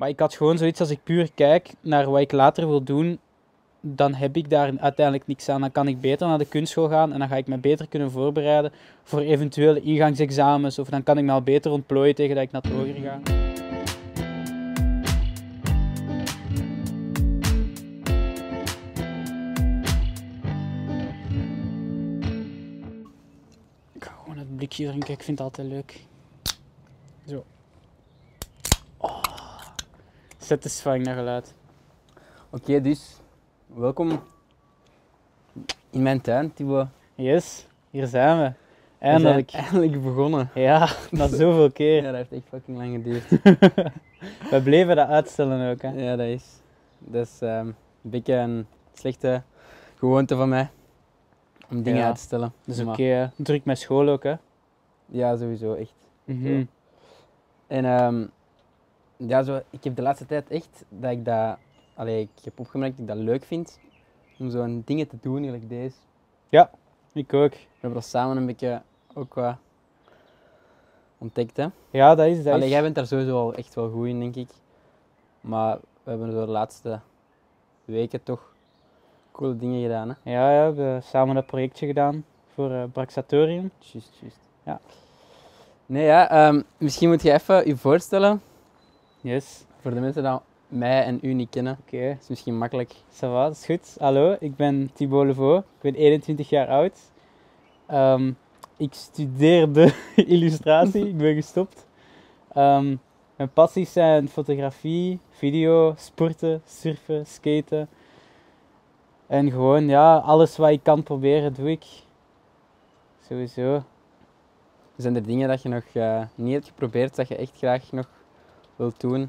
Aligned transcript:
Maar 0.00 0.08
ik 0.08 0.20
had 0.20 0.34
gewoon 0.34 0.58
zoiets 0.58 0.80
als 0.80 0.90
ik 0.90 1.02
puur 1.02 1.30
kijk 1.34 1.74
naar 1.80 2.10
wat 2.10 2.20
ik 2.20 2.32
later 2.32 2.68
wil 2.68 2.82
doen, 2.82 3.18
dan 3.80 4.14
heb 4.14 4.36
ik 4.36 4.50
daar 4.50 4.72
uiteindelijk 4.78 5.26
niks 5.26 5.48
aan. 5.48 5.60
Dan 5.60 5.72
kan 5.72 5.88
ik 5.88 6.00
beter 6.00 6.28
naar 6.28 6.38
de 6.38 6.46
kunstschool 6.46 6.88
gaan 6.88 7.12
en 7.12 7.18
dan 7.18 7.28
ga 7.28 7.36
ik 7.36 7.46
me 7.46 7.58
beter 7.58 7.88
kunnen 7.88 8.10
voorbereiden 8.10 8.72
voor 9.02 9.20
eventuele 9.20 9.80
ingangsexamens. 9.80 10.78
Of 10.78 10.88
dan 10.88 11.02
kan 11.02 11.18
ik 11.18 11.24
me 11.24 11.32
al 11.32 11.42
beter 11.42 11.70
ontplooien 11.70 12.14
tegen 12.14 12.34
dat 12.34 12.44
ik 12.44 12.50
naar 12.50 12.62
het 12.62 12.72
hoger 12.72 12.94
ga. 12.94 13.20
Ik 23.92 24.04
ga 24.04 24.12
gewoon 24.22 24.38
het 24.38 24.56
blikje 24.56 24.86
drinken, 24.86 25.14
ik 25.14 25.22
vind 25.22 25.38
het 25.38 25.46
altijd 25.46 25.68
leuk. 25.68 26.00
Zo. 27.26 27.44
Satisfying 30.50 31.04
naar 31.04 31.14
geluid. 31.14 31.54
Oké, 32.50 32.80
dus 32.80 33.20
welkom 33.66 34.22
in 35.90 36.02
mijn 36.02 36.20
tuin, 36.20 36.52
Thibaut. 36.52 36.86
Yes, 37.14 37.66
hier 37.90 38.06
zijn 38.06 38.38
we. 38.38 38.44
We 38.98 39.04
Eindelijk. 39.06 39.50
zijn 39.50 39.62
eindelijk 39.64 40.02
begonnen. 40.02 40.50
Ja, 40.54 40.88
na 41.10 41.26
zoveel 41.42 41.70
keer. 41.70 42.02
Ja, 42.02 42.02
dat 42.02 42.14
heeft 42.14 42.32
echt 42.32 42.42
fucking 42.48 42.76
lang 42.76 42.92
geduurd. 42.92 43.28
We 44.50 44.60
bleven 44.64 44.96
dat 44.96 45.08
uitstellen 45.08 45.70
ook. 45.70 45.82
Hè. 45.82 45.88
ja, 45.88 46.16
dat 46.16 46.26
is, 46.26 46.44
dat 46.98 47.26
is 47.26 47.38
ehm, 47.40 47.66
een 47.66 47.74
beetje 48.10 48.34
een 48.34 48.66
slechte 48.92 49.42
gewoonte 49.96 50.36
van 50.36 50.48
mij. 50.48 50.70
Om 51.70 51.82
dingen 51.82 52.00
Ja. 52.00 52.06
uit 52.06 52.16
te 52.16 52.22
stellen. 52.22 52.52
Dat 52.64 52.76
is 52.76 52.84
oké. 52.84 53.32
druk 53.36 53.64
met 53.64 53.78
school 53.78 54.08
ook. 54.08 54.22
Hè. 54.22 54.34
Ja, 55.06 55.36
sowieso, 55.36 55.74
echt. 55.74 55.94
Mhm. 56.24 56.64
En 57.66 57.84
ehm, 57.84 58.26
ja, 59.28 59.42
zo, 59.42 59.60
ik 59.70 59.84
heb 59.84 59.96
de 59.96 60.02
laatste 60.02 60.26
tijd 60.26 60.50
echt 60.50 60.84
dat 60.88 61.10
ik 61.10 61.24
dat... 61.24 61.56
Allee, 61.94 62.20
ik 62.20 62.44
heb 62.44 62.60
opgemerkt 62.60 62.96
dat 62.98 63.08
ik 63.08 63.14
dat 63.14 63.24
leuk 63.24 63.44
vind. 63.44 63.78
Om 64.38 64.50
zo'n 64.50 64.82
dingen 64.84 65.06
te 65.08 65.16
doen, 65.20 65.44
gelijk 65.44 65.68
deze. 65.68 65.96
Ik 67.12 67.34
ook. 67.34 67.50
We 67.52 67.58
hebben 67.72 68.00
dat 68.00 68.08
samen 68.08 68.36
een 68.36 68.46
beetje 68.46 68.82
ook 69.14 69.34
wat 69.34 69.54
ontdekt, 71.18 71.56
hè. 71.56 71.66
Ja, 71.90 72.14
dat 72.14 72.26
is 72.26 72.36
dat. 72.42 72.52
Allee, 72.52 72.64
is- 72.66 72.72
jij 72.72 72.82
bent 72.82 72.94
daar 72.94 73.06
sowieso 73.06 73.38
al 73.38 73.54
echt 73.54 73.74
wel 73.74 73.90
goed 73.90 74.06
in, 74.06 74.20
denk 74.20 74.36
ik. 74.36 74.48
Maar 75.40 75.78
we 76.02 76.10
hebben 76.10 76.32
zo 76.32 76.44
de 76.44 76.50
laatste 76.50 77.00
weken 77.84 78.22
toch 78.22 78.52
coole 79.32 79.56
dingen 79.56 79.82
gedaan, 79.82 80.08
hè. 80.08 80.30
Ja, 80.30 80.50
ja, 80.52 80.58
we 80.72 80.80
hebben 80.82 81.02
samen 81.02 81.34
dat 81.34 81.46
projectje 81.46 81.86
gedaan 81.86 82.24
voor 82.54 82.70
eh 82.72 82.82
Braxatorium. 82.92 83.70
Juist, 83.78 84.18
juist. 84.20 84.38
Ja. 84.62 84.80
Nee, 85.86 86.04
ja, 86.04 86.30
ehm, 86.30 86.62
misschien 86.78 87.08
moet 87.08 87.22
je 87.22 87.32
even 87.32 87.66
je 87.66 87.76
voorstellen, 87.76 88.42
Yes. 89.22 89.64
voor 89.80 89.94
de 89.94 90.00
mensen 90.00 90.22
die 90.22 90.38
mij 90.78 91.04
en 91.04 91.18
u 91.22 91.32
niet 91.32 91.50
kennen. 91.50 91.78
Oké, 91.80 92.08
Dat 92.08 92.22
is 92.22 92.28
misschien 92.28 92.58
makkelijk. 92.58 92.92
ça 92.92 93.18
va, 93.18 93.44
dat 93.44 93.56
is 93.56 93.64
goed. 93.64 93.96
Hallo, 93.98 94.36
ik 94.40 94.56
ben 94.56 94.90
Thibaut 94.94 95.26
Levaux. 95.26 95.58
Ik 95.58 95.80
ben 95.80 95.94
21 95.94 96.48
jaar 96.48 96.68
oud. 96.68 96.98
Ehm, 97.86 98.32
ik 98.76 98.94
studeerde 98.94 99.92
illustratie. 100.16 101.08
ik 101.08 101.16
ben 101.16 101.34
gestopt. 101.34 101.86
Ehm, 102.52 102.96
mijn 103.36 103.52
passies 103.52 103.92
zijn 103.92 104.28
fotografie, 104.28 105.18
video, 105.30 105.94
sporten, 105.96 106.62
surfen, 106.66 107.26
skaten. 107.26 107.88
En 109.26 109.50
gewoon, 109.50 109.88
ja, 109.88 110.16
alles 110.16 110.56
wat 110.56 110.70
ik 110.70 110.82
kan 110.82 111.02
proberen, 111.02 111.54
doe 111.54 111.70
ik. 111.70 111.84
Sowieso. 113.28 113.82
Zijn 114.96 115.14
er 115.14 115.26
dingen 115.26 115.48
dat 115.48 115.62
je 115.62 115.68
nog 115.68 115.84
eh, 115.92 116.22
niet 116.34 116.52
hebt 116.52 116.66
geprobeerd, 116.66 117.16
dat 117.16 117.28
je 117.28 117.36
echt 117.36 117.56
graag 117.56 117.92
nog 117.92 118.08
wilt 118.80 119.00
doen? 119.00 119.22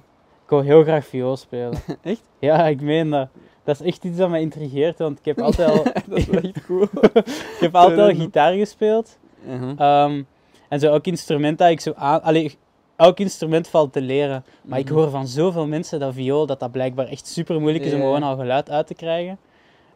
Ik 0.44 0.50
wil 0.50 0.62
heel 0.62 0.84
graag 0.84 1.06
viool 1.06 1.38
spelen. 1.38 1.80
Echt? 2.02 2.24
Ja, 2.40 2.68
ik 2.68 2.82
meen 2.82 3.10
dat. 3.10 3.28
Dat 3.64 3.80
is 3.80 3.88
echt 3.88 4.04
iets 4.04 4.18
dat 4.18 4.30
mij 4.30 4.42
intrigeert, 4.42 4.98
want 4.98 5.20
ik 5.20 5.26
heb 5.26 5.42
altijd 5.48 5.70
al, 5.70 5.84
dat 5.84 6.18
is 6.18 6.26
wel 6.26 6.42
echt 6.42 6.66
cool. 6.66 6.84
ik 7.56 7.58
heb 7.60 7.76
altijd 7.76 8.00
al 8.00 8.22
gitaar 8.24 8.54
gespeeld. 8.54 9.18
Mhm. 9.46 9.74
Ehm, 9.78 10.24
en 10.70 10.80
zo 10.80 10.88
elk 10.92 11.06
instrument 11.06 11.58
dat 11.58 11.70
ik 11.70 11.80
zo 11.80 11.92
aan... 11.96 12.22
Allee, 12.24 12.58
elk 12.96 13.20
instrument 13.20 13.68
valt 13.68 13.94
te 13.94 14.02
leren. 14.02 14.44
Maar 14.64 14.80
ik 14.80 14.86
Mhm. 14.86 14.94
hoor 14.94 15.10
van 15.10 15.28
zoveel 15.28 15.68
mensen 15.68 16.00
dat 16.00 16.14
viool, 16.14 16.46
dat 16.46 16.60
dat 16.60 16.72
blijkbaar 16.72 17.08
echt 17.08 17.28
super 17.28 17.60
moeilijk 17.60 17.84
is 17.86 17.94
om 17.94 18.00
gewoon 18.00 18.24
al 18.24 18.36
geluid 18.38 18.70
uit 18.70 18.88
te 18.88 18.94
krijgen. 18.94 19.38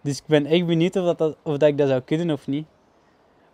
Dus 0.02 0.18
ik 0.18 0.24
ben 0.28 0.46
echt 0.46 0.66
benieuwd 0.66 0.96
of, 0.96 1.06
dat, 1.06 1.18
dat- 1.18 1.36
of 1.44 1.58
dat 1.58 1.70
ik 1.70 1.78
dat 1.78 1.88
zou 1.88 2.02
kunnen 2.02 2.32
of 2.32 2.48
niet. 2.48 2.66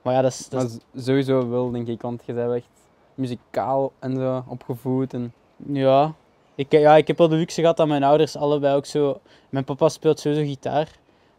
Maar 0.02 0.14
ja, 0.14 0.22
dat 0.22 0.32
is... 0.32 0.50
Dat 0.50 0.62
Maar 0.94 1.04
sowieso 1.04 1.50
wel, 1.50 1.72
denk 1.72 1.88
ik, 1.88 2.02
want 2.02 2.24
je 2.26 2.34
bent 2.34 2.52
echt 2.54 2.68
muzikaal 3.16 3.92
en 4.00 4.16
zo 4.16 4.44
opgevoed. 4.48 5.14
En... 5.14 5.34
ja. 5.66 6.14
Ik, 6.56 6.72
ja, 6.72 6.96
ik 6.96 7.08
heb 7.08 7.18
wel 7.18 7.28
de 7.28 7.36
luxe 7.36 7.62
gehad 7.62 7.78
dat 7.78 7.88
mijn 7.88 8.04
ouders 8.04 8.36
allebei 8.36 8.76
ook 8.76 8.86
zo... 8.86 9.20
Mijn 9.50 9.64
papa 9.64 9.90
speelt 9.90 10.20
sowieso 10.20 10.44
gitaar. 10.46 10.90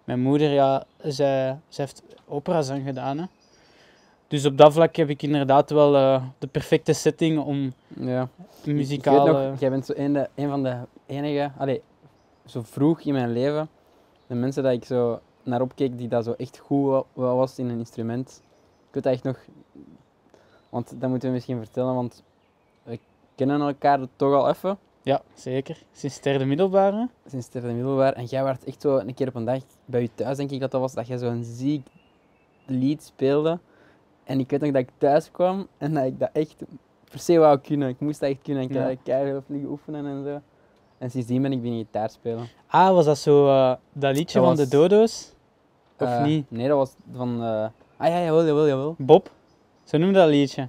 Mijn 0.05 0.21
moeder, 0.21 0.50
ja, 0.50 0.84
zij, 1.03 1.59
zij 1.69 1.84
heeft 1.84 2.03
operazang 2.28 2.84
gedaan, 2.84 3.19
hè. 3.19 3.25
Dus 4.28 4.44
op 4.47 4.56
dat 4.59 4.72
vlak 4.72 4.97
heb 4.97 5.09
ik 5.09 5.22
inderdaad 5.22 5.71
wel 5.71 5.97
eh, 5.97 6.22
de 6.38 6.47
perfecte 6.47 6.93
setting 6.93 7.38
om 7.44 7.72
Ja. 7.88 8.28
muzikaal... 8.65 9.27
Ik 9.27 9.32
weet 9.32 9.50
nog, 9.50 9.61
jij 9.61 9.71
bent 9.71 9.87
zo 9.87 9.93
een, 9.97 10.12
de, 10.12 10.28
een 10.34 10.49
van 10.49 10.62
de 10.62 10.77
enige, 11.06 11.50
allee, 11.59 11.82
zo 12.47 12.62
vroeg 12.65 13.00
in 13.00 13.12
mijn 13.12 13.32
leven, 13.32 13.69
de 14.27 14.34
mensen 14.34 14.62
dat 14.62 14.72
ik 14.72 14.84
zo 14.84 15.21
naar 15.43 15.61
opkeek 15.61 15.99
die 15.99 16.09
dat 16.09 16.25
zo 16.25 16.34
echt 16.37 16.59
goed 16.59 16.87
wa- 16.91 17.05
wa- 17.12 17.34
was 17.34 17.59
in 17.59 17.69
een 17.69 17.78
instrument. 17.78 18.43
Ik 18.88 18.94
weet 18.94 19.03
dat 19.03 19.12
echt 19.12 19.22
nog, 19.22 19.38
want 20.69 20.94
dat 21.00 21.11
moeten 21.11 21.28
we 21.28 21.34
misschien 21.34 21.59
vertellen, 21.59 21.94
want 21.94 22.22
kennen 23.47 23.61
elkaar 23.69 24.01
toch 24.17 24.35
al 24.35 24.49
even, 24.49 24.79
Ja, 25.03 25.23
zeker. 25.35 25.83
Sinds 25.93 26.21
derde 26.21 26.45
middelbare. 26.45 27.09
sinds 27.27 27.45
het 27.45 27.55
derde 27.55 27.73
middelbaar. 27.73 28.13
En 28.13 28.25
jij 28.25 28.45
werd 28.45 28.65
echt 28.65 28.81
zo 28.81 28.97
een 28.99 29.15
keer 29.15 29.29
op 29.29 29.35
een 29.35 29.45
dag 29.45 29.61
bij 29.85 30.01
je 30.03 30.11
thuis, 30.15 30.37
denk 30.37 30.51
ik 30.51 30.61
dat 30.61 30.71
dat 30.71 30.81
was, 30.81 30.95
dat 30.95 31.07
jij 31.07 31.19
zo'n 31.19 31.45
ziek 31.45 31.87
lied 32.67 33.03
speelde. 33.03 33.59
En 34.25 34.39
ik 34.41 34.51
weet 34.51 34.61
nog 34.61 34.71
dat 34.71 34.81
ik 34.83 34.89
thuis 34.99 35.31
kwam 35.31 35.67
en 35.79 35.95
dat 35.95 36.05
ik 36.05 36.19
dat 36.19 36.31
echt 36.33 36.57
per 37.11 37.19
se 37.19 37.39
wou 37.39 37.59
kunnen. 37.59 37.89
Ik 37.89 38.01
moest 38.01 38.21
dat 38.21 38.29
echt 38.31 38.43
kunnen. 38.43 38.63
Ik 38.63 38.73
Ja. 38.73 38.83
had 38.89 38.97
keihard 39.03 39.45
liggen 39.49 39.71
oefenen 39.71 40.07
en 40.07 40.25
zo. 40.25 40.41
En 40.99 41.11
sindsdien 41.11 41.43
ben 41.43 41.53
ik 41.53 41.61
beginnen 41.61 41.85
gitaar 41.85 42.11
spelen. 42.11 42.49
Ah, 42.67 42.91
was 42.91 43.05
dat 43.05 43.19
zo 43.19 43.47
eh, 43.49 43.75
dat 43.93 44.17
liedje 44.17 44.39
Dat 44.39 44.47
van 44.49 44.57
was- 44.57 44.69
de 44.69 44.77
dodo's? 44.77 45.33
Of 45.99 46.09
Eh, 46.09 46.25
niet? 46.25 46.51
Nee, 46.51 46.69
dat 46.69 46.77
was 46.77 46.95
van... 47.17 47.43
eh, 47.43 47.67
Ah 47.97 48.09
ja, 48.09 48.23
jawel, 48.23 48.47
jawel, 48.47 48.67
jawel. 48.67 48.95
Bob? 48.99 49.31
Zo 49.85 49.99
noemde 49.99 50.19
dat 50.19 50.29
liedje. 50.29 50.69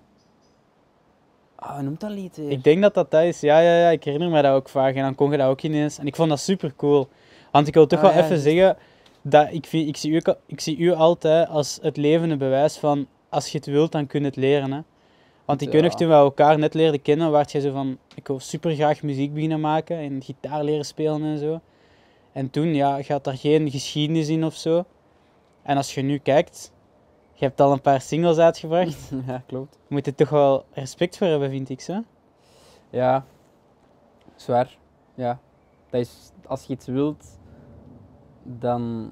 Ah, 1.65 1.73
hoe 1.73 1.83
noemt 1.83 1.99
dat 1.99 2.09
lied? 2.11 2.37
Ik 2.37 2.63
denk 2.63 2.81
dat 2.81 2.93
dat 2.93 3.11
dat 3.11 3.23
is. 3.23 3.39
Ja, 3.39 3.59
ja, 3.59 3.77
ja, 3.77 3.89
ik 3.89 4.03
herinner 4.03 4.29
me 4.29 4.41
dat 4.41 4.53
ook 4.53 4.69
vaak. 4.69 4.95
En 4.95 5.01
dan 5.01 5.15
kon 5.15 5.31
je 5.31 5.37
dat 5.37 5.47
ook 5.47 5.61
ineens. 5.61 5.97
En 5.97 6.07
ik 6.07 6.15
vond 6.15 6.29
dat 6.29 6.39
super 6.39 6.73
cool. 6.75 7.07
Want 7.51 7.67
ik 7.67 7.73
wil 7.73 7.87
toch 7.87 7.99
Ah, 7.99 8.05
wel 8.05 8.13
ja, 8.17 8.23
even 8.25 8.39
zeggen 8.39 8.77
dat 9.21 9.47
ik, 9.51 9.65
vind, 9.65 9.87
ik, 9.87 9.97
zie 9.97 10.11
u, 10.11 10.21
ik 10.45 10.59
zie 10.61 10.77
u 10.77 10.91
altijd 10.93 11.47
als 11.49 11.79
het 11.81 11.97
levende 11.97 12.37
bewijs 12.37 12.77
van 12.77 13.07
als 13.29 13.47
je 13.49 13.57
het 13.57 13.67
wilt, 13.67 13.91
dan 13.91 14.07
kun 14.07 14.19
je 14.19 14.25
het 14.25 14.35
leren. 14.35 14.71
Hè. 14.71 14.79
Want 15.45 15.61
ik 15.61 15.71
weet 15.71 15.81
nog 15.81 15.91
Ja. 15.91 15.97
toen 15.97 16.07
we 16.07 16.13
elkaar 16.13 16.59
net 16.59 16.73
leerden 16.73 17.01
kennen, 17.01 17.31
werd 17.31 17.51
jij 17.51 17.61
zo 17.61 17.71
van, 17.71 17.97
ik 18.15 18.27
wil 18.27 18.39
super 18.39 18.75
graag 18.75 19.01
muziek 19.01 19.33
beginnen 19.33 19.59
maken 19.59 19.97
en 19.97 20.21
gitaar 20.23 20.63
leren 20.63 20.85
spelen 20.85 21.23
en 21.23 21.37
zo. 21.37 21.59
En 22.31 22.49
toen, 22.49 22.75
ja, 22.75 22.97
je 22.97 23.13
had 23.13 23.23
daar 23.23 23.37
geen 23.37 23.71
geschiedenis 23.71 24.27
in 24.29 24.45
of 24.45 24.55
zo. 24.55 24.83
En 25.63 25.77
als 25.77 25.93
je 25.95 26.01
nu 26.01 26.17
kijkt, 26.17 26.71
je 27.33 27.45
hebt 27.45 27.59
al 27.61 27.71
een 27.71 27.81
paar 27.81 28.01
singles 28.01 28.37
uitgebracht. 28.37 29.11
ja, 29.27 29.43
klopt. 29.45 29.77
Je 29.87 29.93
moet 29.93 30.07
er 30.07 30.15
toch 30.15 30.29
wel 30.29 30.65
respect 30.73 31.17
voor 31.17 31.27
hebben, 31.27 31.49
vind 31.49 31.69
ik 31.69 31.81
zo. 31.81 32.03
Ja, 32.89 33.25
zwaar. 34.35 34.77
Ja. 35.15 35.39
Dat 35.89 36.01
is, 36.01 36.31
als 36.45 36.63
je 36.65 36.73
iets 36.73 36.85
wilt, 36.85 37.25
dan 38.43 39.11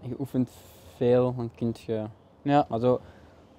je 0.00 0.14
oefent 0.18 0.50
veel, 0.96 1.34
dan 1.36 1.50
kun 1.54 1.74
je... 1.86 2.04
Ja, 2.42 2.66
Maar 2.68 2.78
zo, 2.80 3.00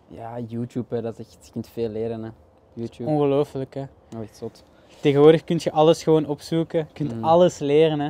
ja, 0.07 0.39
YouTube, 0.39 0.95
hè, 0.95 1.01
dat 1.01 1.19
is 1.19 1.27
echt, 1.27 1.45
je 1.45 1.51
kunt 1.51 1.67
veel 1.67 1.89
leren, 1.89 2.23
hè. 2.23 2.29
YouTube, 2.73 3.09
ongelooflijk 3.09 3.73
hè. 3.73 3.81
oh, 4.15 4.21
echt 4.21 4.37
zot. 4.37 4.63
Tegenwoordig 5.01 5.43
kun 5.43 5.59
je 5.63 5.71
alles 5.71 6.03
gewoon 6.03 6.25
opzoeken. 6.25 6.79
Je 6.79 6.93
kunt 6.93 7.13
Mm. 7.15 7.23
alles 7.23 7.59
leren 7.59 7.99
hè. 7.99 8.09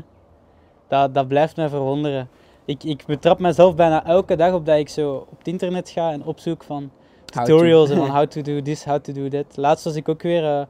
Dat, 0.88 1.14
dat 1.14 1.28
blijft 1.28 1.56
mij 1.56 1.70
verwonderen. 1.70 2.30
Ik, 2.70 2.84
ik 2.84 3.06
betrap 3.06 3.40
mezelf 3.40 3.76
bijna 3.76 4.06
elke 4.06 4.36
dag 4.36 4.54
op 4.54 4.66
dat 4.66 4.78
ik 4.78 4.90
zo 4.90 5.16
op 5.30 5.38
het 5.38 5.48
internet 5.48 5.90
ga 5.90 6.12
en 6.12 6.24
opzoek 6.24 6.64
van 6.64 6.92
tutorials 7.26 7.90
en 7.90 7.98
van 8.06 8.10
how 8.10 8.26
to 8.28 8.42
do 8.42 8.62
this, 8.62 8.86
how 8.86 9.00
to 9.00 9.14
do 9.14 9.28
that. 9.28 9.58
Laatst 9.58 9.86
was 9.86 9.96
ik 9.96 10.10
ook 10.10 10.22
weer, 10.22 10.44
eh, 10.46 10.62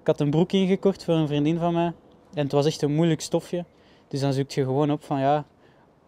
ik 0.00 0.06
had 0.06 0.20
een 0.20 0.30
broek 0.30 0.52
ingekocht 0.52 1.04
voor 1.04 1.14
een 1.14 1.26
vriendin 1.26 1.58
van 1.58 1.72
mij. 1.72 1.92
En 2.34 2.42
het 2.42 2.52
was 2.52 2.66
echt 2.66 2.82
een 2.82 2.94
moeilijk 2.94 3.20
stofje. 3.20 3.64
Dus 4.08 4.20
dan 4.20 4.32
zoek 4.32 4.50
je 4.50 4.64
gewoon 4.64 4.90
op 4.90 5.04
van 5.04 5.20
ja, 5.20 5.44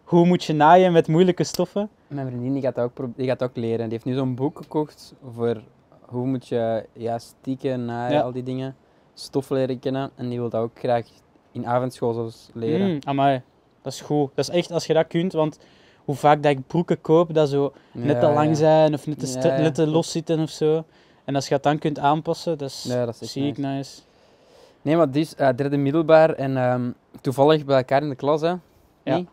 hoe 0.03 0.25
moet 0.25 0.43
je 0.43 0.53
naaien 0.53 0.91
met 0.91 1.07
moeilijke 1.07 1.43
stoffen? 1.43 1.89
Mijn 2.07 2.27
vriendin 2.27 2.53
die 2.53 2.61
gaat 2.61 2.75
dat 2.75 2.83
ook, 2.83 3.07
die 3.15 3.27
gaat 3.27 3.43
ook 3.43 3.55
leren. 3.55 3.83
Die 3.83 3.91
heeft 3.91 4.05
nu 4.05 4.13
zo'n 4.13 4.35
boek 4.35 4.57
gekocht 4.57 5.13
voor 5.33 5.61
hoe 6.01 6.25
moet 6.25 6.47
je 6.47 6.85
ja, 6.93 7.19
stieken, 7.19 7.85
naaien, 7.85 8.17
Ja. 8.17 8.21
al 8.21 8.31
die 8.31 8.43
dingen. 8.43 8.75
Stof 9.13 9.49
leren 9.49 9.79
kennen. 9.79 10.11
En 10.15 10.29
die 10.29 10.39
wil 10.39 10.49
dat 10.49 10.61
ook 10.61 10.79
graag 10.79 11.05
in 11.51 11.67
avondschool 11.67 12.31
leren. 12.53 12.91
Mm, 12.91 12.99
amai, 13.03 13.41
dat 13.87 13.95
is 13.95 14.01
goed. 14.01 14.29
Dat 14.35 14.49
is 14.49 14.55
echt 14.55 14.71
als 14.71 14.85
je 14.85 14.93
dat 14.93 15.07
kunt, 15.07 15.33
want 15.33 15.59
hoe 16.05 16.15
vaak 16.15 16.43
dat 16.43 16.51
ik 16.51 16.67
broeken 16.67 17.01
koop 17.01 17.33
dat 17.33 17.49
zo 17.49 17.73
net 17.91 18.19
te 18.19 18.25
lang 18.27 18.47
ja. 18.47 18.53
zijn 18.53 18.93
of 18.93 19.07
net 19.07 19.19
te, 19.19 19.47
Ja, 19.47 19.57
net 19.57 19.75
te 19.75 19.87
los 19.87 20.11
zitten 20.11 20.39
of 20.39 20.49
zo. 20.49 20.83
En 21.25 21.35
als 21.35 21.47
je 21.47 21.53
dat 21.53 21.63
dan 21.63 21.77
kunt 21.79 21.99
aanpassen, 21.99 22.57
dat 22.57 22.69
is 22.69 22.83
dat 22.83 23.21
is 23.21 23.31
ziek 23.31 23.57
nice. 23.57 23.61
nice. 23.61 24.01
Nee, 24.81 24.95
maar 24.95 25.11
dus 25.11 25.35
eh, 25.35 25.49
derde 25.55 25.77
middelbaar 25.77 26.33
en 26.33 26.57
ehm, 26.57 26.91
toevallig 27.21 27.65
bij 27.65 27.77
elkaar 27.77 28.01
in 28.01 28.09
de 28.09 28.15
klas, 28.15 28.41
hè? 28.41 28.53
Ja. 29.03 29.17
Niet? 29.17 29.29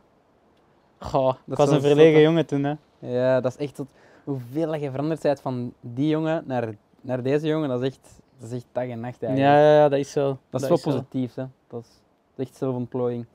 Goh, 0.99 1.35
ik 1.35 1.41
Dat 1.45 1.59
was 1.59 1.71
een 1.71 1.81
verlegen 1.81 2.21
jongen 2.21 2.47
toen, 2.47 2.65
hè. 2.65 2.75
Ja, 2.99 3.41
dat 3.41 3.53
is 3.59 3.67
echt 3.67 3.75
tot 3.75 3.87
hoeveel 4.25 4.71
dat 4.71 4.81
je 4.81 4.91
veranderd 4.91 5.23
bent 5.23 5.41
van 5.41 5.73
die 5.81 6.09
jongen 6.09 6.43
naar, 6.47 6.75
naar 7.01 7.23
deze 7.23 7.47
jongen, 7.47 7.69
dat 7.69 7.83
is 7.83 7.89
echt, 7.89 8.21
dat 8.39 8.51
is 8.51 8.56
echt 8.56 8.67
dag 8.73 8.89
en 8.89 9.01
nacht 9.01 9.23
eigenlijk. 9.23 9.55
ja, 9.55 9.75
ja, 9.75 9.89
dat 9.89 9.99
is 9.99 10.11
zo. 10.11 10.39
dat 10.51 10.62
is 10.62 10.69
wel 10.69 10.77
zo. 10.77 10.91
positief, 10.91 11.35
hè. 11.35 11.45
Dat 11.69 11.81
is, 11.81 11.89
dat 12.35 12.47
is 12.47 12.47
echt 12.47 12.56
zelfontplooiing. 12.56 13.27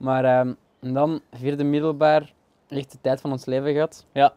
Maar 0.00 0.24
ehm, 0.24 0.52
en 0.80 0.92
dan, 0.92 1.20
vierde 1.32 1.64
middelbaar, 1.64 2.32
echt 2.68 2.92
de 2.92 2.98
tijd 3.00 3.20
van 3.20 3.30
ons 3.32 3.44
leven 3.44 3.72
gehad. 3.72 4.06
Ja. 4.12 4.32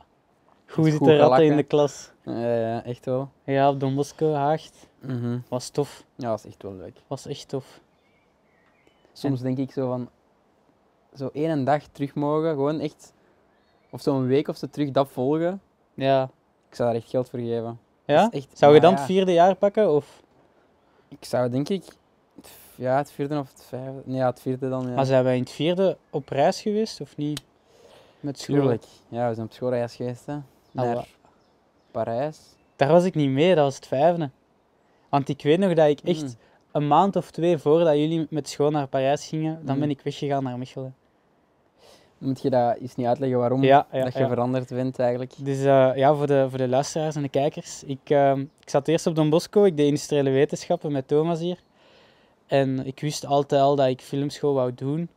Goed 0.68 0.86
zitten 0.86 1.18
ratten 1.18 1.46
in 1.46 1.56
de 1.56 1.64
klas. 1.64 2.12
Ja, 2.24 2.84
echt 2.84 3.06
wel. 3.06 3.30
Ja, 3.44 3.70
op 3.70 3.80
Don 3.80 3.96
Bosco, 3.96 4.34
Haagt. 4.34 4.88
Mhm. 5.00 5.38
Was 5.50 5.70
tof. 5.70 6.04
Ja, 6.16 6.34
is 6.34 6.46
echt 6.46 6.64
wel 6.64 6.74
leuk. 6.74 6.98
Was 7.08 7.26
echt 7.28 7.48
tof. 7.48 7.82
Soms 9.14 9.42
denk 9.42 9.58
ik 9.58 9.72
zo 9.72 9.88
van, 9.88 10.10
zo 11.16 11.30
één 11.34 11.64
dag 11.64 11.84
terug 11.84 12.16
mogen, 12.16 12.50
gewoon 12.50 12.80
echt, 12.80 13.14
of 13.90 14.02
zo 14.02 14.16
een 14.16 14.28
week 14.28 14.48
of 14.48 14.58
zo 14.58 14.68
terug 14.68 14.92
dat 14.92 15.10
volgen. 15.10 15.62
Ja. 15.94 16.24
Ik 16.70 16.76
zou 16.76 16.90
daar 16.92 17.02
echt 17.02 17.10
geld 17.10 17.30
voor 17.30 17.40
geven. 17.40 17.80
Ja? 18.06 18.30
Echt- 18.32 18.58
Zou 18.58 18.74
je 18.74 18.80
dan 18.80 18.94
het 18.94 19.04
vierde 19.04 19.32
jaar 19.34 19.56
pakken? 19.56 19.90
Of? 19.92 20.22
Ik 21.08 21.26
zou 21.26 21.50
denk 21.50 21.70
ik, 21.70 21.84
ja, 22.76 22.98
het 22.98 23.12
vierde 23.12 23.40
of 23.40 23.50
het 23.52 23.64
vijfde, 23.70 24.02
nee, 24.06 24.18
ja, 24.18 24.26
het 24.30 24.40
vierde 24.42 24.70
dan, 24.70 24.88
ja. 24.88 24.94
Maar 24.94 25.06
zijn 25.06 25.24
wij 25.24 25.36
in 25.36 25.42
het 25.42 25.52
vierde 25.52 25.98
op 26.10 26.30
reis 26.30 26.62
geweest 26.62 27.02
of 27.02 27.18
niet? 27.18 27.42
Met 28.20 28.40
school? 28.40 28.56
Tuurlijk. 28.56 28.84
Ja, 29.08 29.28
we 29.28 29.34
zijn 29.34 29.46
op 29.48 29.54
schoolreis 29.54 29.96
geweest, 29.96 30.26
hè. 30.26 30.36
Naar 30.72 30.96
wa- 30.96 31.06
Parijs. 31.92 32.40
Daar 32.76 32.92
was 32.92 33.04
ik 33.04 33.16
niet 33.16 33.30
mee, 33.30 33.56
dat 33.56 33.64
was 33.64 33.76
het 33.76 33.88
vijfde. 33.88 34.30
Want 35.10 35.30
ik 35.30 35.42
weet 35.44 35.60
nog 35.60 35.74
dat 35.74 35.88
ik 35.88 36.00
echt 36.04 36.22
Mm. 36.24 36.36
een 36.72 36.88
maand 36.88 37.16
of 37.16 37.32
twee 37.32 37.58
voordat 37.58 37.94
jullie 37.96 38.28
met 38.30 38.50
school 38.50 38.70
naar 38.72 38.88
Parijs 38.88 39.28
gingen, 39.28 39.66
dan 39.66 39.74
Mm. 39.76 39.82
ben 39.82 39.90
ik 39.90 40.02
weggegaan 40.02 40.44
naar 40.44 40.58
Mechelen. 40.58 40.96
Moet 42.18 42.42
je 42.42 42.50
dat 42.50 42.78
eens 42.78 42.96
niet 42.96 43.08
uitleggen 43.08 43.40
waarom 43.40 43.64
Ja, 43.64 43.88
ja, 43.92 44.04
dat 44.04 44.14
je 44.14 44.20
ja. 44.20 44.28
veranderd 44.28 44.70
bent 44.70 45.00
eigenlijk? 45.00 45.34
Dus 45.38 45.58
eh, 45.64 45.92
ja, 45.96 46.16
voor 46.16 46.28
de, 46.28 46.46
voor 46.50 46.58
de 46.58 46.68
luisteraars 46.68 47.16
en 47.16 47.22
de 47.22 47.30
kijkers. 47.30 47.84
Ik, 47.84 48.00
ehm, 48.04 48.40
ik 48.40 48.70
zat 48.70 48.88
eerst 48.88 49.08
op 49.08 49.16
Don 49.16 49.30
Bosco, 49.30 49.64
ik 49.64 49.78
deed 49.78 49.88
industriële 49.88 50.30
wetenschappen 50.30 50.92
met 50.92 51.08
Thomas 51.08 51.40
hier. 51.40 51.58
En 52.54 52.86
ik 52.86 53.00
wist 53.00 53.26
altijd 53.26 53.62
al 53.62 53.76
dat 53.76 53.88
ik 53.88 54.02
filmschool 54.02 54.54
wou 54.54 54.74
doen. 54.76 55.10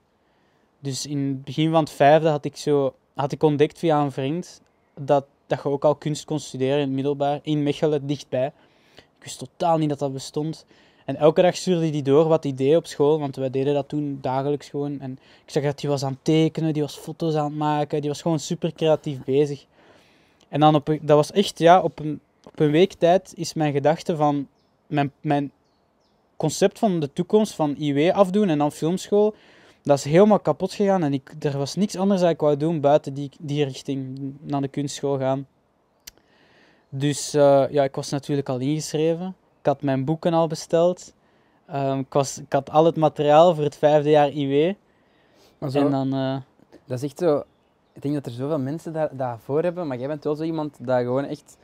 Dus 0.80 1.06
in 1.06 1.18
het 1.18 1.44
begin 1.44 1.70
van 1.70 1.80
het 1.80 1.90
vijfde 1.90 2.28
had 2.28 2.44
ik, 2.44 2.56
zo, 2.56 2.94
had 3.14 3.32
ik 3.32 3.42
ontdekt 3.42 3.78
via 3.78 4.02
een 4.02 4.12
vriend 4.12 4.60
dat, 5.00 5.24
dat 5.46 5.62
je 5.62 5.68
ook 5.68 5.84
al 5.84 5.94
kunst 5.94 6.24
kon 6.24 6.40
studeren 6.40 6.74
in 6.74 6.80
het 6.80 6.90
middelbaar, 6.90 7.38
in 7.42 7.62
Mechelen, 7.62 8.06
dichtbij. 8.06 8.52
Ik 8.96 9.22
wist 9.22 9.38
totaal 9.38 9.78
niet 9.78 9.88
dat 9.88 9.98
dat 9.98 10.12
bestond. 10.12 10.66
En 11.04 11.16
elke 11.16 11.42
dag 11.42 11.56
stuurde 11.56 11.88
hij 11.88 12.02
door 12.02 12.28
wat 12.28 12.42
deed 12.42 12.76
op 12.76 12.86
school, 12.86 13.18
want 13.18 13.36
wij 13.36 13.50
deden 13.50 13.74
dat 13.74 13.88
toen 13.88 14.18
dagelijks 14.20 14.68
gewoon. 14.68 15.00
En 15.00 15.12
ik 15.44 15.50
zag 15.50 15.62
dat 15.62 15.80
hij 15.80 15.90
was 15.90 16.04
aan 16.04 16.12
het 16.12 16.24
tekenen, 16.24 16.72
die 16.72 16.82
was 16.82 16.96
foto's 16.96 17.34
aan 17.34 17.44
het 17.44 17.56
maken, 17.56 18.00
die 18.00 18.10
was 18.10 18.22
gewoon 18.22 18.38
super 18.38 18.72
creatief 18.72 19.24
bezig. 19.24 19.66
En 20.48 20.60
dan 20.60 20.74
op 20.74 20.86
dat 20.86 21.16
was 21.16 21.32
echt, 21.32 21.58
ja, 21.58 21.82
op 21.82 21.98
een, 21.98 22.20
op 22.44 22.60
een 22.60 22.70
week 22.70 22.92
tijd 22.92 23.32
is 23.36 23.54
mijn 23.54 23.72
gedachte 23.72 24.16
van 24.16 24.48
mijn, 24.86 25.12
mijn 25.20 25.50
concept 26.36 26.78
van 26.78 27.00
de 27.00 27.12
toekomst 27.12 27.54
van 27.54 27.74
IW 27.78 28.10
afdoen 28.10 28.48
en 28.48 28.58
dan 28.58 28.72
filmschool, 28.72 29.34
dat 29.82 29.98
is 29.98 30.04
helemaal 30.04 30.40
kapot 30.40 30.72
gegaan. 30.72 31.02
En 31.02 31.12
ik, 31.12 31.32
er 31.38 31.58
was 31.58 31.74
niks 31.74 31.96
anders 31.96 32.20
dat 32.20 32.30
ik 32.30 32.40
wou 32.40 32.56
doen 32.56 32.80
buiten 32.80 33.14
die, 33.14 33.30
die 33.40 33.64
richting, 33.64 34.18
naar 34.40 34.60
de 34.60 34.68
kunstschool 34.68 35.18
gaan. 35.18 35.46
Dus 36.88 37.34
eh, 37.34 37.64
ja, 37.70 37.84
ik 37.84 37.94
was 37.94 38.10
natuurlijk 38.10 38.48
al 38.48 38.58
ingeschreven. 38.58 39.36
Ik 39.60 39.66
had 39.66 39.82
mijn 39.82 40.04
boeken 40.04 40.32
al 40.32 40.46
besteld. 40.46 41.14
Ehm, 41.66 41.98
ik, 41.98 42.12
was, 42.12 42.38
ik 42.38 42.52
had 42.52 42.70
al 42.70 42.84
het 42.84 42.96
materiaal 42.96 43.54
voor 43.54 43.64
het 43.64 43.76
vijfde 43.76 44.10
jaar 44.10 44.30
IW. 44.30 44.74
Zo, 45.68 45.78
En 45.78 45.90
dan, 45.90 46.14
eh, 46.14 46.36
dat 46.84 47.02
is 47.02 47.04
echt 47.04 47.18
zo... 47.18 47.42
Ik 47.92 48.02
denk 48.02 48.14
dat 48.14 48.26
er 48.26 48.32
zoveel 48.32 48.58
mensen 48.58 48.92
daar, 48.92 49.16
daarvoor 49.16 49.62
hebben, 49.62 49.86
maar 49.86 49.98
jij 49.98 50.08
bent 50.08 50.24
wel 50.24 50.34
zo 50.34 50.42
iemand 50.42 50.76
dat 50.80 50.98
gewoon 50.98 51.24
echt 51.24 51.56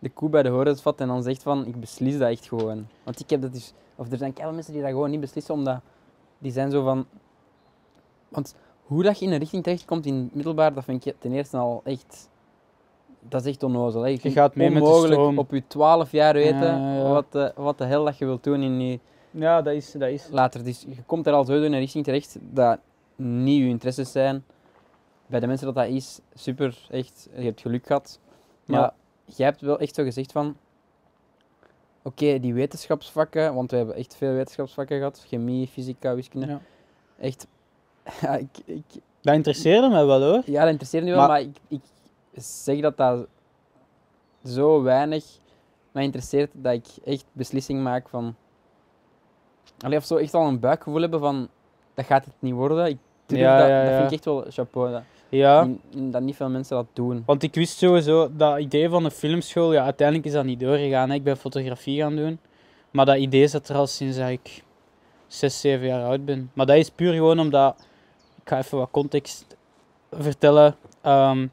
de 0.00 0.08
koe 0.08 0.28
bij 0.28 0.42
de 0.42 0.48
horens 0.48 0.82
vat 0.82 1.00
en 1.00 1.08
dan 1.08 1.22
zegt 1.22 1.42
van, 1.42 1.66
ik 1.66 1.80
beslis 1.80 2.18
dat 2.18 2.30
echt 2.30 2.48
gewoon. 2.48 2.86
Want 3.02 3.20
ik 3.20 3.30
heb 3.30 3.42
dat 3.42 3.52
dus... 3.52 3.72
Of 3.96 4.10
er 4.10 4.18
zijn 4.18 4.32
keihard 4.32 4.54
mensen 4.54 4.72
die 4.72 4.82
dat 4.82 4.90
gewoon 4.90 5.10
niet 5.10 5.20
beslissen, 5.20 5.54
omdat 5.54 5.80
die 6.38 6.52
zijn 6.52 6.70
zo 6.70 6.82
van... 6.82 7.06
Want 8.28 8.54
hoe 8.82 9.02
dat 9.02 9.18
je 9.18 9.24
in 9.24 9.32
een 9.32 9.38
richting 9.38 9.62
terechtkomt 9.62 10.06
in 10.06 10.14
het 10.14 10.34
middelbaar, 10.34 10.74
dat 10.74 10.84
vind 10.84 11.06
ik 11.06 11.14
ten 11.18 11.32
eerste 11.32 11.56
al 11.56 11.80
echt... 11.84 12.28
Dat 13.28 13.40
is 13.44 13.50
echt 13.52 13.62
onnozel. 13.62 14.02
Hè. 14.02 14.08
Je 14.08 14.30
gaat 14.30 14.54
mee 14.54 14.70
met 14.70 14.82
de 14.82 14.84
onmogelijk 14.84 15.12
stroom. 15.12 15.38
op 15.38 15.50
je 15.50 15.66
12 15.66 16.10
jaar 16.10 16.34
weten 16.34 16.80
Ja, 16.80 16.94
ja. 16.94 17.08
Wat, 17.08 17.32
de, 17.32 17.52
wat 17.56 17.78
de 17.78 17.84
hel 17.84 18.04
dat 18.04 18.18
je 18.18 18.24
wilt 18.24 18.44
doen 18.44 18.62
in 18.62 18.80
je 18.80 18.98
ja, 19.30 19.62
dat 19.62 19.74
is, 19.74 19.92
dat 19.92 20.08
is. 20.08 20.28
later. 20.30 20.64
Dus 20.64 20.84
je 20.88 21.02
komt 21.06 21.26
er 21.26 21.32
al 21.32 21.44
sowieso 21.44 21.66
in 21.66 21.72
een 21.72 21.78
richting 21.78 22.04
terecht 22.04 22.38
dat 22.40 22.78
niet 23.16 23.58
je 23.58 23.68
interesses 23.68 24.12
zijn. 24.12 24.44
Bij 25.26 25.40
de 25.40 25.46
mensen 25.46 25.66
dat 25.66 25.74
dat 25.74 25.86
is, 25.86 26.20
super, 26.34 26.86
echt, 26.90 27.28
je 27.36 27.42
hebt 27.42 27.60
geluk 27.60 27.86
gehad. 27.86 28.20
Maar 28.64 28.80
Ja. 28.80 28.94
Jij 29.36 29.46
hebt 29.46 29.60
wel 29.60 29.78
echt 29.78 29.94
zo 29.94 30.02
gezegd 30.04 30.32
van, 30.32 30.56
oké, 32.02 32.38
die 32.40 32.54
wetenschapsvakken, 32.54 33.54
want 33.54 33.70
we 33.70 33.76
hebben 33.76 33.94
echt 33.94 34.16
veel 34.16 34.32
wetenschapsvakken 34.32 34.96
gehad, 34.98 35.24
chemie, 35.28 35.66
fysica, 35.68 36.14
wiskunde, 36.14 36.46
Ja. 36.46 36.60
echt, 37.18 37.46
ja, 38.22 38.36
ik, 38.36 38.48
ik, 38.64 38.84
Dat 39.20 39.34
interesseerde 39.34 39.88
me 39.88 40.04
wel 40.04 40.22
hoor. 40.22 40.42
ja, 40.46 40.60
dat 40.60 40.68
interesseert 40.70 41.04
me 41.04 41.10
wel, 41.10 41.18
Maar- 41.18 41.28
maar 41.28 41.40
ik, 41.40 41.56
ik 41.68 41.80
zeg 42.34 42.80
dat 42.80 42.96
dat 42.96 43.26
zo 44.44 44.82
weinig 44.82 45.24
mij 45.92 46.04
interesseert 46.04 46.50
dat 46.54 46.72
ik 46.72 46.86
echt 47.04 47.24
beslissing 47.32 47.82
maak 47.82 48.08
van... 48.08 48.34
Allee, 49.78 49.98
of 49.98 50.04
zo 50.04 50.16
echt 50.16 50.34
al 50.34 50.46
een 50.46 50.60
buikgevoel 50.60 51.00
hebben 51.00 51.20
van, 51.20 51.48
dat 51.94 52.04
gaat 52.04 52.24
het 52.24 52.34
niet 52.38 52.54
worden. 52.54 52.86
Ik 52.86 52.98
durf 53.26 53.40
Ja, 53.40 53.58
dat, 53.58 53.68
ja, 53.68 53.84
dat 53.84 53.92
vind 53.94 54.06
ik 54.06 54.12
echt 54.12 54.24
wel 54.24 54.44
chapeau. 54.48 54.90
Dat, 54.92 55.02
Ja, 55.30 55.64
n- 55.96 56.10
dat 56.10 56.22
niet 56.22 56.36
veel 56.36 56.48
mensen 56.48 56.76
dat 56.76 56.86
doen. 56.92 57.22
want 57.26 57.42
ik 57.42 57.54
wist 57.54 57.78
sowieso 57.78 58.30
dat 58.36 58.58
idee 58.58 58.88
van 58.88 59.02
de 59.02 59.10
filmschool, 59.10 59.72
ja, 59.72 59.84
uiteindelijk 59.84 60.26
is 60.26 60.32
dat 60.32 60.44
niet 60.44 60.60
doorgegaan. 60.60 61.08
Hè. 61.08 61.14
Ik 61.14 61.24
ben 61.24 61.36
fotografie 61.36 62.00
gaan 62.00 62.16
doen. 62.16 62.38
Maar 62.90 63.06
dat 63.06 63.16
idee 63.16 63.46
zat 63.46 63.68
er 63.68 63.76
al 63.76 63.86
sinds 63.86 64.16
dat 64.16 64.28
ik 64.28 64.62
6, 65.26 65.60
7 65.60 65.86
jaar 65.86 66.04
oud 66.04 66.24
ben. 66.24 66.50
Maar 66.54 66.66
dat 66.66 66.76
is 66.76 66.90
puur 66.90 67.12
gewoon 67.12 67.38
omdat, 67.40 67.74
ik 68.42 68.48
ga 68.48 68.58
even 68.58 68.78
wat 68.78 68.88
context 68.90 69.56
vertellen. 70.10 70.76
Ehm, 71.00 71.46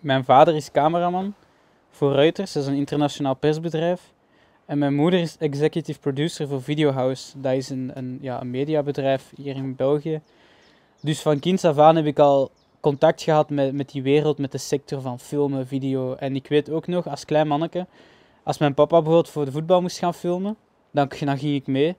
mijn 0.00 0.24
vader 0.24 0.54
is 0.56 0.70
cameraman 0.70 1.34
voor 1.90 2.12
Reuters, 2.12 2.52
dat 2.52 2.62
is 2.62 2.68
een 2.68 2.74
internationaal 2.74 3.34
persbedrijf. 3.34 4.12
En 4.66 4.78
mijn 4.78 4.94
moeder 4.94 5.20
is 5.20 5.36
executive 5.38 5.98
producer 6.00 6.48
voor 6.48 6.62
Videohouse. 6.62 7.40
Dat 7.40 7.52
is 7.52 7.68
een, 7.70 7.90
een, 7.94 8.18
ja, 8.20 8.40
een 8.40 8.50
mediabedrijf 8.50 9.32
hier 9.36 9.56
in 9.56 9.76
België. 9.76 10.20
Dus 11.00 11.20
van 11.22 11.38
kinds 11.38 11.64
af 11.64 11.78
aan 11.78 11.96
heb 11.96 12.06
ik 12.06 12.18
al 12.18 12.50
contact 12.80 13.22
gehad 13.22 13.50
met, 13.50 13.74
met 13.74 13.90
die 13.90 14.02
wereld, 14.02 14.38
met 14.38 14.52
de 14.52 14.58
sector 14.58 15.00
van 15.00 15.18
filmen, 15.18 15.66
video. 15.66 16.14
En 16.14 16.34
ik 16.34 16.48
weet 16.48 16.70
ook 16.70 16.86
nog, 16.86 17.08
als 17.08 17.24
klein 17.24 17.48
manneke, 17.48 17.86
als 18.42 18.58
mijn 18.58 18.74
papa 18.74 18.96
bijvoorbeeld 18.96 19.28
voor 19.28 19.44
de 19.44 19.52
voetbal 19.52 19.80
moest 19.80 19.98
gaan 19.98 20.14
filmen, 20.14 20.56
dan, 20.90 21.12
ging 21.12 21.42
ik 21.42 21.66
mee. 21.66 21.96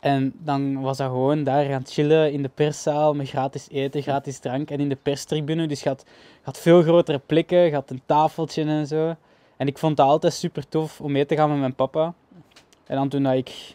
En 0.00 0.32
dan 0.38 0.80
was 0.80 0.96
dat 0.96 1.10
gewoon 1.10 1.44
daar 1.44 1.64
gaan 1.64 1.86
chillen 1.86 2.32
in 2.32 2.42
de 2.42 2.50
perszaal 2.54 3.14
met 3.14 3.28
gratis 3.28 3.68
eten, 3.70 4.02
gratis 4.02 4.38
drank 4.38 4.70
en 4.70 4.80
in 4.80 4.88
de 4.88 4.96
perstribune. 4.96 5.66
Dus 5.66 5.82
je 5.82 5.88
had, 5.88 6.04
je 6.06 6.40
had 6.42 6.58
veel 6.58 6.82
grotere 6.82 7.18
plekken, 7.18 7.58
je 7.58 7.74
had 7.74 7.90
een 7.90 8.02
tafeltje 8.06 8.64
en 8.64 8.86
zo. 8.86 9.16
En 9.56 9.66
ik 9.66 9.78
vond 9.78 9.98
het 9.98 10.06
altijd 10.06 10.32
super 10.32 10.68
tof 10.68 11.00
om 11.00 11.12
mee 11.12 11.26
te 11.26 11.36
gaan 11.36 11.50
met 11.50 11.58
mijn 11.58 11.74
papa. 11.74 12.14
En 12.86 12.96
dan 12.96 13.08
toen 13.08 13.22
dat 13.22 13.34
ik, 13.34 13.48
ik 13.48 13.74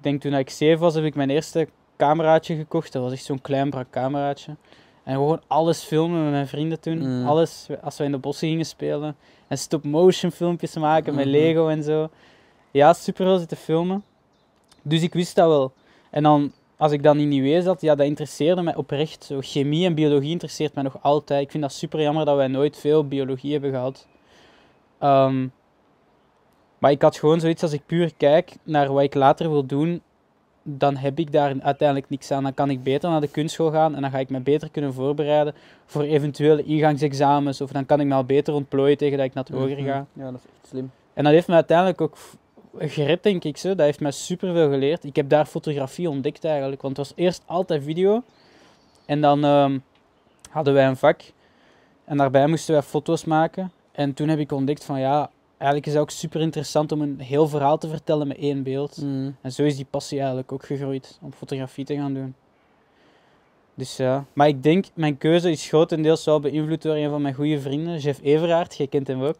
denk 0.00 0.20
toen 0.20 0.30
dat 0.30 0.40
ik 0.40 0.50
zeven 0.50 0.80
was, 0.80 0.94
heb 0.94 1.04
ik 1.04 1.14
mijn 1.14 1.30
eerste 1.30 1.68
cameraatje 1.96 2.56
gekocht. 2.56 2.92
Dat 2.92 3.02
was 3.02 3.12
echt 3.12 3.24
zo'n 3.24 3.40
klein 3.40 3.70
brak 3.70 3.90
cameraatje. 3.90 4.56
En 5.06 5.14
gewoon 5.14 5.40
alles 5.46 5.82
filmen 5.82 6.22
met 6.22 6.30
mijn 6.30 6.46
vrienden 6.48 6.80
toen. 6.80 6.98
Mm. 7.20 7.26
Alles, 7.26 7.66
als 7.82 7.96
we 7.98 8.04
in 8.04 8.10
de 8.12 8.18
bossen 8.18 8.48
gingen 8.48 8.66
spelen. 8.66 9.16
En 9.48 9.58
stop-motion 9.58 10.30
filmpjes 10.30 10.76
maken 10.76 11.14
met 11.14 11.24
Mhm. 11.24 11.34
Lego 11.34 11.68
en 11.68 11.82
zo. 11.82 12.08
Ja, 12.70 12.92
super 12.92 13.24
veel 13.26 13.38
zitten 13.38 13.56
filmen. 13.56 14.04
Dus 14.82 15.02
ik 15.02 15.12
wist 15.12 15.34
dat 15.36 15.48
wel. 15.48 15.72
En 16.10 16.22
dan, 16.22 16.52
als 16.76 16.92
ik 16.92 17.02
dan 17.02 17.18
in 17.18 17.32
IW 17.32 17.62
zat, 17.62 17.80
ja, 17.80 17.94
dat 17.94 18.06
interesseerde 18.06 18.62
mij 18.62 18.74
oprecht. 18.74 19.24
Zo, 19.24 19.38
chemie 19.40 19.86
en 19.86 19.94
biologie 19.94 20.30
interesseert 20.30 20.74
mij 20.74 20.82
nog 20.82 20.96
altijd. 21.02 21.42
Ik 21.42 21.50
vind 21.50 21.62
dat 21.62 21.72
super 21.72 22.00
jammer 22.00 22.24
dat 22.24 22.36
wij 22.36 22.46
nooit 22.48 22.76
veel 22.76 23.08
biologie 23.08 23.52
hebben 23.52 23.70
gehad. 23.70 24.06
Ehm, 24.98 25.46
maar 26.78 26.90
ik 26.90 27.02
had 27.02 27.16
gewoon 27.16 27.40
zoiets 27.40 27.62
als 27.62 27.72
ik 27.72 27.86
puur 27.86 28.12
kijk 28.16 28.56
naar 28.62 28.92
wat 28.92 29.02
ik 29.02 29.14
later 29.14 29.50
wil 29.50 29.66
doen, 29.66 30.02
dan 30.68 30.96
heb 30.96 31.18
ik 31.18 31.32
daar 31.32 31.54
uiteindelijk 31.60 32.10
niks 32.10 32.30
aan. 32.30 32.42
Dan 32.42 32.54
kan 32.54 32.70
ik 32.70 32.82
beter 32.82 33.10
naar 33.10 33.20
de 33.20 33.28
kunstschool 33.28 33.70
gaan 33.70 33.94
en 33.94 34.00
dan 34.00 34.10
ga 34.10 34.18
ik 34.18 34.28
me 34.30 34.40
beter 34.40 34.70
kunnen 34.70 34.92
voorbereiden 34.94 35.54
voor 35.86 36.02
eventuele 36.02 36.62
ingangsexamens. 36.62 37.60
Of 37.60 37.70
dan 37.70 37.86
kan 37.86 38.00
ik 38.00 38.06
me 38.06 38.14
al 38.14 38.24
beter 38.24 38.54
ontplooien 38.54 38.96
tegen 38.96 39.16
dat 39.18 39.26
ik 39.26 39.34
naar 39.34 39.44
het 39.44 39.52
hoger 39.54 39.76
Mhm. 39.78 39.86
ga. 39.86 40.06
Ja, 40.12 40.24
dat 40.30 40.34
is 40.34 40.50
echt 40.60 40.68
slim. 40.68 40.90
En 41.14 41.24
dat 41.24 41.32
heeft 41.32 41.48
me 41.48 41.54
uiteindelijk 41.54 42.00
ook 42.00 42.16
gered, 42.78 43.22
denk 43.22 43.44
ik. 43.44 43.56
Zo. 43.56 43.68
Dat 43.68 43.86
heeft 43.86 44.00
mij 44.00 44.10
superveel 44.10 44.70
geleerd. 44.70 45.04
Ik 45.04 45.16
heb 45.16 45.28
daar 45.28 45.46
fotografie 45.46 46.10
ontdekt 46.10 46.44
eigenlijk. 46.44 46.82
Want 46.82 46.96
het 46.96 47.06
was 47.06 47.16
eerst 47.16 47.42
altijd 47.46 47.82
video. 47.84 48.22
En 49.06 49.20
dan 49.20 49.44
ehm, 49.44 49.78
hadden 50.50 50.74
wij 50.74 50.86
een 50.86 50.96
vak. 50.96 51.20
En 52.04 52.16
daarbij 52.16 52.46
moesten 52.46 52.74
wij 52.74 52.82
foto's 52.82 53.24
maken. 53.24 53.72
En 53.92 54.14
toen 54.14 54.28
heb 54.28 54.38
ik 54.38 54.52
ontdekt 54.52 54.84
van 54.84 55.00
ja, 55.00 55.30
eigenlijk 55.58 55.86
is 55.86 55.92
het 55.92 56.02
ook 56.02 56.10
super 56.10 56.40
interessant 56.40 56.92
om 56.92 57.00
een 57.00 57.20
heel 57.20 57.48
verhaal 57.48 57.78
te 57.78 57.88
vertellen 57.88 58.28
met 58.28 58.36
één 58.36 58.62
beeld. 58.62 59.02
Mm. 59.02 59.36
En 59.40 59.52
zo 59.52 59.62
is 59.62 59.76
die 59.76 59.86
passie 59.90 60.18
eigenlijk 60.18 60.52
ook 60.52 60.64
gegroeid 60.64 61.18
om 61.22 61.32
fotografie 61.32 61.84
te 61.84 61.94
gaan 61.94 62.14
doen. 62.14 62.34
Dus 63.74 63.96
ja, 63.96 64.24
maar 64.32 64.48
ik 64.48 64.62
denk, 64.62 64.86
mijn 64.94 65.18
keuze 65.18 65.50
is 65.50 65.68
grotendeels 65.68 66.24
wel 66.24 66.40
beïnvloed 66.40 66.82
door 66.82 66.96
een 66.96 67.10
van 67.10 67.22
mijn 67.22 67.34
goede 67.34 67.60
vrienden, 67.60 67.98
Jeff 67.98 68.20
Everaert. 68.22 68.76
Je 68.76 68.86
kent 68.86 69.06
hem 69.06 69.22
ook. 69.22 69.36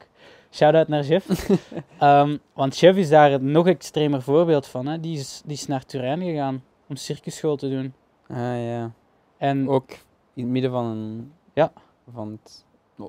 Shout-out 0.51 0.89
naar 0.89 1.05
Jeff. 1.05 1.27
Ehm, 1.99 2.37
want 2.53 2.79
Jeff 2.79 2.99
is 2.99 3.09
daar 3.09 3.33
een 3.33 3.51
nog 3.51 3.67
extremer 3.67 4.23
voorbeeld 4.23 4.67
van. 4.67 4.87
Hè. 4.87 5.01
Die, 5.01 5.19
is, 5.19 5.43
die 5.45 5.57
is 5.57 5.67
naar 5.67 5.85
Turijn 5.85 6.21
gegaan 6.21 6.63
om 6.87 6.97
circusschool 6.97 7.57
te 7.57 7.69
doen. 7.69 7.95
Ah 8.29 8.37
ja. 8.39 8.93
En 9.39 9.69
Ook 9.69 9.91
in 10.35 10.43
het 10.43 10.53
midden 10.53 10.71
van 10.71 10.85
een... 10.85 11.33
Ja. 11.53 11.73
Van 12.13 12.39
het 12.43 12.65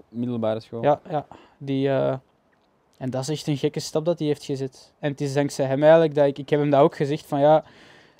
middelbare 0.10 0.60
school. 0.60 0.84
ja, 0.84 1.02
ja 1.10 1.26
die, 1.58 1.90
eh, 1.90 2.18
en 2.98 3.10
dat 3.10 3.22
is 3.22 3.30
echt 3.30 3.48
een 3.48 3.58
gekke 3.58 3.80
stap 3.80 4.06
dat 4.06 4.20
hij 4.20 4.27
heeft 4.27 4.44
gezet. 4.44 4.94
En 5.00 5.12
het 5.12 5.22
is 5.22 5.34
dankzij 5.34 5.66
hem 5.66 5.82
eigenlijk 5.82 6.16
dat 6.16 6.25
ik... 6.27 6.38
Ik 6.38 6.50
heb 6.50 6.60
hem 6.60 6.70
dat 6.70 6.82
ook 6.82 6.96
gezegd 6.96 7.25
van 7.25 7.39
ja... 7.39 7.63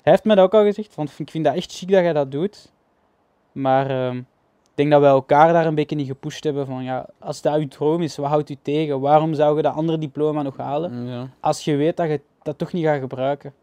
Hij 0.02 0.12
heeft 0.12 0.24
mij 0.24 0.34
dat 0.34 0.44
ook 0.44 0.54
al 0.54 0.64
gezegd, 0.64 0.94
want 0.94 1.14
ik 1.18 1.30
vind 1.30 1.44
dat 1.44 1.54
echt 1.54 1.72
chic 1.72 1.88
dat 1.90 2.00
jij 2.02 2.12
dat 2.12 2.30
doet. 2.30 2.72
Maar 3.52 3.90
ehm, 3.90 4.16
ik 4.16 4.24
denk 4.74 4.90
dat 4.90 5.00
wij 5.00 5.10
elkaar 5.10 5.52
daar 5.52 5.66
een 5.66 5.74
beetje 5.74 5.96
niet 5.96 6.06
gepusht 6.06 6.44
hebben 6.44 6.66
van 6.66 6.82
ja, 6.84 7.06
als 7.18 7.42
dat 7.42 7.56
uw 7.56 7.68
droom 7.68 8.02
is, 8.02 8.16
wat 8.16 8.26
houdt 8.28 8.50
u 8.50 8.56
tegen? 8.62 9.00
Waarom 9.00 9.34
zou 9.34 9.56
je 9.56 9.62
dat 9.62 9.74
andere 9.74 9.98
diploma 9.98 10.42
nog 10.42 10.56
halen? 10.56 11.06
Ja. 11.06 11.28
Als 11.40 11.64
je 11.64 11.76
weet 11.76 11.96
dat 11.96 12.08
je 12.08 12.20
dat 12.42 12.58
toch 12.58 12.72
niet 12.72 12.84
gaat 12.84 13.00
gebruiken. 13.00 13.54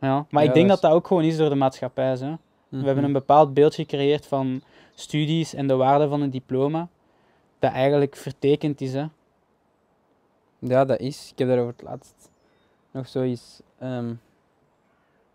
Ja, 0.00 0.26
maar 0.30 0.42
Ja, 0.42 0.48
ik 0.48 0.54
denk 0.54 0.68
dat 0.68 0.76
is- 0.76 0.82
dat 0.82 0.92
ook 0.92 1.06
gewoon 1.06 1.22
is 1.24 1.36
door 1.36 1.48
de 1.48 1.54
maatschappij. 1.54 2.04
Hè. 2.06 2.16
We 2.18 2.36
Mhm. 2.76 2.84
hebben 2.84 3.04
een 3.04 3.12
bepaald 3.12 3.54
beeld 3.54 3.74
gecreëerd 3.74 4.26
van 4.26 4.62
studies 4.94 5.54
en 5.54 5.66
de 5.66 5.74
waarde 5.76 6.08
van 6.08 6.20
een 6.20 6.30
diploma, 6.30 6.88
dat 7.58 7.72
eigenlijk 7.72 8.16
vertekend 8.16 8.80
is. 8.80 8.92
Hè. 8.94 9.04
Ja, 10.58 10.84
dat 10.84 10.98
is. 11.00 11.30
Ik 11.32 11.38
heb 11.38 11.48
daar 11.48 11.58
over 11.58 11.72
het 11.72 11.82
laatst 11.82 12.30
nog 12.90 13.08
zoiets 13.08 13.60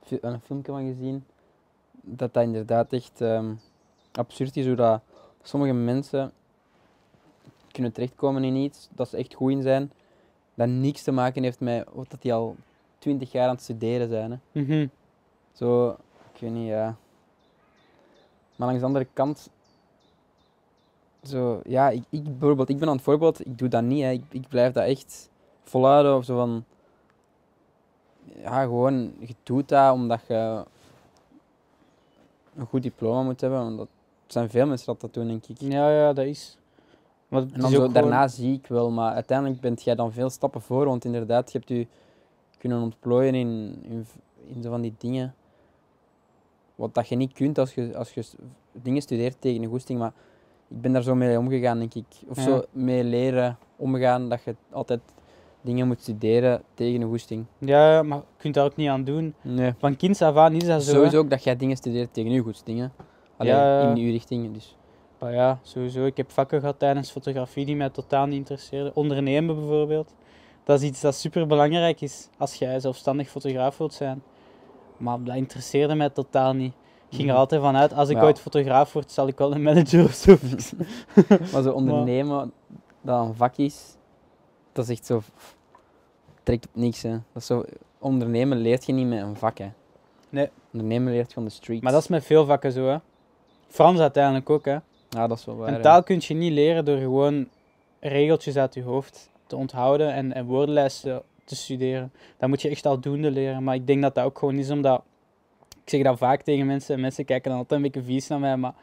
fi- 0.04 0.18
een 0.22 0.40
filmpje 0.42 0.72
van 0.72 0.86
gezien. 0.96 1.26
Dat 2.02 2.34
dat 2.34 2.44
inderdaad 2.44 2.94
echt 2.94 3.22
ehm, 3.22 3.54
absurd 4.12 4.58
is 4.58 4.66
hoe 4.66 4.76
dat 4.76 5.02
sommige 5.44 5.74
mensen 5.74 6.32
kunnen 7.72 7.92
terechtkomen 7.92 8.44
in 8.44 8.56
iets 8.56 8.88
dat 8.92 9.10
ze 9.10 9.18
echt 9.18 9.34
goed 9.34 9.52
in 9.52 9.62
zijn, 9.62 9.92
dat 10.54 10.68
niks 10.68 11.04
te 11.04 11.12
maken 11.12 11.44
heeft 11.44 11.60
met 11.60 11.88
wat 11.94 12.10
dat 12.10 12.22
die 12.22 12.34
al 12.34 12.56
twintig 12.98 13.32
jaar 13.32 13.48
aan 13.48 13.54
het 13.56 13.64
studeren 13.64 14.08
zijn. 14.10 14.32
Hè. 14.52 14.62
Mhm. 14.62 14.88
Zo, 15.54 15.90
ik 16.34 16.40
weet 16.40 16.52
niet, 16.52 16.68
ja. 16.68 16.96
Maar 18.56 18.68
langs 18.68 18.80
de 18.80 18.86
andere 18.88 19.08
kant, 19.14 19.50
zo, 21.24 21.62
ja, 21.64 21.90
ik, 21.90 22.04
ik 22.10 22.24
bijvoorbeeld, 22.24 22.70
ik 22.70 22.78
ben 22.80 22.88
aan 22.88 22.96
het 22.96 23.04
voorbeeld, 23.04 23.46
ik 23.46 23.58
doe 23.58 23.68
dat 23.68 23.84
niet, 23.84 24.02
hè. 24.02 24.10
Ik, 24.12 24.24
ik 24.30 24.48
blijf 24.48 24.74
dat 24.74 24.84
echt 24.86 25.30
volhouden 25.64 26.16
of 26.16 26.26
zo 26.26 26.36
van, 26.36 26.64
ja, 28.36 28.62
gewoon, 28.64 29.14
je 29.20 29.36
doet 29.44 29.70
dat 29.70 29.94
omdat 29.94 30.20
je 30.28 30.64
een 32.56 32.66
goed 32.66 32.84
diploma 32.84 33.22
moet 33.24 33.42
hebben, 33.42 33.60
want 33.60 33.78
dat 33.78 33.88
er 34.26 34.38
zijn 34.38 34.50
veel 34.50 34.68
mensen 34.68 34.86
dat 34.86 35.02
dat 35.02 35.14
doen, 35.14 35.28
denk 35.28 35.46
ik. 35.46 35.62
Ja, 35.62 35.90
ja, 35.92 36.14
dat 36.14 36.26
is. 36.26 36.58
Maar 37.28 37.42
En 37.42 37.48
dan 37.48 37.58
is 37.60 37.70
zo, 37.70 37.76
gewoon- 37.76 37.94
daarna 37.94 38.28
zie 38.28 38.54
ik 38.54 38.68
wel, 38.68 38.92
maar 38.92 39.14
uiteindelijk 39.14 39.62
bent 39.62 39.84
jij 39.84 39.96
dan 39.96 40.12
veel 40.12 40.30
stappen 40.30 40.62
voor, 40.62 40.86
want 40.86 41.06
inderdaad, 41.06 41.52
je 41.52 41.58
hebt 41.58 41.70
je 41.70 41.88
kunnen 42.58 42.82
ontplooien 42.82 43.36
in, 43.36 43.80
in, 43.82 44.06
in 44.56 44.62
zo 44.64 44.70
van 44.70 44.82
die 44.82 44.96
dingen. 44.98 45.36
Wat 46.76 46.94
dat 46.94 47.08
je 47.08 47.16
niet 47.16 47.34
kunt 47.34 47.58
als 47.58 47.74
je, 47.74 47.98
als 47.98 48.14
je 48.14 48.24
dingen 48.72 49.02
studeert 49.02 49.36
tegen 49.42 49.64
een 49.64 49.70
goesting, 49.70 50.00
maar 50.00 50.14
ik 50.72 50.82
ben 50.82 50.94
daar 50.94 51.02
zo 51.04 51.16
mee 51.16 51.38
omgegaan, 51.38 51.80
denk 51.80 51.94
ik. 51.94 52.06
Of 52.28 52.38
Ja. 52.38 52.44
zo 52.44 52.64
mee 52.72 53.04
leren 53.04 53.58
omgaan, 53.76 54.30
dat 54.30 54.44
je 54.44 54.56
altijd 54.72 55.00
dingen 55.62 55.88
moet 55.88 56.02
studeren 56.02 56.62
tegen 56.74 57.02
een 57.02 57.08
goesting. 57.10 57.46
Ja, 57.58 58.04
maar 58.04 58.18
je 58.18 58.24
kunt 58.38 58.54
daar 58.54 58.66
ook 58.66 58.76
niet 58.76 58.90
aan 58.90 59.04
doen. 59.04 59.34
Nee. 59.42 59.74
Van 59.78 59.96
kinds 59.96 60.22
af 60.22 60.36
aan 60.36 60.54
is 60.54 60.66
dat 60.66 60.84
zo. 60.84 60.90
hè. 60.90 60.96
Sowieso 60.96 61.18
ook 61.18 61.30
dat 61.30 61.44
jij 61.44 61.56
dingen 61.56 61.78
studeert 61.78 62.14
tegen 62.14 62.32
je 62.32 62.40
goestingen. 62.42 62.94
Alleen 63.38 63.54
Ja, 63.54 63.82
in 63.90 63.98
uw 63.98 64.12
richting, 64.12 64.54
dus. 64.54 64.76
Maar 65.20 65.34
ja, 65.34 65.60
sowieso. 65.62 66.06
Ik 66.06 66.18
heb 66.18 66.32
vakken 66.32 66.60
gehad 66.60 66.80
tijdens 66.80 67.12
fotografie 67.12 67.66
die 67.66 67.76
mij 67.76 67.90
totaal 67.90 68.26
niet 68.26 68.36
interesseerden. 68.38 68.96
Ondernemen 68.96 69.56
bijvoorbeeld. 69.56 70.14
Dat 70.64 70.82
is 70.82 70.88
iets 70.90 71.02
dat 71.02 71.16
super 71.16 71.48
belangrijk 71.48 72.02
is 72.02 72.30
als 72.38 72.56
jij 72.56 72.80
zelfstandig 72.80 73.30
fotograaf 73.30 73.78
wilt 73.78 73.94
zijn. 73.94 74.24
Maar 74.98 75.24
dat 75.24 75.36
interesseerde 75.36 75.96
mij 75.96 76.10
totaal 76.10 76.54
niet. 76.54 76.74
Ik 77.12 77.18
ging 77.18 77.30
er 77.30 77.36
altijd 77.36 77.62
van 77.62 77.76
uit, 77.76 77.94
als 77.94 78.10
ik 78.10 78.16
Ja. 78.18 78.24
ooit 78.24 78.40
fotograaf 78.40 78.94
word, 78.94 79.12
zal 79.12 79.28
ik 79.28 79.38
wel 79.38 79.54
een 79.56 79.62
manager 79.62 80.04
of 80.04 80.14
zo. 80.14 80.38
Maar 81.52 81.62
zo 81.62 81.72
ondernemen, 81.82 82.52
dat 83.02 83.26
een 83.26 83.34
vak 83.36 83.58
is, 83.58 83.96
dat 84.72 84.86
is 84.90 84.92
echt 84.92 85.06
zo... 85.06 85.22
trekt 86.44 86.68
op 86.68 86.76
niks, 86.76 87.02
hè. 87.02 87.18
Dat 87.34 87.44
zo... 87.44 87.66
Ondernemen 88.00 88.58
leert 88.58 88.86
je 88.86 88.94
niet 88.94 89.08
met 89.08 89.22
een 89.22 89.36
vak, 89.36 89.58
hè. 89.58 89.70
Nee. 90.30 90.50
Ondernemen 90.74 91.14
leert 91.14 91.28
je 91.28 91.34
van 91.34 91.44
de 91.44 91.50
streets. 91.50 91.82
Maar 91.84 91.92
dat 91.92 92.02
is 92.02 92.08
met 92.08 92.26
veel 92.26 92.46
vakken 92.46 92.72
zo, 92.72 92.88
hè. 92.88 92.98
Frans 93.68 94.00
uiteindelijk 94.00 94.50
ook, 94.50 94.66
hè. 94.66 94.78
Ja, 95.10 95.28
dat 95.28 95.38
is 95.38 95.46
wel 95.46 95.56
waar. 95.56 95.74
Een 95.74 95.82
taal 95.82 96.04
kun 96.04 96.18
je 96.20 96.34
niet 96.34 96.52
leren 96.52 96.86
door 96.86 96.98
gewoon 96.98 97.48
regeltjes 98.00 98.58
uit 98.58 98.74
je 98.74 98.84
hoofd 98.84 99.30
te 99.48 99.56
onthouden 99.56 100.14
en, 100.14 100.34
en 100.34 100.46
woordenlijsten 100.46 101.22
te 101.44 101.56
studeren. 101.56 102.12
Dat 102.38 102.50
moet 102.50 102.62
je 102.62 102.70
echt 102.70 102.86
aldoende 102.86 103.32
leren. 103.32 103.64
Maar 103.64 103.76
ik 103.76 103.88
denk 103.88 104.02
dat 104.02 104.16
dat 104.16 104.26
ook 104.26 104.38
gewoon 104.38 104.56
is 104.56 104.70
omdat... 104.70 105.04
Ik 105.92 105.98
zeg 105.98 106.06
dat 106.06 106.18
vaak 106.18 106.42
tegen 106.42 106.66
mensen 106.66 106.96
en 106.96 107.02
mensen 107.02 107.26
kijken 107.26 107.50
dan 107.50 107.60
altijd 107.60 107.82
een 107.82 107.92
beetje 107.92 108.08
vies 108.08 108.28
naar 108.28 108.40
mij, 108.40 108.58
maar 108.58 108.74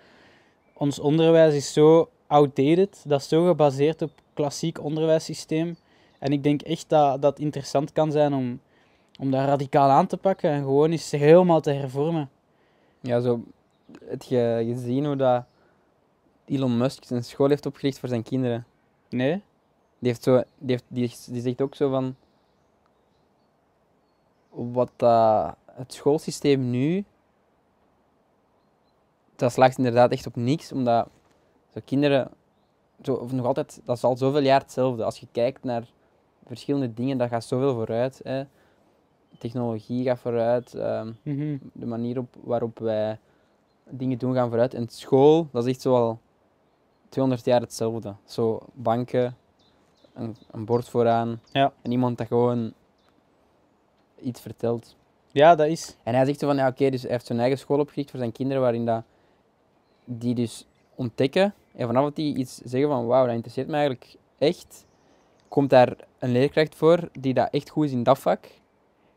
ons 0.73 0.99
onderwijs 0.99 1.55
is 1.55 1.73
zo 1.73 2.11
outdated. 2.27 3.03
Dat 3.07 3.21
is 3.21 3.29
zo 3.29 3.47
gebaseerd 3.47 4.03
op 4.03 4.11
klassiek 4.35 4.83
onderwijssysteem. 4.83 5.77
En 6.19 6.33
ik 6.33 6.43
denk 6.43 6.63
echt 6.63 6.89
dat 6.89 7.23
dat 7.23 7.39
interessant 7.39 7.93
kan 7.93 8.13
zijn 8.13 8.35
om, 8.35 8.61
om 9.19 9.31
dat 9.31 9.47
radicaal 9.47 9.91
aan 9.91 10.07
te 10.07 10.17
pakken 10.17 10.51
en 10.51 10.63
gewoon 10.63 10.91
eens 10.91 11.11
helemaal 11.11 11.61
te 11.61 11.71
hervormen. 11.71 12.31
Ja, 13.01 13.21
zo... 13.21 13.43
Heb 14.05 14.23
je 14.23 14.63
gezien 14.73 15.05
hoe 15.07 15.17
dat 15.17 15.45
Elon 16.45 16.77
Musk 16.77 17.05
zijn 17.05 17.25
school 17.25 17.49
heeft 17.49 17.67
opgericht 17.67 17.99
voor 17.99 18.09
zijn 18.09 18.23
kinderen? 18.23 18.67
Nee? 19.09 19.43
Die, 19.99 20.09
heeft 20.09 20.23
zo, 20.23 20.43
die, 20.59 20.71
heeft, 20.71 20.85
die, 20.89 21.33
die 21.33 21.43
zegt 21.43 21.61
ook 21.61 21.75
zo 21.75 21.91
van... 21.91 22.17
Wat 24.51 24.91
dat 24.97 25.57
het 25.79 25.93
schoolsysteem 25.93 26.71
nu... 26.71 27.05
Dat 29.37 29.53
slaagt 29.53 29.79
inderdaad 29.79 30.11
echt 30.11 30.27
op 30.27 30.37
niks, 30.37 30.73
omdat 30.73 31.09
zo 31.75 31.81
kinderen... 31.85 32.31
Zo, 33.03 33.15
of 33.15 33.33
nog 33.33 33.47
altijd, 33.47 33.81
dat 33.85 33.97
is 33.97 34.05
al 34.05 34.17
zoveel 34.17 34.41
jaar 34.43 34.61
hetzelfde. 34.61 35.05
Als 35.05 35.19
je 35.21 35.27
kijkt 35.33 35.65
naar 35.65 35.89
verschillende 36.47 36.95
dingen, 36.95 37.19
dat 37.19 37.29
gaat 37.29 37.45
zoveel 37.45 37.75
vooruit. 37.75 38.21
Hè. 38.25 38.45
Technologie 39.39 40.05
gaat 40.05 40.19
vooruit, 40.19 40.75
ehm, 40.75 41.13
Mhm. 41.23 41.57
de 41.73 41.87
manier 41.87 42.19
op, 42.19 42.37
waarop 42.41 42.79
wij 42.79 43.19
dingen 43.91 44.19
doen 44.19 44.35
gaan 44.35 44.49
vooruit. 44.49 44.75
En 44.75 44.89
school, 44.89 45.49
dat 45.53 45.65
is 45.67 45.71
echt 45.73 45.81
zo 45.81 45.95
al 45.95 46.19
200 47.09 47.45
jaar 47.45 47.61
hetzelfde. 47.61 48.15
Zo 48.25 48.61
banken, 48.73 49.37
een, 50.15 50.37
een 50.51 50.65
bord 50.65 50.89
vooraan 50.89 51.41
Ja. 51.53 51.73
en 51.83 51.91
iemand 51.91 52.19
dat 52.19 52.27
gewoon 52.27 52.73
iets 54.21 54.41
vertelt. 54.41 54.97
Ja, 55.39 55.55
dat 55.55 55.67
is. 55.67 55.97
En 56.03 56.15
hij 56.15 56.25
zegt 56.25 56.39
zo 56.39 56.47
van, 56.47 56.57
ja 56.57 56.69
oké, 56.69 56.91
dus 56.91 57.03
hij 57.03 57.11
heeft 57.11 57.27
zijn 57.27 57.41
eigen 57.41 57.59
school 57.59 57.79
opgericht 57.79 58.11
voor 58.11 58.19
zijn 58.19 58.33
kinderen, 58.33 58.63
waarin 58.63 58.85
dat, 58.85 59.03
die 60.05 60.35
dus 60.35 60.67
ontdekken 60.95 61.55
en 61.75 61.87
vanaf 61.87 62.05
dat 62.05 62.17
die 62.17 62.37
iets 62.37 62.57
zeggen 62.65 62.91
van, 62.91 63.07
wauw, 63.07 63.25
dat 63.25 63.35
interesseert 63.35 63.67
me 63.67 63.73
eigenlijk 63.73 64.17
echt, 64.39 64.87
komt 65.49 65.71
daar 65.71 65.97
een 66.19 66.33
leerkracht 66.33 66.75
voor 66.75 67.09
die 67.21 67.35
dat 67.35 67.49
echt 67.51 67.71
goed 67.71 67.85
is 67.85 67.93
in 67.93 68.03
dat 68.03 68.19
vak 68.19 68.47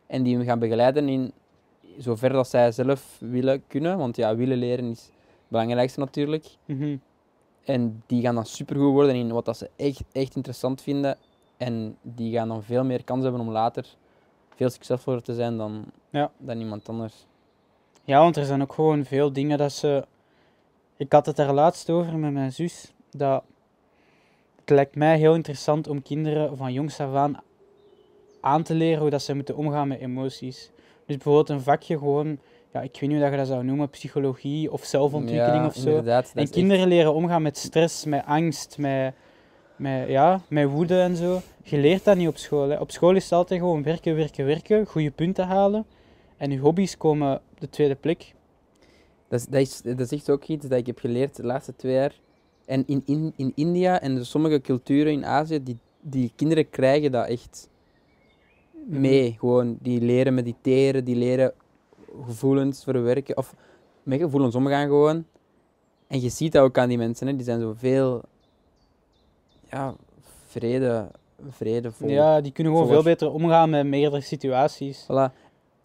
en 0.07 0.23
die 0.23 0.35
hem 0.35 0.45
gaan 0.45 0.59
begeleiden 0.59 1.09
in 1.09 1.31
zover 1.97 2.29
dat 2.29 2.47
zij 2.47 2.71
zelf 2.71 3.17
willen 3.19 3.63
kunnen, 3.67 3.97
want 3.97 4.15
ja, 4.15 4.35
willen 4.35 4.57
leren 4.57 4.85
is 4.85 5.01
het 5.01 5.11
belangrijkste 5.47 5.99
natuurlijk. 5.99 6.45
Mhm. 6.65 6.97
En 7.63 8.03
die 8.05 8.21
gaan 8.21 8.35
dan 8.35 8.45
supergoed 8.45 8.93
worden 8.93 9.15
in 9.15 9.31
wat 9.31 9.45
dat 9.45 9.57
ze 9.57 9.69
echt, 9.75 10.03
echt 10.11 10.35
interessant 10.35 10.81
vinden. 10.81 11.17
En 11.57 11.97
die 12.01 12.33
gaan 12.33 12.47
dan 12.47 12.63
veel 12.63 12.83
meer 12.83 13.03
kans 13.03 13.23
hebben 13.23 13.41
om 13.41 13.49
later 13.49 13.85
veel 14.55 14.69
succesvoller 14.69 15.21
te 15.21 15.35
zijn 15.35 15.57
dan, 15.57 15.85
Ja. 16.11 16.31
dan 16.37 16.59
iemand 16.59 16.89
anders. 16.89 17.25
Ja, 18.03 18.19
want 18.19 18.37
er 18.37 18.45
zijn 18.45 18.61
ook 18.61 18.73
gewoon 18.73 19.05
veel 19.05 19.33
dingen 19.33 19.57
dat 19.57 19.71
ze. 19.71 20.05
Ik 20.97 21.11
had 21.11 21.25
het 21.25 21.35
daar 21.35 21.53
laatst 21.53 21.89
over 21.89 22.17
met 22.17 22.31
mijn 22.33 22.51
zus. 22.51 22.93
Dat 23.11 23.43
het 24.59 24.69
lijkt 24.69 24.95
mij 24.95 25.17
heel 25.17 25.35
interessant 25.35 25.87
om 25.87 26.01
kinderen 26.01 26.57
van 26.57 26.73
jongs 26.73 26.99
af 26.99 27.13
aan 27.13 27.35
aan 28.41 28.63
te 28.63 28.73
leren 28.73 29.01
hoe 29.01 29.09
dat 29.09 29.21
ze 29.21 29.35
moeten 29.35 29.55
omgaan 29.55 29.87
met 29.87 29.99
emoties. 29.99 30.71
Dus 31.05 31.15
bijvoorbeeld 31.15 31.49
een 31.49 31.61
vakje 31.61 31.97
gewoon, 31.97 32.39
ja, 32.73 32.81
ik 32.81 32.97
weet 32.99 33.09
niet 33.09 33.19
hoe 33.21 33.29
je 33.29 33.37
dat 33.37 33.47
zou 33.47 33.63
noemen, 33.63 33.89
psychologie 33.89 34.71
of 34.71 34.83
zelfontwikkeling 34.83 35.61
Ja, 35.61 35.65
of 35.67 35.75
zo. 35.75 35.97
En 35.97 36.23
echt- 36.33 36.49
kinderen 36.49 36.87
leren 36.87 37.13
omgaan 37.13 37.41
met 37.41 37.57
stress, 37.57 38.05
met 38.05 38.25
angst, 38.25 38.77
met, 38.77 39.13
met, 39.75 40.07
ja, 40.07 40.41
met 40.47 40.69
woede 40.69 40.99
en 41.01 41.15
zo. 41.15 41.41
Je 41.63 41.77
leert 41.77 42.03
dat 42.03 42.17
niet 42.17 42.27
op 42.27 42.37
school. 42.37 42.69
Hè. 42.69 42.77
Op 42.79 42.91
school 42.91 43.15
is 43.15 43.23
het 43.23 43.33
altijd 43.33 43.59
gewoon 43.59 43.83
werken, 43.83 44.15
werken, 44.15 44.45
werken, 44.45 44.85
goede 44.85 45.11
punten 45.11 45.47
halen. 45.47 45.85
En 46.41 46.51
je 46.51 46.60
hobby's 46.60 46.98
komen 46.98 47.36
op 47.36 47.60
de 47.60 47.69
tweede 47.69 47.95
plek. 47.95 48.33
Dat 49.27 49.39
is, 49.39 49.45
dat, 49.45 49.62
is, 49.62 49.81
dat 49.81 50.00
is 50.00 50.12
echt 50.12 50.29
ook 50.29 50.43
iets 50.43 50.67
dat 50.67 50.79
ik 50.79 50.86
heb 50.86 51.00
geleerd 51.00 51.36
de 51.36 51.43
laatste 51.43 51.75
twee 51.75 51.93
jaar. 51.93 52.19
En 52.65 52.83
in, 52.88 53.01
in, 53.05 53.33
in 53.36 53.51
India 53.55 54.01
en 54.01 54.15
de 54.15 54.24
sommige 54.24 54.62
culturen 54.62 55.12
in 55.12 55.25
Azië, 55.25 55.63
die, 55.63 55.77
die 56.00 56.31
kinderen 56.36 56.69
krijgen 56.69 57.12
dat 57.12 57.27
echt 57.27 57.69
mee. 58.86 59.36
Gewoon, 59.39 59.77
die 59.81 60.01
leren 60.01 60.33
mediteren, 60.33 61.03
die 61.03 61.15
leren 61.15 61.53
gevoelens 62.25 62.83
verwerken, 62.83 63.38
of 63.38 63.55
met 64.03 64.19
gevoelens 64.19 64.55
omgaan 64.55 64.88
gewoon. 64.88 65.25
En 66.07 66.21
je 66.21 66.29
ziet 66.29 66.51
dat 66.51 66.63
ook 66.63 66.77
aan 66.77 66.89
die 66.89 66.98
mensen, 66.98 67.27
hè. 67.27 67.36
die 67.36 67.45
zijn 67.45 67.60
zoveel 67.60 68.21
ja, 69.69 69.95
vrede, 70.48 71.12
vredevol. 71.50 72.10
Ja, 72.10 72.41
die 72.41 72.51
kunnen 72.51 72.74
gewoon 72.74 72.88
veel 72.88 73.03
beter 73.03 73.31
omgaan 73.31 73.69
met 73.69 73.86
meerdere 73.86 74.21
situaties. 74.21 75.03
Voilà. 75.03 75.33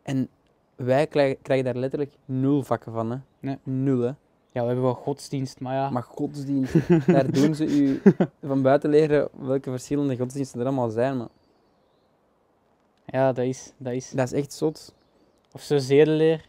En 0.03 0.29
wij 0.76 1.06
krijgen, 1.06 1.42
krijgen 1.42 1.64
daar 1.64 1.76
letterlijk 1.76 2.12
nul 2.25 2.62
vakken 2.62 2.92
van. 2.92 3.11
Hè. 3.11 3.16
Nee. 3.40 3.59
Nul, 3.62 4.00
hè. 4.00 4.12
Ja, 4.52 4.62
we 4.62 4.66
hebben 4.66 4.85
wel 4.85 4.95
godsdienst, 4.95 5.61
maar 5.61 5.75
ja. 5.75 5.90
Maar 5.90 6.02
godsdienst, 6.02 6.75
daar 7.06 7.30
doen 7.30 7.54
ze 7.54 7.66
u 7.66 8.02
van 8.42 8.62
buiten 8.62 8.90
leren 8.90 9.28
welke 9.38 9.71
verschillende 9.71 10.16
godsdiensten 10.16 10.61
er 10.61 10.66
allemaal 10.66 10.90
zijn. 10.90 11.16
Maar 11.16 11.28
Ja, 13.04 13.33
dat 13.33 13.45
is, 13.45 13.73
dat 13.76 13.92
is. 13.92 14.11
dat 14.11 14.26
is 14.26 14.33
echt 14.33 14.52
zot. 14.52 14.95
Of 15.52 15.62
zo 15.62 15.78
zedeleer. 15.78 16.45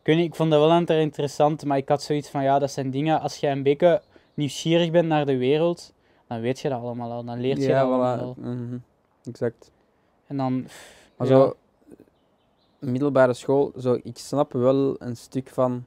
Ik 0.00 0.06
weet 0.06 0.16
niet, 0.16 0.26
ik 0.26 0.34
vond 0.34 0.50
dat 0.50 0.60
wel 0.60 0.70
aan 0.70 0.80
het 0.80 0.90
interessant, 0.90 1.64
maar 1.64 1.76
ik 1.76 1.88
had 1.88 2.02
zoiets 2.02 2.28
van, 2.28 2.42
ja, 2.42 2.58
dat 2.58 2.70
zijn 2.70 2.90
dingen, 2.90 3.20
als 3.20 3.36
jij 3.36 3.52
een 3.52 3.62
beetje 3.62 4.02
nieuwsgierig 4.34 4.90
bent 4.90 5.08
naar 5.08 5.26
de 5.26 5.36
wereld, 5.36 5.92
dan 6.26 6.40
weet 6.40 6.60
je 6.60 6.68
dat 6.68 6.80
allemaal 6.80 7.12
al, 7.12 7.24
dan 7.24 7.40
leert 7.40 7.58
je 7.58 7.68
ja, 7.68 7.80
dat 7.80 7.88
allemaal 7.88 8.18
al. 8.18 8.34
Mhm. 8.38 8.76
Exact. 9.24 9.70
En 10.26 10.36
dan, 10.36 10.62
pff, 10.62 11.10
Maar 11.16 11.28
ja, 11.28 11.34
zo, 11.34 11.56
middelbare 12.80 13.32
school, 13.34 13.72
zo, 13.78 13.98
ik 14.02 14.18
snap 14.18 14.52
wel 14.52 14.96
een 14.98 15.16
stuk 15.16 15.48
van. 15.48 15.84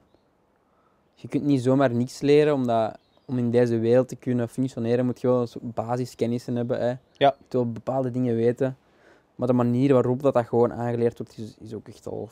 Je 1.14 1.28
kunt 1.28 1.44
niet 1.44 1.62
zomaar 1.62 1.94
niks 1.94 2.20
leren, 2.20 2.54
omdat 2.54 2.98
om 3.24 3.38
in 3.38 3.50
deze 3.50 3.78
wereld 3.78 4.08
te 4.08 4.16
kunnen 4.16 4.48
functioneren 4.48 5.04
moet 5.04 5.20
je 5.20 5.26
wel 5.26 5.40
een 5.40 5.72
basiskennissen 5.74 6.56
hebben. 6.56 6.80
Hè. 6.80 6.88
Ja. 6.88 6.98
Je 7.18 7.32
moet 7.38 7.52
wel 7.52 7.72
bepaalde 7.72 8.10
dingen 8.10 8.34
weten. 8.36 8.76
Maar 9.34 9.46
de 9.46 9.52
manier 9.54 9.92
waarop 9.92 10.22
dat, 10.22 10.34
dat 10.34 10.46
gewoon 10.46 10.72
aangeleerd 10.72 11.18
wordt, 11.18 11.38
is, 11.38 11.56
is 11.60 11.74
ook 11.74 11.88
echt 11.88 12.06
al. 12.06 12.28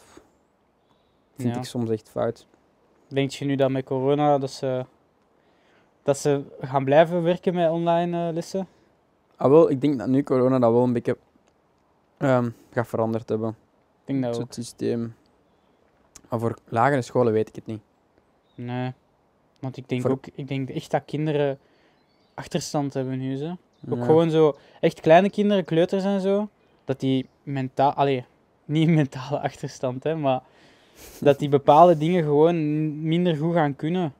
Vind 1.36 1.54
Ja. 1.54 1.60
ik 1.60 1.64
soms 1.66 1.90
echt 1.90 2.08
fout. 2.08 2.46
denk 3.08 3.30
je 3.30 3.44
nu 3.44 3.56
dat 3.56 3.70
met 3.70 3.84
corona, 3.84 4.38
dat 4.38 4.50
ze, 4.50 4.86
dat 6.02 6.18
ze 6.18 6.42
gaan 6.60 6.84
blijven 6.84 7.22
werken 7.22 7.54
met 7.54 7.70
online 7.70 8.28
eh, 8.28 8.34
lessen? 8.34 8.68
Ah, 9.36 9.50
wel, 9.50 9.70
ik 9.70 9.80
denk 9.80 9.98
dat 9.98 10.08
nu 10.08 10.22
corona 10.22 10.58
dat 10.58 10.72
wel 10.72 10.82
een 10.82 10.92
beetje 10.92 11.16
ehm, 12.16 12.50
gaat 12.70 12.86
veranderd 12.88 13.28
hebben. 13.28 13.56
Ik 14.04 14.06
denk 14.06 14.22
dat 14.22 14.34
Zo 14.34 14.40
ook. 14.40 14.46
Het 14.46 14.54
systeem. 14.54 15.14
Maar 16.28 16.40
voor 16.40 16.58
lagere 16.68 17.02
scholen 17.02 17.32
weet 17.32 17.48
ik 17.48 17.54
het 17.54 17.66
niet. 17.66 17.80
Nee. 18.54 18.92
Want 19.60 19.76
ik 19.76 19.88
denk 19.88 20.00
Voor- 20.02 20.10
ook, 20.10 20.26
ik 20.34 20.48
denk 20.48 20.70
echt 20.70 20.90
dat 20.90 21.02
kinderen 21.04 21.58
achterstand 22.34 22.94
hebben 22.94 23.18
nu, 23.18 23.36
ze. 23.36 23.56
Ook 23.90 23.98
Ja. 23.98 24.04
gewoon 24.04 24.30
zo, 24.30 24.56
echt 24.80 25.00
kleine 25.00 25.30
kinderen, 25.30 25.64
kleuters 25.64 26.04
en 26.04 26.20
zo, 26.20 26.48
dat 26.84 27.00
die 27.00 27.28
mentaal, 27.42 27.92
allee, 27.92 28.24
niet 28.64 28.88
mentale 28.88 29.40
achterstand, 29.40 30.04
hè, 30.04 30.16
maar 30.16 30.42
dat 31.20 31.38
die 31.38 31.48
bepaalde 31.48 31.96
dingen 31.96 32.22
gewoon 32.22 33.02
minder 33.02 33.36
goed 33.36 33.54
gaan 33.54 33.76
kunnen. 33.76 34.14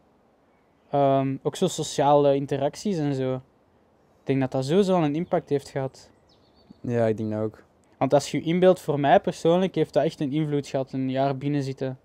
Ehm, 0.90 1.36
ook 1.42 1.56
zo 1.56 1.68
sociale 1.68 2.34
interacties 2.34 2.96
en 2.96 3.14
zo. 3.14 3.34
Ik 3.34 3.40
denk 4.28 4.40
dat 4.40 4.50
dat 4.52 4.64
sowieso 4.64 4.94
al 4.94 5.04
een 5.04 5.14
impact 5.16 5.48
heeft 5.48 5.68
gehad. 5.68 6.10
Ja, 6.80 7.06
ik 7.06 7.16
denk 7.16 7.30
dat 7.30 7.40
ook. 7.40 7.62
Want 8.02 8.14
als 8.14 8.30
je 8.30 8.38
je 8.38 8.44
inbeeldt, 8.44 8.80
voor 8.80 9.00
mij 9.00 9.20
persoonlijk, 9.20 9.74
heeft 9.74 9.92
dat 9.92 10.04
echt 10.04 10.20
een 10.20 10.32
invloed 10.32 10.66
gehad, 10.66 10.92
een 10.92 11.10
jaar 11.10 11.36
binnen 11.36 11.62
zitten. 11.62 11.98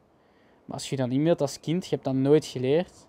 Maar 0.66 0.74
als 0.76 0.90
je 0.90 0.96
dan 0.96 1.12
inbeeldt 1.12 1.42
als 1.42 1.60
kind, 1.60 1.84
je 1.84 1.90
hebt 1.90 2.04
dat 2.04 2.14
nooit 2.14 2.46
geleerd. 2.46 3.08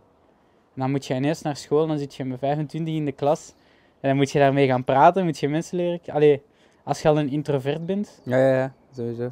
En 0.74 0.80
dan 0.80 0.90
moet 0.90 1.06
je 1.06 1.14
ineens 1.14 1.42
naar 1.42 1.56
school, 1.56 1.86
dan 1.86 1.98
zit 1.98 2.14
je 2.14 2.24
met 2.24 2.38
25 2.38 2.94
in 2.94 3.04
de 3.04 3.12
klas. 3.12 3.54
En 4.00 4.08
dan 4.08 4.16
moet 4.16 4.30
je 4.30 4.38
daarmee 4.38 4.66
gaan 4.66 4.84
praten, 4.84 5.24
moet 5.24 5.38
je 5.38 5.48
mensen 5.48 5.76
leren. 5.76 6.00
Allee, 6.06 6.42
als 6.84 7.02
je 7.02 7.08
al 7.08 7.18
een 7.18 7.28
introvert 7.28 7.86
bent, 7.86 8.20
Ja, 8.22 8.36
ja, 8.36 8.56
ja, 8.56 8.74
sowieso. 8.94 9.30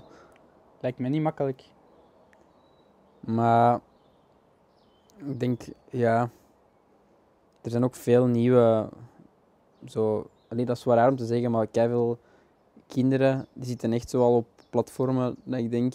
lijkt 0.81 0.99
me 0.99 1.09
niet 1.09 1.23
makkelijk. 1.23 1.63
Maar 3.21 3.81
ik 5.17 5.41
denk, 5.41 5.63
ja, 5.91 6.31
er 7.62 7.71
zijn 7.71 7.85
ook 7.85 7.95
veel 7.95 8.27
nieuwe, 8.27 8.88
zo, 9.87 10.31
alleen 10.49 10.66
dat 10.66 10.77
is 10.77 10.85
wel 10.85 10.95
raar 10.95 11.11
om 11.11 11.16
te 11.16 11.27
zeggen, 11.27 11.51
maar 11.51 11.66
veel 11.73 12.19
kinderen 12.87 13.46
die 13.53 13.64
zitten 13.68 13.92
echt 13.92 14.11
zo 14.11 14.20
al 14.22 14.37
op 14.37 14.46
platformen 14.70 15.37
dat 15.44 15.59
ik 15.59 15.70
denk, 15.70 15.94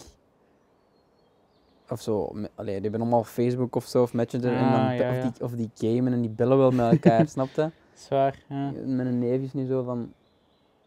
of 1.88 2.00
zo, 2.00 2.24
allee, 2.54 2.72
die 2.74 2.82
hebben 2.82 3.00
allemaal 3.00 3.24
Facebook 3.24 3.76
of 3.76 3.84
zo, 3.84 4.02
of 4.02 4.12
Messenger, 4.12 4.52
en 4.52 4.70
dan, 4.70 4.80
Ah, 4.80 4.88
be- 4.88 4.94
ja, 5.02 5.16
of, 5.16 5.22
die, 5.32 5.44
of 5.44 5.52
die 5.52 5.70
gamen 5.74 6.12
en 6.12 6.20
die 6.20 6.30
bellen 6.30 6.58
wel 6.58 6.70
met 6.70 6.90
elkaar, 6.92 7.28
snap 7.36 7.48
je? 7.54 7.70
Zwaar, 7.94 8.38
ja. 8.48 8.70
Met 8.84 9.06
een 9.06 9.18
neef 9.18 9.40
is 9.42 9.52
nu 9.52 9.66
zo 9.66 9.82
van, 9.82 10.12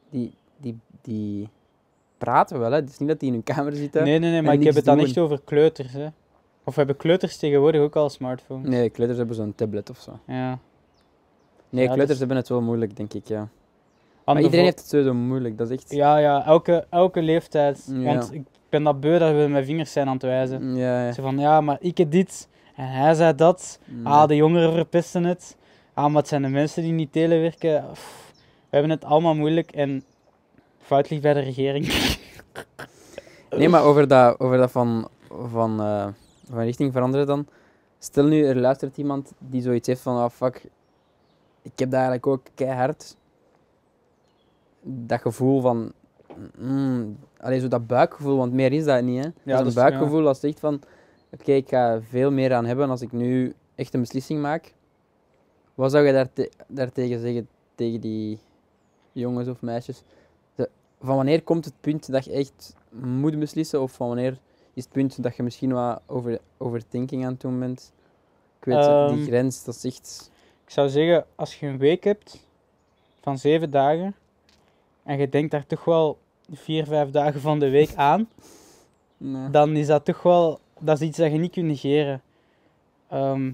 die, 0.10 0.34
die, 0.58 0.80
die 1.02 1.50
praten 2.18 2.60
wel, 2.60 2.70
hè. 2.72 2.76
Het 2.76 2.90
is 2.90 2.98
niet 2.98 3.10
dat 3.10 3.20
die 3.20 3.28
in 3.28 3.34
hun 3.34 3.44
kamer 3.44 3.76
zitten. 3.76 4.04
Nee, 4.04 4.20
nee, 4.20 4.32
nee, 4.32 4.42
maar 4.42 4.54
en 4.54 4.60
ik 4.60 4.66
heb 4.66 4.76
het 4.76 4.86
dan 4.86 4.98
doen. 4.98 5.06
echt 5.06 5.18
over 5.18 5.42
kleuters, 5.44 5.92
hè. 5.94 6.08
Of 6.64 6.76
hebben 6.76 6.98
kleuters 6.98 7.38
tegenwoordig 7.38 7.82
ook 7.82 7.96
al 7.96 8.10
smartphones? 8.10 8.70
Nee, 8.70 8.90
kleuters 8.90 9.18
hebben 9.20 9.36
zo'n 9.36 9.56
tablet 9.56 9.90
of 9.90 10.00
zo. 10.00 10.20
Ja. 10.28 10.60
Nee, 11.70 11.84
Ja, 11.84 11.94
kleuters 11.94 12.08
dus- 12.08 12.18
hebben 12.20 12.38
het 12.38 12.50
wel 12.50 12.62
moeilijk, 12.62 12.96
denk 12.96 13.14
ik, 13.14 13.28
ja. 13.28 13.50
Maar 14.26 14.42
iedereen 14.42 14.66
heeft 14.66 14.80
het 14.80 14.90
sowieso 14.90 15.14
moeilijk, 15.14 15.58
dat 15.58 15.70
is 15.70 15.78
echt... 15.78 15.92
Ja, 15.92 16.18
ja, 16.18 16.46
elke, 16.46 16.86
elke 16.90 17.22
leeftijd. 17.22 17.90
Ja. 17.92 18.04
Want 18.04 18.34
ik 18.34 18.42
ben 18.70 18.84
dat 18.84 19.00
beu 19.00 19.20
dat 19.20 19.32
we 19.32 19.48
met 19.48 19.66
vingers 19.66 19.92
zijn 19.92 20.08
aan 20.08 20.14
het 20.14 20.24
wijzen. 20.24 20.76
Ja, 20.76 21.06
ja. 21.06 21.12
Zo 21.12 21.22
van, 21.22 21.40
ja, 21.40 21.62
maar 21.62 21.78
ik 21.80 21.98
heb 21.98 22.12
dit 22.12 22.48
en 22.76 22.88
hij 22.88 23.14
zei 23.14 23.36
dat. 23.36 23.80
Nee. 23.86 24.06
Ah, 24.06 24.28
de 24.28 24.36
jongeren 24.36 24.74
verpesten 24.74 25.24
het. 25.24 25.58
Ah, 25.94 26.06
maar 26.06 26.16
het 26.16 26.28
zijn 26.28 26.42
de 26.42 26.48
mensen 26.48 26.84
die 26.84 26.92
niet 26.92 27.12
telewerken. 27.12 27.86
Pff, 27.92 28.34
we 28.36 28.78
hebben 28.78 28.90
het 28.90 29.04
allemaal 29.04 29.36
moeilijk 29.36 29.72
en 29.72 30.04
fout 30.80 31.10
ligt 31.10 31.22
bij 31.22 31.34
de 31.34 31.40
regering. 31.40 31.86
Nee, 33.50 33.70
maar 33.70 33.84
over 33.84 34.08
dat, 34.08 34.40
over 34.40 34.58
dat 34.58 34.72
van, 34.72 35.08
van, 35.30 35.82
eh, 35.82 36.08
van 36.50 36.60
richting 36.60 36.92
veranderen 36.92 37.28
dan. 37.28 37.48
Stel 38.00 38.26
nu, 38.26 38.46
er 38.46 38.56
luistert 38.56 38.98
iemand 38.98 39.34
die 39.38 39.62
zoiets 39.62 39.88
heeft 39.88 40.02
van, 40.02 40.18
ah 40.18 40.30
fuck, 40.30 40.56
ik 41.62 41.72
heb 41.76 41.90
dat 41.90 41.94
eigenlijk 41.94 42.28
ook 42.28 42.42
keihard. 42.56 43.16
Dat 44.88 45.22
gevoel 45.22 45.62
van, 45.62 45.92
mm, 46.58 47.18
allee, 47.40 47.60
zo 47.60 47.68
dat 47.68 47.88
buikgevoel, 47.88 48.38
want 48.38 48.54
meer 48.54 48.72
is 48.72 48.84
dat 48.84 49.04
niet, 49.04 49.24
hè. 49.24 49.30
dat 49.58 49.60
is 49.68 49.76
een 49.76 49.82
buikgevoel 49.82 50.28
als 50.28 50.40
zegt 50.40 50.60
van, 50.60 50.82
oké, 51.32 51.52
ik 51.52 51.70
ga 51.70 52.02
veel 52.02 52.32
meer 52.32 52.54
aan 52.54 52.66
hebben 52.66 52.90
als 52.90 53.02
ik 53.02 53.12
nu 53.12 53.54
echt 53.76 53.94
een 53.94 54.00
beslissing 54.00 54.42
maak. 54.42 54.74
Wat 55.76 55.92
zou 55.92 56.06
je 56.06 56.14
daar 56.14 56.28
daartegen 56.68 57.20
zeggen, 57.20 57.48
tegen 57.76 58.02
die 58.02 58.40
jongens 59.12 59.48
of 59.48 59.62
meisjes? 59.62 60.04
De- 60.56 60.70
van 61.02 61.16
wanneer 61.16 61.44
komt 61.44 61.66
het 61.66 61.74
punt 61.82 62.12
dat 62.12 62.26
je 62.26 62.32
echt 62.32 62.76
moet 62.90 63.40
beslissen, 63.40 63.82
of 63.82 63.92
van 63.92 64.08
wanneer 64.08 64.38
is 64.74 64.84
het 64.84 64.94
punt 64.94 65.24
dat 65.24 65.36
je 65.36 65.44
misschien 65.44 65.74
wat 65.74 66.02
over, 66.06 66.40
overthinking 66.58 67.26
aan 67.26 67.32
het 67.32 67.42
doen 67.42 67.60
bent? 67.60 67.94
Ik 68.60 68.66
weet, 68.66 68.86
het, 68.86 69.10
die 69.10 69.18
Ehm, 69.18 69.28
grens, 69.28 69.64
dat 69.64 69.76
is 69.76 69.84
echt... 69.86 70.32
Ik 70.66 70.72
zou 70.72 70.90
zeggen, 70.90 71.26
als 71.36 71.60
je 71.60 71.68
een 71.68 71.78
week 71.78 72.04
hebt 72.04 72.46
van 73.22 73.38
zeven 73.38 73.72
dagen 73.72 74.16
en 75.06 75.18
je 75.20 75.30
denkt 75.30 75.52
daar 75.52 75.66
toch 75.66 75.86
wel 75.86 76.18
vier, 76.54 76.86
vijf 76.86 77.10
dagen 77.10 77.42
van 77.42 77.60
de 77.60 77.70
week 77.70 77.96
aan, 77.96 78.30
Nee. 79.18 79.50
dan 79.50 79.76
is 79.76 79.88
dat 79.88 80.06
toch 80.06 80.24
wel 80.24 80.60
dat 80.80 81.02
is 81.02 81.08
iets 81.08 81.18
dat 81.18 81.32
je 81.32 81.38
niet 81.38 81.52
kunt 81.52 81.66
negeren. 81.66 82.22
Ehm, 83.10 83.52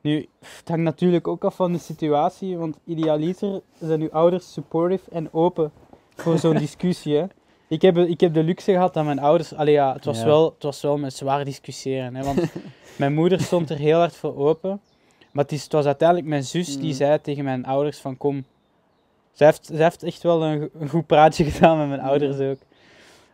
nu, 0.00 0.28
het 0.38 0.68
hangt 0.68 0.82
natuurlijk 0.84 1.28
ook 1.28 1.44
af 1.44 1.54
van 1.54 1.72
de 1.72 1.78
situatie, 1.78 2.56
want 2.56 2.76
idealiter 2.84 3.60
zijn 3.80 4.00
uw 4.00 4.10
ouders 4.10 4.52
supportive 4.52 5.10
en 5.10 5.32
open 5.32 5.72
voor 6.16 6.38
zo'n 6.38 6.56
discussie. 6.66 7.16
Hè. 7.16 7.24
Ik, 7.68 7.82
heb, 7.82 7.96
ik 7.96 8.20
heb 8.20 8.34
de 8.34 8.42
luxe 8.42 8.72
gehad 8.72 8.94
dat 8.94 9.04
mijn 9.04 9.18
ouders, 9.18 9.54
allee 9.54 9.72
ja, 9.74 9.92
het 9.92 10.04
was, 10.04 10.18
Ja. 10.18 10.24
Wel, 10.24 10.44
het 10.54 10.62
was 10.62 10.80
wel 10.82 10.98
met 10.98 11.14
zwaar 11.14 11.44
discussiëren. 11.44 12.14
Hè, 12.14 12.24
want 12.24 12.42
mijn 12.98 13.14
moeder 13.14 13.40
stond 13.40 13.70
er 13.70 13.76
heel 13.78 13.98
hard 13.98 14.16
voor 14.16 14.36
open, 14.36 14.80
maar 15.32 15.44
het, 15.44 15.52
is, 15.52 15.62
het 15.62 15.72
was 15.72 15.86
uiteindelijk 15.86 16.28
mijn 16.28 16.44
zus 16.44 16.76
die 16.78 16.90
Mm. 16.90 16.96
zei 16.96 17.20
tegen 17.20 17.44
mijn 17.44 17.64
ouders 17.64 17.98
van 17.98 18.16
kom. 18.16 18.44
Zij 19.40 19.48
heeft, 19.48 19.68
heeft 19.68 20.02
echt 20.02 20.22
wel 20.22 20.44
een, 20.44 20.60
go- 20.60 20.68
een 20.80 20.88
goed 20.88 21.06
praatje 21.06 21.44
gedaan 21.50 21.78
met 21.78 21.88
mijn 21.88 22.00
ouders 22.00 22.38
ook. 22.38 22.58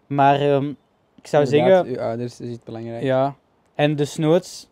Maar 0.07 0.41
ehm, 0.41 0.69
ik 1.15 1.27
zou 1.27 1.45
Inderdaad, 1.45 1.69
zeggen, 1.85 2.03
uw 2.03 2.09
ouders 2.09 2.41
is 2.41 2.49
iets 2.51 2.65
belangrijk. 2.65 3.03
ja. 3.03 3.35
En 3.75 3.97
desnoods, 3.97 4.69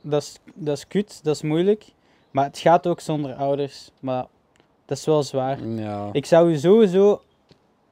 dat 0.00 0.22
is, 0.22 0.38
dat 0.54 0.76
is 0.76 0.86
kut, 0.86 1.20
dat 1.22 1.34
is 1.34 1.42
moeilijk. 1.42 1.84
Maar 2.30 2.44
het 2.44 2.58
gaat 2.58 2.86
ook 2.86 3.00
zonder 3.00 3.34
ouders. 3.34 3.90
Maar 4.00 4.26
dat 4.86 4.98
is 4.98 5.04
wel 5.04 5.22
zwaar. 5.22 5.66
Ja. 5.66 6.08
Ik 6.12 6.26
zou 6.26 6.50
je 6.50 6.58
sowieso, 6.58 7.22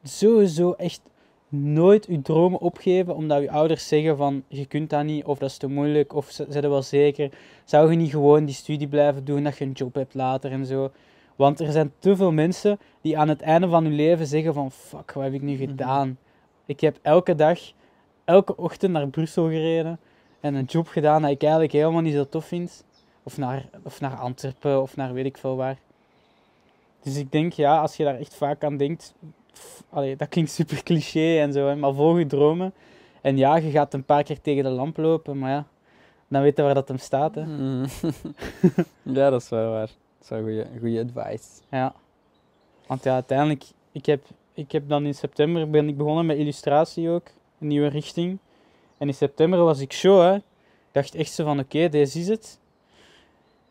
sowieso 0.02 0.72
echt 0.72 1.00
nooit 1.48 2.06
je 2.08 2.22
dromen 2.22 2.60
opgeven 2.60 3.14
omdat 3.14 3.40
je 3.42 3.50
ouders 3.50 3.88
zeggen 3.88 4.16
van 4.16 4.42
je 4.48 4.66
kunt 4.66 4.90
dat 4.90 5.04
niet 5.04 5.24
of 5.24 5.38
dat 5.38 5.50
is 5.50 5.56
te 5.56 5.66
moeilijk 5.68 6.14
of 6.14 6.30
ze 6.30 6.46
zijn 6.48 6.64
er 6.64 6.70
wel 6.70 6.82
zeker. 6.82 7.30
Zou 7.64 7.90
je 7.90 7.96
niet 7.96 8.10
gewoon 8.10 8.44
die 8.44 8.54
studie 8.54 8.88
blijven 8.88 9.24
doen 9.24 9.42
dat 9.42 9.58
je 9.58 9.64
een 9.64 9.72
job 9.72 9.94
hebt 9.94 10.14
later 10.14 10.52
en 10.52 10.66
zo. 10.66 10.90
Want 11.36 11.60
er 11.60 11.72
zijn 11.72 11.92
te 11.98 12.16
veel 12.16 12.32
mensen 12.32 12.78
die 13.00 13.18
aan 13.18 13.28
het 13.28 13.40
einde 13.40 13.68
van 13.68 13.84
hun 13.84 13.94
leven 13.94 14.26
zeggen 14.26 14.54
van 14.54 14.70
fuck, 14.70 15.12
wat 15.12 15.24
heb 15.24 15.32
ik 15.32 15.42
nu 15.42 15.52
Mhm. 15.52 15.60
gedaan? 15.60 16.18
Ik 16.66 16.80
heb 16.80 16.98
elke 17.02 17.34
dag, 17.34 17.58
elke 18.24 18.56
ochtend 18.56 18.92
naar 18.92 19.08
Brussel 19.08 19.44
gereden 19.44 19.98
en 20.40 20.54
een 20.54 20.64
job 20.64 20.88
gedaan 20.88 21.22
dat 21.22 21.30
ik 21.30 21.42
eigenlijk 21.42 21.72
helemaal 21.72 22.00
niet 22.00 22.14
zo 22.14 22.28
tof 22.28 22.44
vind. 22.44 22.84
Of 23.22 23.38
naar, 23.38 23.68
of 23.82 24.00
naar 24.00 24.16
Antwerpen 24.16 24.82
of 24.82 24.96
naar 24.96 25.12
weet 25.12 25.24
ik 25.24 25.36
veel 25.38 25.56
waar. 25.56 25.78
Dus 27.02 27.16
ik 27.16 27.32
denk, 27.32 27.52
ja, 27.52 27.80
als 27.80 27.96
je 27.96 28.04
daar 28.04 28.18
echt 28.18 28.34
vaak 28.34 28.64
aan 28.64 28.76
denkt, 28.76 29.14
pff, 29.52 29.82
allee, 29.90 30.16
dat 30.16 30.28
klinkt 30.28 30.50
super 30.50 30.82
cliché 30.82 31.38
en 31.40 31.52
zo, 31.52 31.66
hè, 31.66 31.76
maar 31.76 31.94
volg 31.94 32.18
je 32.18 32.26
dromen. 32.26 32.72
En 33.20 33.36
ja, 33.36 33.56
je 33.56 33.70
gaat 33.70 33.94
een 33.94 34.04
paar 34.04 34.22
keer 34.22 34.40
tegen 34.40 34.62
de 34.64 34.70
lamp 34.70 34.96
lopen, 34.96 35.38
maar 35.38 35.50
ja, 35.50 35.66
dan 36.28 36.42
weet 36.42 36.56
je 36.56 36.62
waar 36.62 36.74
dat 36.74 36.88
hem 36.88 36.98
staat. 36.98 37.34
Hè. 37.34 37.44
Mm. 37.44 37.84
ja, 39.02 39.30
dat 39.30 39.42
is 39.42 39.48
wel 39.48 39.70
waar. 39.70 39.90
Dat 40.28 40.38
is 40.38 40.44
wel 40.44 40.54
goede, 40.54 40.78
goede 40.78 41.00
advice. 41.00 41.48
Ja. 41.70 41.94
Want 42.86 43.04
ja, 43.04 43.14
uiteindelijk, 43.14 43.64
ik 43.92 44.06
heb, 44.06 44.24
ik 44.52 44.72
heb 44.72 44.88
dan 44.88 45.06
in 45.06 45.14
september 45.14 45.70
ben 45.70 45.88
ik 45.88 45.96
begonnen 45.96 46.26
met 46.26 46.36
illustratie 46.36 47.08
ook, 47.10 47.26
een 47.58 47.66
nieuwe 47.66 47.88
richting. 47.88 48.38
En 48.98 49.06
in 49.06 49.14
september 49.14 49.58
was 49.58 49.80
ik 49.80 49.92
show, 49.92 50.20
hè. 50.20 50.34
Ik 50.34 50.42
dacht 50.92 51.14
echt 51.14 51.32
zo 51.32 51.44
van, 51.44 51.58
oké, 51.58 51.88
deze 51.88 52.18
is 52.18 52.28
het. 52.28 52.60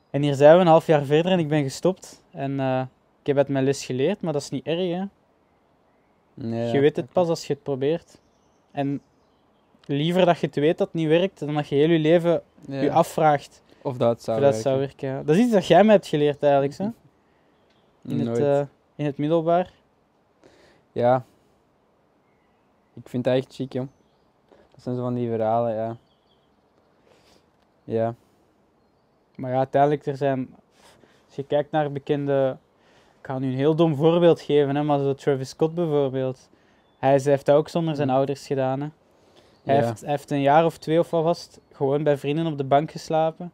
En 0.10 0.22
hier 0.22 0.34
zijn 0.34 0.56
we 0.56 0.62
een 0.62 0.68
half 0.68 0.88
jaar 0.88 1.06
verder 1.06 1.32
en 1.32 1.40
ik 1.40 1.48
ben 1.48 1.64
gestopt. 1.64 2.22
En 2.32 2.60
eh, 2.60 2.82
ik 3.20 3.28
heb 3.28 3.38
uit 3.38 3.48
mijn 3.48 3.64
les 3.64 3.86
geleerd, 3.86 4.22
maar 4.22 4.34
dat 4.34 4.42
is 4.42 4.50
niet 4.50 4.66
erg, 4.66 4.92
hè. 4.92 5.04
Nee, 6.34 6.72
je 6.72 6.80
weet 6.80 6.96
het 6.96 7.12
pas 7.12 7.28
als 7.28 7.48
je 7.48 7.54
het 7.54 7.64
probeert. 7.64 8.22
En 8.72 9.02
liever 9.86 10.26
dat 10.26 10.40
je 10.40 10.46
het 10.46 10.56
weet 10.56 10.78
dat 10.78 10.88
het 10.88 10.96
niet 10.96 11.08
werkt, 11.08 11.40
dan 11.40 11.54
dat 11.54 11.68
je 11.68 11.76
heel 11.76 11.90
je 11.90 12.00
leven 12.00 12.44
je 12.68 12.92
afvraagt 12.92 13.64
Of 13.86 13.98
dat 13.98 14.10
het 14.10 14.24
zou 14.24 14.40
dat 14.40 14.46
werken. 14.54 14.62
zou 14.72 14.80
werken. 14.80 15.08
ja. 15.10 15.24
Dat 15.24 15.36
is 15.36 15.42
iets 15.42 15.52
dat 15.52 15.68
jij 15.68 15.84
mij 15.84 15.94
hebt 15.94 16.08
geleerd 16.08 16.44
eigenlijk, 16.44 16.78
hè? 16.78 16.88
In, 18.02 18.28
het, 18.28 18.38
eh, 18.40 18.62
in 18.96 19.06
het 19.06 19.18
middelbaar. 19.18 19.72
Ja. 20.92 21.24
Ik 22.94 23.10
vind 23.10 23.24
dat 23.24 23.34
echt 23.36 23.54
chic, 23.56 23.74
joh. 23.74 23.88
Dat 24.72 24.84
zijn 24.84 24.96
zo 24.96 25.02
van 25.02 25.14
die 25.14 25.30
verhalen, 25.30 25.76
ja. 25.76 25.96
Ja. 27.84 28.16
Maar 29.36 29.52
ja, 29.52 29.58
uiteindelijk, 29.58 30.06
er 30.06 30.18
zijn... 30.18 30.56
Als 31.26 31.36
je 31.36 31.44
kijkt 31.44 31.72
naar 31.72 31.92
bekende... 31.92 32.58
Ik 33.20 33.26
ga 33.32 33.40
nu 33.40 33.48
een 33.48 33.58
heel 33.58 33.76
dom 33.76 33.96
voorbeeld 33.96 34.42
geven, 34.42 34.76
hè, 34.76 34.84
maar 34.84 35.00
zo 35.00 35.14
Travis 35.14 35.50
Scott 35.50 35.74
bijvoorbeeld. 35.74 36.50
Hij 37.00 37.12
heeft 37.12 37.46
dat 37.46 37.56
ook 37.56 37.70
zonder 37.70 37.96
zijn 37.96 38.08
Mm. 38.08 38.14
ouders 38.16 38.48
gedaan, 38.48 38.82
hè. 38.82 38.88
Hij, 39.64 39.76
Ja. 39.76 39.86
heeft, 39.86 40.02
hij 40.02 40.10
heeft 40.10 40.32
een 40.32 40.42
jaar 40.42 40.66
of 40.66 40.78
twee 40.78 41.00
of 41.00 41.10
wat 41.10 41.24
vast 41.24 41.60
gewoon 41.72 42.04
bij 42.04 42.18
vrienden 42.18 42.46
op 42.48 42.58
de 42.58 42.64
bank 42.64 42.92
geslapen. 42.92 43.52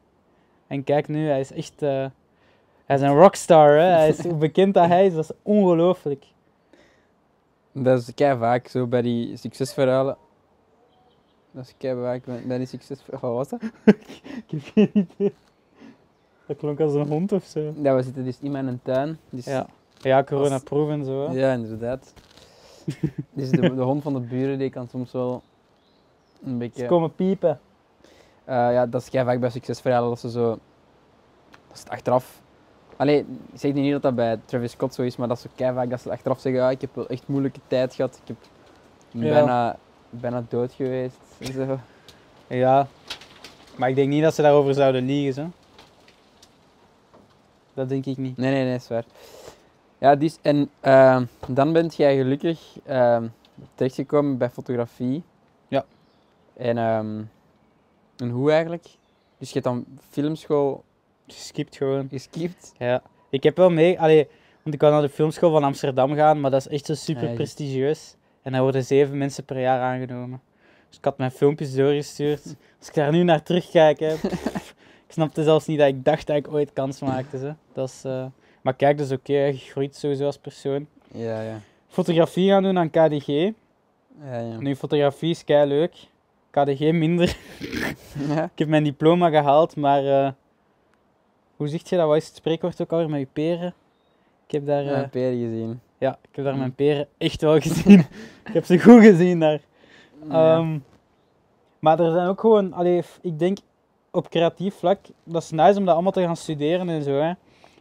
En 0.71 0.84
kijk 0.84 1.07
nu, 1.07 1.27
hij 1.27 1.39
is 1.39 1.51
echt... 1.51 1.81
eh, 1.81 2.05
hij 2.86 2.95
is 2.95 3.01
een 3.01 3.15
rockstar, 3.17 3.69
hè. 3.69 3.84
Hij 3.86 4.07
is, 4.10 4.23
hoe 4.23 4.36
bekend 4.36 4.73
dat 4.73 4.88
hij 4.88 5.05
is, 5.05 5.13
dat 5.13 5.23
is 5.23 5.36
ongelooflijk. 5.41 6.25
Dat 7.71 7.99
is 7.99 8.13
kei 8.13 8.38
vaak 8.38 8.67
zo 8.67 8.88
bij 8.88 9.01
die 9.01 9.38
succesverhalen. 9.38 10.17
Dat 11.51 11.63
is 11.65 11.73
kei 11.77 12.01
vaak 12.01 12.45
bij 12.47 12.57
die 12.57 12.67
succesverhalen. 12.67 13.36
Wat 13.36 13.49
was 13.49 13.60
dat? 13.60 13.71
Ik 14.47 14.51
heb 14.51 14.62
geen 14.73 14.91
idee. 14.93 15.34
Dat 16.45 16.57
klonk 16.57 16.79
als 16.79 16.93
een 16.93 17.07
hond 17.07 17.31
of 17.31 17.43
zo. 17.43 17.73
Ja, 17.81 17.95
we 17.95 18.01
zitten 18.01 18.23
dus 18.23 18.39
in 18.41 18.51
mijn 18.51 18.79
tuin. 18.84 19.19
Dus, 19.29 19.45
Ja, 19.45 19.67
ja 19.97 20.23
corona-proef 20.23 20.89
en 20.89 21.05
zo. 21.05 21.27
hè. 21.27 21.34
Ja, 21.34 21.53
inderdaad. 21.53 22.13
dus 23.34 23.49
de, 23.49 23.75
de 23.75 23.81
hond 23.81 24.03
van 24.03 24.13
de 24.13 24.19
buren 24.19 24.60
die 24.60 24.69
kan 24.69 24.88
soms 24.88 25.12
wel 25.12 25.41
een 26.43 26.57
beetje... 26.57 26.81
Ze 26.81 26.88
komen 26.88 27.15
piepen. 27.15 27.60
Eh, 28.52 28.74
ja, 28.74 28.86
dat 28.86 29.02
is 29.02 29.10
kei 29.10 29.26
vaak 29.26 29.40
bij 29.40 29.50
succesverhalen 29.50 30.10
dat 30.10 30.20
ze 30.20 30.30
zo... 30.30 30.50
Dat 31.68 31.74
is 31.74 31.80
het 31.80 31.90
achteraf... 31.90 32.42
Allee, 32.98 33.20
ik 33.20 33.60
zeg 33.60 33.74
niet 33.74 33.92
dat 33.92 34.02
dat 34.02 34.16
bij 34.16 34.40
Travis 34.46 34.72
Scott 34.72 34.94
zo 34.94 35.02
is, 35.02 35.16
maar 35.16 35.28
dat 35.28 35.38
is 35.38 35.44
zo 35.44 35.74
vaak 35.74 35.90
dat 35.90 36.02
ze 36.02 36.12
achteraf 36.12 36.40
zeggen, 36.40 36.62
ja, 36.62 36.70
ik 36.70 36.82
heb 36.82 36.96
wel 36.96 37.08
echt 37.08 37.28
moeilijke 37.28 37.60
tijd 37.68 37.96
gehad, 37.96 38.20
ik 38.22 38.28
heb 38.28 38.38
Ja. 39.12 39.34
bijna, 39.34 39.78
bijna 40.10 40.44
dood 40.50 40.74
geweest. 40.74 41.18
en 41.40 41.54
Zo. 41.54 41.80
Ja, 42.48 42.88
maar 43.76 43.90
ik 43.90 43.96
denk 43.96 44.10
niet 44.10 44.24
dat 44.24 44.36
ze 44.36 44.42
daarover 44.42 44.74
zouden 44.74 45.06
liegen, 45.06 45.34
zo. 45.34 45.50
Dat 47.74 47.90
denk 47.90 48.06
ik 48.06 48.18
niet. 48.18 48.38
Nee, 48.38 48.52
nee, 48.52 48.64
nee, 48.64 48.76
is 48.76 48.88
waar. 48.88 49.06
Ja, 49.98 50.16
dus, 50.16 50.38
en 50.42 50.70
ehm, 50.80 51.26
dan 51.48 51.74
bent 51.74 51.96
jij 51.96 52.18
gelukkig 52.18 52.78
ehm, 52.86 53.28
terechtgekomen 53.76 54.38
bij 54.38 54.50
fotografie. 54.50 55.24
Ja. 55.68 55.86
En, 56.54 56.78
ehm, 56.78 57.22
en 58.21 58.29
hoe 58.29 58.51
eigenlijk? 58.51 58.86
Dus 59.38 59.47
je 59.47 59.53
hebt 59.53 59.65
dan 59.65 59.86
filmschool 60.10 60.84
Geskipt 61.27 61.75
gewoon. 61.77 62.07
geskipt. 62.10 62.73
Ja. 62.77 63.01
Ik 63.29 63.43
heb 63.43 63.57
wel 63.57 63.69
mee, 63.69 63.99
allee, 63.99 64.27
want 64.63 64.73
ik 64.75 64.77
kan 64.79 64.91
naar 64.91 65.01
de 65.01 65.10
filmschool 65.10 65.51
van 65.51 65.63
Amsterdam 65.63 66.13
gaan, 66.15 66.39
maar 66.39 66.51
dat 66.51 66.60
is 66.60 66.67
echt 66.67 66.86
zo 66.86 66.93
super 66.93 67.27
Ja, 67.29 67.34
prestigieus. 67.34 68.15
En 68.41 68.51
daar 68.51 68.62
worden 68.62 68.84
zeven 68.84 69.17
mensen 69.17 69.45
per 69.45 69.60
jaar 69.60 69.79
aangenomen. 69.81 70.41
Dus 70.88 70.97
ik 70.97 71.03
had 71.05 71.17
mijn 71.17 71.31
filmpjes 71.31 71.73
doorgestuurd. 71.73 72.55
Als 72.79 72.88
ik 72.88 72.93
daar 72.93 73.12
nu 73.12 73.23
naar 73.23 73.43
terugkijk, 73.43 73.99
hè, 73.99 74.13
pff, 74.15 74.75
ik 75.07 75.12
snapte 75.13 75.43
zelfs 75.43 75.65
niet 75.67 75.79
dat 75.79 75.88
ik 75.88 76.05
dacht 76.05 76.27
dat 76.27 76.36
ik 76.36 76.47
ooit 76.53 76.73
kans 76.73 77.01
maakte. 77.01 77.38
Zo. 77.38 77.53
Dat 77.73 77.88
is, 77.89 78.03
eh, 78.03 78.25
Maar 78.62 78.73
kijk, 78.73 78.97
dat 78.97 79.05
is 79.05 79.12
oké, 79.12 79.34
je 79.34 79.57
groeit 79.57 79.95
sowieso 79.95 80.25
als 80.25 80.38
persoon. 80.38 80.88
Ja, 81.13 81.41
ja. 81.41 81.60
Fotografie 81.88 82.49
gaan 82.49 82.63
doen 82.63 82.77
aan 82.77 82.89
KDG. 82.89 83.27
Ja, 83.27 84.39
ja. 84.39 84.60
Nu, 84.60 84.75
fotografie 84.75 85.29
is 85.29 85.43
kei 85.43 85.67
leuk. 85.67 85.95
KDG 86.52 86.80
minder. 86.92 87.38
ja. 88.30 88.44
Ik 88.44 88.60
heb 88.60 88.68
mijn 88.68 88.84
diploma 88.84 89.30
gehaald, 89.30 89.76
maar 89.76 90.06
eh, 90.06 90.32
hoe 91.56 91.68
zeg 91.68 91.90
je 91.90 91.96
dat? 91.98 92.08
Wat 92.08 92.18
is 92.18 92.28
het 92.28 92.36
spreekwoord 92.36 92.82
ook 92.82 92.92
alweer 92.92 93.10
met 93.10 93.20
je 93.20 93.28
peren? 93.34 93.74
Ik 94.46 94.52
heb 94.52 94.66
daar, 94.66 94.84
Ja, 94.84 95.02
eh, 95.04 95.10
Peer 95.10 95.32
gezien. 95.32 95.80
ja, 95.98 96.18
ik 96.30 96.36
heb 96.36 96.44
daar 96.46 96.54
Hm. 96.54 96.60
mijn 96.60 96.76
peren 96.76 97.08
echt 97.18 97.42
wel 97.42 97.60
gezien. 97.60 98.00
ik 98.48 98.54
heb 98.54 98.66
ze 98.66 98.80
goed 98.80 99.02
gezien 99.02 99.40
daar. 99.40 99.62
Ja. 100.30 100.56
Ehm, 100.58 100.78
maar 101.80 102.00
er 102.00 102.12
zijn 102.12 102.28
ook 102.28 102.40
gewoon, 102.40 102.74
allee, 102.74 103.02
ik 103.22 103.40
denk 103.40 103.58
op 104.12 104.30
creatief 104.30 104.76
vlak, 104.76 105.00
dat 105.24 105.42
is 105.42 105.52
nice 105.52 105.80
om 105.80 105.86
dat 105.86 105.94
allemaal 105.94 106.12
te 106.12 106.22
gaan 106.22 106.36
studeren 106.38 106.90
en 106.90 107.04
zo. 107.04 107.12
Hè. 107.12 107.32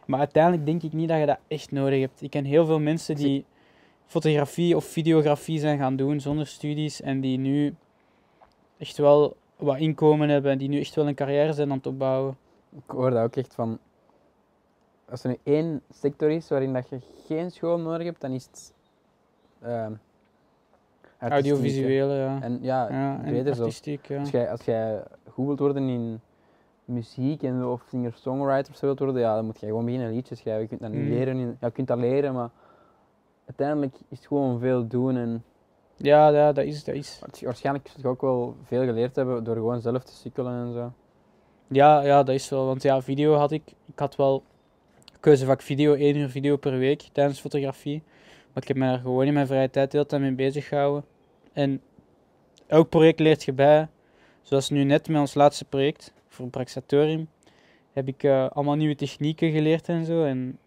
Maar 0.05 0.19
uiteindelijk 0.19 0.65
denk 0.65 0.83
ik 0.83 0.93
niet 0.93 1.09
dat 1.09 1.19
je 1.19 1.25
dat 1.25 1.37
echt 1.47 1.71
nodig 1.71 1.99
hebt. 1.99 2.21
Ik 2.21 2.29
ken 2.29 2.45
heel 2.45 2.65
veel 2.65 2.79
mensen 2.79 3.15
die 3.15 3.45
fotografie 4.05 4.75
of 4.75 4.85
videografie 4.85 5.59
zijn 5.59 5.77
gaan 5.77 5.95
doen 5.95 6.19
zonder 6.19 6.47
studies 6.47 7.01
en 7.01 7.21
die 7.21 7.37
nu 7.37 7.75
echt 8.81 8.97
wel 8.97 9.35
wat 9.57 9.77
inkomen 9.77 10.29
hebben 10.29 10.51
en 10.51 10.57
die 10.57 10.69
nu 10.69 10.79
echt 10.79 10.95
wel 10.95 11.07
een 11.07 11.15
carrière 11.15 11.53
zijn 11.53 11.71
aan 11.71 11.77
het 11.77 11.87
opbouwen. 11.87 12.37
Ik 12.75 12.83
hoor 12.91 13.09
dat 13.09 13.23
ook 13.23 13.35
echt 13.35 13.53
van. 13.55 13.77
Als 15.09 15.23
er 15.23 15.29
nu 15.29 15.37
één 15.43 15.81
sector 15.89 16.29
is 16.29 16.49
waarin 16.49 16.73
dat 16.73 16.89
je 16.89 16.99
geen 17.25 17.51
school 17.51 17.79
nodig 17.79 18.05
hebt, 18.05 18.21
dan 18.21 18.31
is 18.31 18.45
het. 18.45 18.73
ehm. 19.61 19.91
Audiovisuele, 21.19 22.13
ja. 22.13 22.41
En 22.41 22.59
ja, 22.61 22.89
ja, 22.89 23.19
breder 23.25 23.55
zo. 23.55 23.69
ja. 24.07 24.19
Als 24.19 24.29
jij, 24.31 24.51
als 24.51 24.61
jij 24.61 25.03
goed 25.29 25.45
wilt 25.45 25.59
worden 25.59 25.89
in 25.89 26.21
muziek 26.85 27.43
en, 27.43 27.65
of 27.65 27.83
singer-songwriter 27.89 28.71
of 28.71 28.77
zo 28.77 28.85
wilt 28.85 28.99
worden, 28.99 29.21
ja, 29.21 29.35
dan 29.35 29.45
moet 29.45 29.59
je 29.59 29.65
gewoon 29.65 29.85
beginnen 29.85 30.11
liedjes 30.13 30.39
schrijven. 30.39 30.61
Je 30.61 30.67
kunt 30.67 30.81
dat 30.81 30.91
Mm. 30.91 31.09
leren. 31.09 31.37
in- 31.37 31.57
Ja, 31.59 31.67
je 31.67 31.71
kunt 31.71 31.87
dat 31.87 31.97
leren, 31.97 32.33
maar 32.33 32.49
uiteindelijk 33.45 33.95
is 34.09 34.17
het 34.17 34.27
gewoon 34.27 34.59
veel 34.59 34.87
doen. 34.87 35.17
En 35.17 35.43
Ja, 36.01 36.29
ja, 36.29 36.51
dat 36.51 36.65
is, 36.65 36.83
dat 36.83 36.95
is. 36.95 37.17
waarsch- 37.21 37.41
waarschijnlijk 37.41 37.87
zul 37.87 37.99
je 38.01 38.07
ook 38.07 38.21
wel 38.21 38.55
veel 38.63 38.83
geleerd 38.85 39.15
hebben 39.15 39.43
door 39.43 39.55
gewoon 39.55 39.81
zelf 39.81 40.03
te 40.03 40.13
sukkelen 40.13 40.65
en 40.65 40.73
zo. 40.73 40.93
Ja, 41.67 42.01
ja, 42.01 42.23
dat 42.23 42.35
is 42.35 42.49
wel. 42.49 42.65
Want 42.65 42.81
ja, 42.83 43.01
video 43.01 43.33
had 43.33 43.51
ik. 43.51 43.63
Ik 43.85 43.99
had 43.99 44.15
wel 44.15 44.43
keuzevak 45.19 45.61
video, 45.61 45.93
één 45.93 46.15
uur 46.15 46.29
video 46.29 46.55
per 46.57 46.77
week 46.77 47.01
tijdens 47.11 47.39
fotografie. 47.39 48.03
Maar 48.53 48.61
ik 48.63 48.67
heb 48.67 48.77
me 48.77 48.85
daar 48.85 48.99
gewoon 48.99 49.25
in 49.25 49.33
mijn 49.33 49.47
vrije 49.47 49.69
tijd 49.69 49.91
de 49.91 49.97
hele 49.97 50.09
tijd 50.09 50.21
mee 50.21 50.31
bezig 50.33 50.67
gehouden. 50.67 51.03
En 51.53 51.81
elk 52.67 52.89
project 52.89 53.19
leert 53.19 53.43
je 53.43 53.53
bij. 53.53 53.87
Zoals 54.41 54.69
nu 54.69 54.83
net 54.83 55.07
met 55.07 55.19
ons 55.19 55.33
laatste 55.33 55.65
project 55.65 56.13
voor 56.27 56.47
Praxatorium. 56.47 57.29
Heb 57.93 58.07
ik 58.07 58.23
eh, 58.23 58.49
allemaal 58.49 58.75
nieuwe 58.75 58.95
technieken 58.95 59.51
geleerd 59.51 59.87
en 59.89 60.05
zo. 60.05 60.23
En 60.23 60.59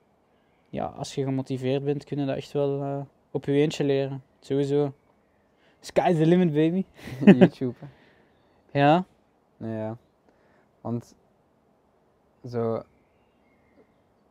ja, 0.68 0.84
als 0.84 1.14
je 1.14 1.24
gemotiveerd 1.24 1.84
bent, 1.84 2.04
kun 2.04 2.18
je 2.18 2.26
dat 2.26 2.36
echt 2.36 2.52
wel 2.52 2.82
eh, 2.82 3.00
op 3.30 3.44
je 3.44 3.52
eentje 3.52 3.84
leren. 3.84 4.22
Sowieso. 4.40 4.92
Sky's 5.84 6.16
the 6.16 6.26
limit, 6.26 6.52
baby. 6.52 6.84
YouTube. 7.38 7.74
Ja. 8.72 9.04
Ja. 9.56 9.96
Want 10.80 11.14
zo, 12.48 12.82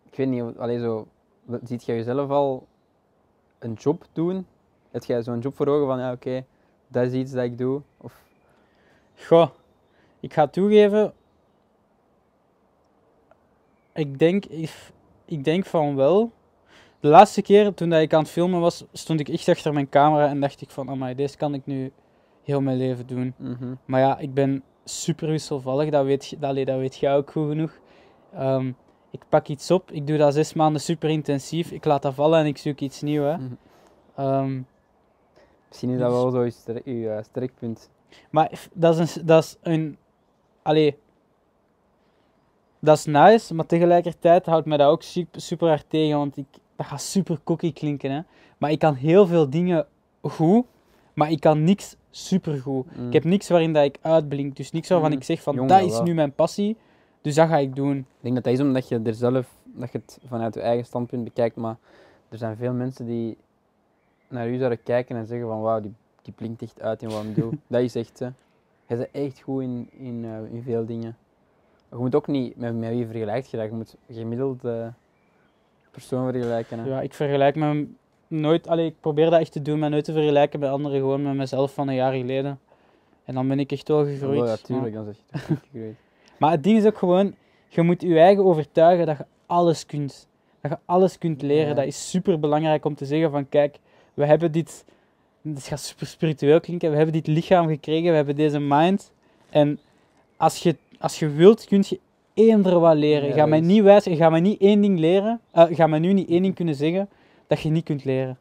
ik 0.09 0.15
weet 0.15 0.27
niet, 0.27 0.41
of- 0.41 0.57
allee, 0.57 0.79
zo, 0.79 1.07
ziet 1.63 1.83
jij 1.85 1.95
jezelf 1.95 2.29
al 2.29 2.67
een 3.59 3.73
job 3.73 4.05
doen? 4.13 4.45
Heb 4.91 5.03
jij 5.03 5.23
zo'n 5.23 5.39
job 5.39 5.55
voor 5.55 5.67
ogen 5.67 5.87
van, 5.87 5.99
ja, 5.99 6.11
oké, 6.11 6.45
dat 6.87 7.05
is 7.05 7.13
iets 7.13 7.31
dat 7.31 7.43
ik 7.43 7.57
doe? 7.57 7.81
Of, 7.97 8.21
Goh, 9.15 9.49
ik 10.19 10.33
ga 10.33 10.47
toegeven. 10.47 11.13
Ik 13.93 14.19
denk, 14.19 14.45
ik, 14.45 14.91
ik 15.25 15.43
denk 15.43 15.65
van 15.65 15.95
wel. 15.95 16.31
De 17.03 17.09
laatste 17.09 17.41
keer 17.41 17.73
toen 17.73 17.89
dat 17.89 18.01
ik 18.01 18.13
aan 18.13 18.19
het 18.21 18.29
filmen 18.31 18.59
was, 18.59 18.85
stond 18.93 19.19
ik 19.19 19.29
echt 19.29 19.47
achter 19.49 19.73
mijn 19.73 19.89
camera 19.89 20.27
en 20.27 20.39
dacht 20.39 20.61
ik 20.61 20.69
van, 20.69 20.89
amai, 20.89 21.15
deze 21.15 21.37
kan 21.37 21.53
ik 21.53 21.65
nu 21.65 21.91
heel 22.43 22.61
mijn 22.61 22.77
leven 22.77 23.07
doen. 23.07 23.33
mhm, 23.37 23.73
Maar 23.85 23.99
ja, 23.99 24.17
ik 24.17 24.33
ben 24.33 24.63
super 24.83 25.27
wisselvallig, 25.27 25.89
dat 25.89 26.05
weet, 26.05 26.35
allee, 26.41 26.65
dat 26.65 26.77
weet 26.77 26.95
jij 26.97 27.15
ook 27.15 27.31
goed 27.31 27.47
genoeg. 27.49 27.79
Ehm, 28.33 28.71
ik 29.11 29.21
pak 29.29 29.47
iets 29.47 29.71
op, 29.71 29.91
ik 29.91 30.07
doe 30.07 30.17
dat 30.17 30.33
zes 30.33 30.53
maanden 30.53 30.81
super 30.81 31.09
intensief, 31.09 31.71
ik 31.71 31.85
laat 31.85 32.01
dat 32.01 32.13
vallen 32.13 32.39
en 32.39 32.45
ik 32.45 32.57
zoek 32.57 32.79
iets 32.79 33.01
nieuws. 33.01 33.25
Hè. 33.25 33.37
mhm. 33.37 33.53
Ehm, 34.15 34.61
Misschien 35.67 35.89
is 35.89 35.99
dat 35.99 36.09
Dus- 36.11 36.21
wel 36.21 36.31
zo 36.31 36.43
je, 36.43 36.51
ster- 36.51 36.89
je 36.89 37.09
eh. 37.09 37.69
Maar 38.31 38.67
dat 38.73 38.99
is 38.99 39.15
een, 39.15 39.25
dat 39.25 39.43
is 39.43 39.57
een. 39.61 39.97
Allee. 40.61 40.97
Dat 42.79 42.97
is 42.97 43.05
nice, 43.05 43.53
maar 43.53 43.65
tegelijkertijd 43.65 44.45
houdt 44.45 44.65
mij 44.65 44.77
dat 44.77 44.89
ook 44.89 45.01
super, 45.03 45.41
super 45.41 45.67
hard 45.67 45.85
tegen. 45.89 46.17
Want 46.17 46.37
ik, 46.37 46.45
dat 46.83 46.91
gaat 46.91 47.01
super 47.07 47.39
cocky 47.43 47.73
klinken, 47.73 48.11
hè. 48.11 48.21
Maar 48.57 48.71
ik 48.71 48.79
kan 48.79 48.93
heel 48.93 49.27
veel 49.27 49.49
dingen 49.49 49.85
goed, 50.21 50.65
maar 51.13 51.31
ik 51.31 51.39
kan 51.39 51.63
niks 51.63 51.95
supergoed. 52.09 52.97
Mm. 52.97 53.07
Ik 53.07 53.13
heb 53.13 53.23
niks 53.23 53.49
waarin 53.49 53.73
dat 53.73 53.83
ik 53.83 53.97
uitblink. 54.01 54.55
Dus 54.55 54.71
niks 54.71 54.89
waarvan 54.89 55.11
Mm. 55.11 55.17
ik 55.17 55.23
zeg 55.23 55.41
van, 55.41 55.67
dat 55.67 55.81
is 55.81 55.91
wel. 55.91 56.03
nu 56.03 56.13
mijn 56.13 56.33
passie. 56.33 56.77
Dus 57.21 57.35
dat 57.35 57.47
ga 57.47 57.57
ik 57.57 57.75
doen. 57.75 57.97
Ik 57.97 58.05
denk 58.19 58.35
dat 58.35 58.43
dat 58.43 58.53
is 58.53 58.59
omdat 58.59 58.87
je 58.87 58.99
er 59.03 59.13
zelf, 59.13 59.57
dat 59.63 59.91
je 59.91 59.97
het 59.97 60.19
vanuit 60.25 60.53
je 60.53 60.61
eigen 60.61 60.85
standpunt 60.85 61.23
bekijkt, 61.23 61.55
maar 61.55 61.77
er 62.29 62.37
zijn 62.37 62.55
veel 62.55 62.73
mensen 62.73 63.05
die 63.05 63.37
naar 64.27 64.49
u 64.49 64.57
zouden 64.57 64.83
kijken 64.83 65.15
en 65.15 65.25
zeggen 65.25 65.47
van 65.47 65.61
wauw, 65.61 65.79
die, 65.79 65.93
die 66.21 66.33
blinkt 66.33 66.61
echt 66.61 66.81
uit 66.81 67.01
in 67.01 67.09
wat 67.09 67.23
hij 67.23 67.33
doet. 67.33 67.55
dat 67.67 67.81
is 67.81 67.95
echt, 67.95 68.19
hè. 68.19 68.25
Je 68.87 68.95
bent 68.95 69.11
echt 69.11 69.41
goed 69.41 69.61
in, 69.61 69.89
in, 69.91 70.25
eh, 70.25 70.53
in 70.55 70.63
veel 70.63 70.85
dingen. 70.85 71.17
Je 71.89 71.95
moet 71.95 72.15
ook 72.15 72.27
niet, 72.27 72.57
met, 72.57 72.75
met 72.75 72.89
wie 72.89 73.05
vergelijkt 73.05 73.49
je 73.49 73.57
dat? 73.57 73.65
Je 73.69 73.75
moet 73.75 73.95
gemiddeld 74.09 74.65
eh 74.65 74.87
persoon 75.93 76.31
vergelijken. 76.31 76.79
Hè. 76.79 76.89
Ja, 76.89 77.01
ik 77.01 77.13
vergelijk 77.13 77.55
me 77.55 77.87
nooit... 78.27 78.67
Allee, 78.67 78.85
ik 78.85 78.95
probeer 78.99 79.29
dat 79.29 79.39
echt 79.39 79.51
te 79.51 79.61
doen, 79.61 79.79
maar 79.79 79.89
nooit 79.89 80.05
te 80.05 80.13
vergelijken 80.13 80.59
met 80.59 80.69
anderen. 80.69 80.99
Gewoon 80.99 81.21
met 81.21 81.35
mezelf 81.35 81.73
van 81.73 81.87
een 81.87 81.95
jaar 81.95 82.13
geleden. 82.13 82.59
En 83.25 83.33
dan 83.33 83.47
ben 83.47 83.59
ik 83.59 83.71
echt 83.71 83.87
wel 83.87 84.05
gegroeid. 84.05 84.41
Oh, 84.41 84.47
ja, 84.47 84.55
tuurlijk, 84.55 84.93
dan 84.93 85.05
zeg 85.05 85.15
je 85.15 85.23
toch 85.31 85.41
gegroeid. 85.41 85.95
Maar 86.39 86.51
het 86.51 86.63
ding 86.63 86.77
is 86.77 86.85
ook 86.85 86.97
gewoon, 86.97 87.35
je 87.67 87.81
moet 87.81 88.01
je 88.01 88.19
eigen 88.19 88.45
overtuigen 88.45 89.05
dat 89.05 89.17
je 89.17 89.25
alles 89.45 89.85
kunt. 89.85 90.27
Dat 90.61 90.71
je 90.71 90.77
alles 90.85 91.17
kunt 91.17 91.41
leren. 91.41 91.67
Ja. 91.67 91.73
Dat 91.73 91.85
is 91.85 92.09
super 92.09 92.39
belangrijk 92.39 92.85
om 92.85 92.95
te 92.95 93.05
zeggen 93.05 93.31
van 93.31 93.49
kijk, 93.49 93.79
we 94.13 94.25
hebben 94.25 94.51
dit, 94.51 94.85
het 95.41 95.63
gaat 95.63 95.79
super 95.79 96.07
spiritueel 96.07 96.59
klinken, 96.59 96.89
we 96.89 96.95
hebben 96.95 97.13
dit 97.13 97.27
lichaam 97.27 97.67
gekregen, 97.67 98.09
we 98.09 98.15
hebben 98.15 98.35
deze 98.35 98.59
mind. 98.59 99.11
En 99.49 99.79
als 100.37 100.57
je, 100.63 100.75
als 100.99 101.19
je 101.19 101.29
wilt, 101.29 101.65
kun 101.65 101.83
je 101.87 101.99
eender 102.33 102.79
wat 102.79 102.95
leren. 102.95 103.29
Ja, 103.29 103.33
ga 103.33 103.45
mij 103.45 103.61
niet 103.61 103.83
wijzen, 103.83 104.15
ga 104.15 104.29
mij 104.29 104.39
niet 104.39 104.61
één 104.61 104.81
ding 104.81 104.99
leren, 104.99 105.41
eh, 105.51 105.65
ga 105.69 105.87
mij 105.87 105.99
nu 105.99 106.13
niet 106.13 106.29
één 106.29 106.41
ding 106.41 106.55
kunnen 106.55 106.75
zeggen 106.75 107.09
dat 107.47 107.61
je 107.61 107.69
niet 107.69 107.83
kunt 107.83 108.03
leren. 108.03 108.37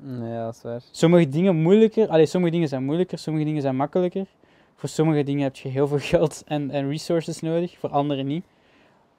Nee, 0.00 0.32
ja, 0.32 0.44
dat 0.44 0.54
is 0.54 0.62
waar. 0.62 0.80
Sommige 0.90 1.28
dingen 1.28 1.56
moeilijker, 1.56 2.08
allee, 2.08 2.26
sommige 2.26 2.52
dingen 2.52 2.68
zijn 2.68 2.84
moeilijker, 2.84 3.18
sommige 3.18 3.44
dingen 3.44 3.62
zijn 3.62 3.76
makkelijker. 3.76 4.26
Voor 4.74 4.88
sommige 4.88 5.22
dingen 5.22 5.42
heb 5.42 5.56
je 5.56 5.68
heel 5.68 5.88
veel 5.88 5.98
geld 6.12 6.42
en, 6.46 6.70
en 6.70 6.88
resources 6.88 7.40
nodig, 7.40 7.78
voor 7.78 7.90
andere 7.90 8.22
niet. 8.22 8.44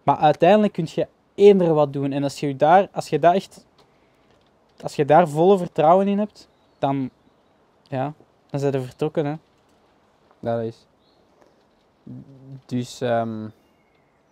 Maar 0.04 0.18
uiteindelijk 0.18 0.74
kun 0.74 0.88
je 0.90 1.08
eender 1.36 1.74
wat 1.74 1.94
doen. 1.94 2.12
En 2.12 2.24
als 2.24 2.40
je 2.40 2.56
daar, 2.56 2.90
als 2.92 3.10
je 3.10 3.20
daar 3.20 3.34
echt, 3.34 3.66
als 4.82 4.96
je 4.96 5.06
daar 5.06 5.28
volle 5.28 5.58
vertrouwen 5.58 6.08
in 6.08 6.18
hebt, 6.20 6.48
dan, 6.80 7.10
ja, 7.84 8.14
dan 8.50 8.60
zijn 8.60 8.72
we 8.72 8.82
vertrokken. 8.82 9.26
Hè. 9.26 9.36
Dat 10.40 10.62
is. 10.62 10.86
Dus 12.66 13.02
ehm, 13.02 13.48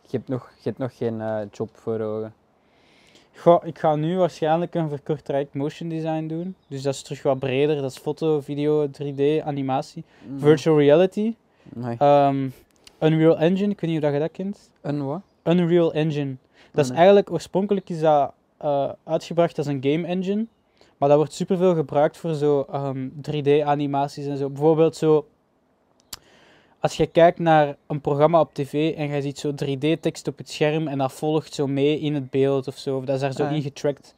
je, 0.07 0.17
hebt 0.17 0.27
nog, 0.29 0.51
je 0.55 0.63
hebt 0.63 0.77
nog 0.77 0.97
geen 0.97 1.21
eh, 1.21 1.39
job 1.51 1.69
voor 1.73 1.99
ogen. 1.99 2.33
Goh, 3.35 3.65
ik 3.65 3.79
ga 3.79 3.95
nu 3.95 4.17
waarschijnlijk 4.17 4.75
een 4.75 4.89
verkort 4.89 5.25
traject 5.25 5.53
motion 5.53 5.89
design 5.89 6.27
doen. 6.27 6.55
Dus 6.67 6.81
dat 6.81 6.93
is 6.93 7.01
terug 7.01 7.23
wat 7.23 7.39
breder. 7.39 7.81
Dat 7.81 7.91
is 7.91 7.97
foto, 7.97 8.41
video, 8.41 8.87
3D, 8.87 9.43
animatie. 9.43 10.03
Mm. 10.27 10.39
Virtual 10.39 10.77
reality. 10.77 11.35
Nee. 11.73 11.95
Ehm, 11.97 12.49
Unreal 12.99 13.37
Engine, 13.37 13.71
ik 13.71 13.79
weet 13.79 13.89
niet 13.89 13.99
of 13.99 14.05
dat 14.05 14.13
je 14.13 14.19
dat 14.19 14.31
kent. 14.31 14.71
Een 14.81 15.05
wat? 15.05 15.21
Unreal 15.43 15.93
Engine. 15.93 16.35
Dat 16.71 16.83
is 16.83 16.89
nee. 16.89 16.97
eigenlijk, 16.97 17.31
oorspronkelijk 17.31 17.89
is 17.89 17.99
dat 17.99 18.33
eh, 18.57 18.89
uitgebracht 19.03 19.57
als 19.57 19.67
een 19.67 19.83
game 19.83 20.07
engine. 20.07 20.45
Maar 20.97 21.09
dat 21.09 21.17
wordt 21.17 21.33
superveel 21.33 21.75
gebruikt 21.75 22.17
voor 22.17 22.33
zo 22.33 22.65
3D-animaties 23.31 24.27
en 24.27 24.37
zo. 24.37 24.49
Bijvoorbeeld 24.49 24.95
zo, 24.95 25.27
als 26.85 26.97
je 26.97 27.05
kijkt 27.05 27.39
naar 27.39 27.75
een 27.87 28.01
programma 28.01 28.39
op 28.39 28.53
tv 28.53 28.95
en 28.95 29.07
je 29.07 29.21
ziet 29.21 29.39
zo 29.39 29.51
3D-tekst 29.51 30.27
op 30.27 30.37
het 30.37 30.49
scherm 30.49 30.87
en 30.87 30.97
dat 30.97 31.13
volgt 31.13 31.53
zo 31.53 31.67
mee 31.67 31.99
in 31.99 32.13
het 32.13 32.29
beeld 32.29 32.67
of 32.67 32.77
zo. 32.77 32.97
Of 32.97 33.05
dat 33.05 33.15
is 33.15 33.21
daar 33.21 33.33
zo 33.33 33.43
Ah, 33.43 33.51
in 33.51 33.61
getracked. 33.61 34.15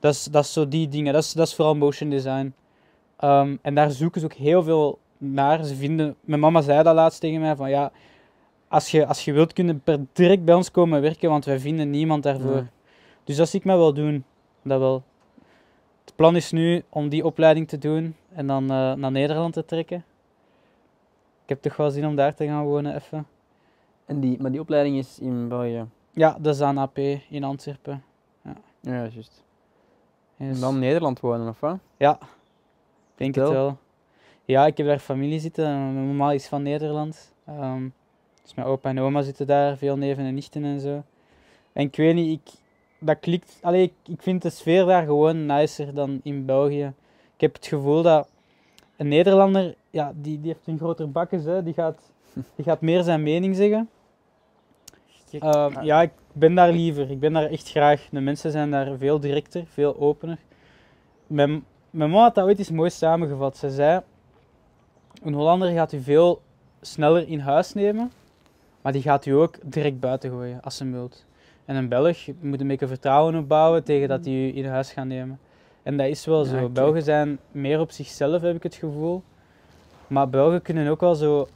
Dat 0.00 0.14
is, 0.14 0.24
dat 0.24 0.44
is 0.44 0.52
zo 0.52 0.68
die 0.68 0.88
dingen. 0.88 1.12
Dat 1.12 1.22
is, 1.22 1.32
dat 1.32 1.46
is 1.46 1.54
vooral 1.54 1.74
motion 1.74 2.10
design. 2.10 2.54
Ehm, 3.16 3.56
en 3.62 3.74
daar 3.74 3.90
zoeken 3.90 4.20
ze 4.20 4.26
ook 4.26 4.32
heel 4.32 4.62
veel 4.62 4.98
naar. 5.18 5.64
Ze 5.64 5.74
vinden, 5.74 6.16
mijn 6.20 6.40
mama 6.40 6.60
zei 6.60 6.82
dat 6.82 6.94
laatst 6.94 7.20
tegen 7.20 7.40
mij, 7.40 7.56
van 7.56 7.70
ja, 7.70 7.92
als 8.68 8.90
je, 8.90 9.06
als 9.06 9.24
je 9.24 9.32
wilt, 9.32 9.52
kun 9.52 9.66
je 9.66 9.74
per 9.74 9.98
direct 10.12 10.44
bij 10.44 10.54
ons 10.54 10.70
komen 10.70 11.00
werken, 11.00 11.30
want 11.30 11.44
wij 11.44 11.58
vinden 11.60 11.90
niemand 11.90 12.22
daarvoor. 12.22 12.56
Ja. 12.56 12.70
Dus 13.24 13.36
dat 13.36 13.48
zie 13.48 13.58
ik 13.58 13.64
mij 13.64 13.76
wel 13.76 13.94
doen. 13.94 14.24
Dat 14.62 14.78
wel. 14.78 15.02
Het 16.04 16.14
plan 16.16 16.36
is 16.36 16.50
nu 16.50 16.82
om 16.88 17.08
die 17.08 17.24
opleiding 17.24 17.68
te 17.68 17.78
doen 17.78 18.16
en 18.32 18.46
dan 18.46 18.62
eh, 18.62 18.92
naar 18.92 19.10
Nederland 19.10 19.52
te 19.52 19.64
trekken. 19.64 20.04
Ik 21.50 21.56
heb 21.56 21.64
toch 21.64 21.76
wel 21.76 21.90
zin 21.90 22.06
om 22.06 22.16
daar 22.16 22.34
te 22.34 22.46
gaan 22.46 22.64
wonen 22.64 22.94
even. 22.94 23.26
En 24.06 24.20
die, 24.20 24.40
maar 24.40 24.50
die 24.50 24.60
opleiding 24.60 24.98
is 24.98 25.18
in 25.18 25.48
België. 25.48 25.86
Ja, 26.10 26.36
dat 26.40 26.54
is 26.54 26.60
aan 26.60 26.78
AP 26.78 26.98
in 27.28 27.44
Antwerpen. 27.44 28.04
Ja, 28.42 28.56
juist. 28.80 29.14
Yes. 29.14 29.42
En 30.36 30.60
dan 30.60 30.78
Nederland 30.78 31.20
wonen, 31.20 31.48
of 31.48 31.60
wat? 31.60 31.78
Ik 32.20 33.16
denk 33.16 33.34
het 33.34 33.48
wel. 33.48 33.78
Ja, 34.44 34.66
ik 34.66 34.76
heb 34.76 34.86
daar 34.86 34.98
familie 34.98 35.40
zitten. 35.40 35.64
en 35.66 35.94
Mijn 35.94 36.16
mama 36.16 36.32
is 36.32 36.48
van 36.48 36.62
Nederland. 36.62 37.34
Ehm, 37.46 37.88
dus 38.42 38.54
mijn 38.54 38.68
opa 38.68 38.88
en 38.88 39.00
oma 39.00 39.22
zitten 39.22 39.46
daar, 39.46 39.76
veel 39.76 39.96
neven 39.96 40.24
en 40.24 40.34
nichten 40.34 40.64
en 40.64 40.80
zo. 40.80 41.02
En 41.72 41.86
ik 41.86 41.96
weet 41.96 42.14
niet, 42.14 42.40
ik, 42.40 42.52
dat 42.98 43.20
klikt. 43.20 43.58
Allee, 43.62 43.82
ik, 43.82 44.12
ik 44.12 44.22
vind 44.22 44.42
de 44.42 44.50
sfeer 44.50 44.84
daar 44.84 45.04
gewoon 45.04 45.46
nicer 45.46 45.94
dan 45.94 46.20
in 46.22 46.44
België. 46.46 46.92
Ik 47.34 47.40
heb 47.40 47.54
het 47.54 47.66
gevoel 47.66 48.02
dat 48.02 48.29
een 49.00 49.08
Nederlander, 49.08 49.74
ja, 49.90 50.12
die, 50.14 50.40
die 50.40 50.52
heeft 50.52 50.66
een 50.66 50.78
groter 50.78 51.10
bakkes, 51.10 51.44
hè, 51.44 51.62
die, 51.62 51.74
gaat, 51.74 52.12
die 52.56 52.64
gaat 52.64 52.80
meer 52.80 53.02
zijn 53.02 53.22
mening 53.22 53.56
zeggen. 53.56 53.88
Ehm, 55.30 55.84
ja, 55.84 56.02
ik 56.02 56.10
ben 56.32 56.54
daar 56.54 56.72
liever. 56.72 57.10
Ik 57.10 57.20
ben 57.20 57.32
daar 57.32 57.50
echt 57.50 57.70
graag. 57.70 58.08
De 58.10 58.20
mensen 58.20 58.50
zijn 58.50 58.70
daar 58.70 58.96
veel 58.96 59.20
directer, 59.20 59.64
veel 59.66 59.98
opener. 59.98 60.38
Mijn, 61.26 61.64
mijn 61.90 62.10
mama 62.10 62.22
had 62.22 62.34
dat 62.34 62.44
ooit 62.44 62.58
eens 62.58 62.70
mooi 62.70 62.90
samengevat. 62.90 63.56
Ze 63.56 63.70
zei, 63.70 64.00
een 65.22 65.34
Hollander 65.34 65.70
gaat 65.70 65.92
u 65.92 66.00
veel 66.00 66.42
sneller 66.80 67.28
in 67.28 67.38
huis 67.38 67.74
nemen, 67.74 68.10
maar 68.82 68.92
die 68.92 69.02
gaat 69.02 69.26
u 69.26 69.30
ook 69.30 69.58
direct 69.62 70.00
buiten 70.00 70.30
gooien 70.30 70.62
als 70.62 70.76
ze 70.76 70.90
wilt. 70.90 71.26
En 71.64 71.76
een 71.76 71.88
Belg 71.88 72.26
moet 72.40 72.60
een 72.60 72.66
beetje 72.66 72.86
vertrouwen 72.86 73.36
opbouwen 73.36 73.84
tegen 73.84 74.08
dat 74.08 74.24
die 74.24 74.52
u 74.52 74.56
in 74.56 74.66
huis 74.66 74.92
gaan 74.92 75.08
nemen. 75.08 75.38
En 75.82 75.96
dat 75.96 76.06
is 76.06 76.24
wel 76.26 76.44
zo. 76.44 76.68
Belgen 76.68 77.02
zijn 77.02 77.38
meer 77.50 77.80
op 77.80 77.90
zichzelf, 77.90 78.42
heb 78.42 78.56
ik 78.56 78.62
het 78.62 78.74
gevoel. 78.74 79.22
Maar 80.06 80.28
Belgen 80.28 80.62
kunnen 80.62 80.88
ook 80.88 81.00
wel 81.00 81.14
zo, 81.14 81.48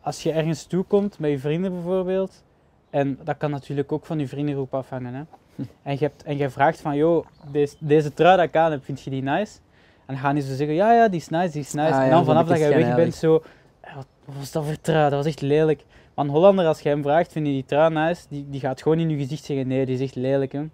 als 0.00 0.22
je 0.22 0.32
ergens 0.32 0.64
toekomt 0.64 1.18
met 1.18 1.30
je 1.30 1.38
vrienden 1.38 1.72
bijvoorbeeld, 1.72 2.42
en 2.90 3.18
dat 3.24 3.36
kan 3.36 3.50
natuurlijk 3.50 3.92
ook 3.92 4.06
van 4.06 4.18
je 4.18 4.28
vriendengroep 4.28 4.74
afhangen. 4.74 5.14
Hè? 5.14 5.22
En, 5.82 5.92
je 5.92 5.98
hebt, 5.98 6.22
en 6.22 6.36
je 6.36 6.50
vraagt 6.50 6.80
van, 6.80 6.96
joh, 6.96 7.26
deze, 7.50 7.76
deze 7.78 8.14
trui 8.14 8.36
dat 8.36 8.46
ik 8.46 8.56
aan 8.56 8.70
heb, 8.70 8.84
vind 8.84 9.00
je 9.02 9.10
die 9.10 9.22
nice? 9.22 9.58
En 10.06 10.14
dan 10.14 10.16
gaan 10.16 10.34
die 10.34 10.44
zo 10.44 10.54
zeggen, 10.54 10.74
ja, 10.74 10.92
ja, 10.92 11.08
die 11.08 11.20
is 11.20 11.28
nice, 11.28 11.52
die 11.52 11.60
is 11.60 11.72
nice. 11.72 11.92
Ah, 11.94 12.02
en 12.02 12.10
dan 12.10 12.24
vanaf 12.24 12.46
dat 12.46 12.58
je 12.58 12.68
weg 12.68 12.94
bent, 12.94 13.14
zo, 13.14 13.42
"Eh, 13.80 13.94
wat, 13.94 14.06
wat 14.24 14.36
was 14.36 14.52
dat 14.52 14.64
voor 14.64 14.80
trui? 14.80 15.02
Dat 15.10 15.12
was 15.12 15.26
echt 15.26 15.40
lelijk. 15.40 15.84
Maar 16.14 16.24
een 16.24 16.30
Hollander, 16.30 16.66
als 16.66 16.80
je 16.80 16.88
hem 16.88 17.02
vraagt, 17.02 17.32
vind 17.32 17.46
je 17.46 17.52
die 17.52 17.64
trui 17.64 17.92
nice? 17.92 18.26
Die, 18.28 18.46
die 18.50 18.60
gaat 18.60 18.82
gewoon 18.82 18.98
in 18.98 19.08
je 19.10 19.16
gezicht 19.16 19.44
zeggen, 19.44 19.66
nee, 19.66 19.86
die 19.86 19.94
is 19.94 20.00
echt 20.00 20.14
lelijk. 20.14 20.52
Hè? 20.52 20.64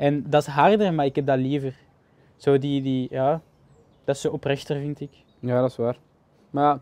En 0.00 0.30
dat 0.30 0.42
is 0.42 0.48
harder, 0.48 0.94
maar 0.94 1.04
ik 1.04 1.16
heb 1.16 1.26
dat 1.26 1.38
liever. 1.38 1.74
Zo 2.36 2.58
die, 2.58 2.82
die 2.82 3.06
ja, 3.10 3.40
dat 4.04 4.14
is 4.14 4.20
zo 4.20 4.30
oprechter, 4.30 4.80
vind 4.80 5.00
ik. 5.00 5.10
Ja, 5.38 5.60
dat 5.60 5.70
is 5.70 5.76
waar. 5.76 5.98
Maar 6.50 6.64
ja, 6.64 6.80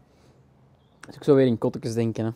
als 1.07 1.17
ik 1.17 1.25
zo 1.25 1.35
weer 1.35 1.47
in 1.47 1.59
kottekes 1.59 1.95
denken. 1.95 2.25
Hè. 2.25 2.31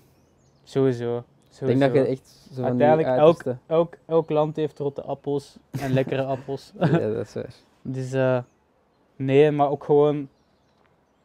Sowieso. 0.62 1.24
Ik 1.60 1.66
denk 1.66 1.80
dat 1.80 1.92
je 1.92 2.00
echt 2.00 2.28
zo 2.28 2.54
van 2.54 2.64
Uiteindelijk, 2.64 3.08
elk, 3.18 3.42
elk, 3.66 3.96
elk 4.06 4.30
land 4.30 4.56
heeft 4.56 4.78
rotte 4.78 5.02
appels 5.02 5.58
en 5.70 5.92
lekkere 5.98 6.24
appels. 6.24 6.72
Ja, 6.78 6.86
dat 6.98 7.26
is 7.26 7.34
waar. 7.34 7.54
Dus 7.82 8.12
eh, 8.12 8.38
nee, 9.16 9.50
maar 9.50 9.70
ook 9.70 9.84
gewoon, 9.84 10.28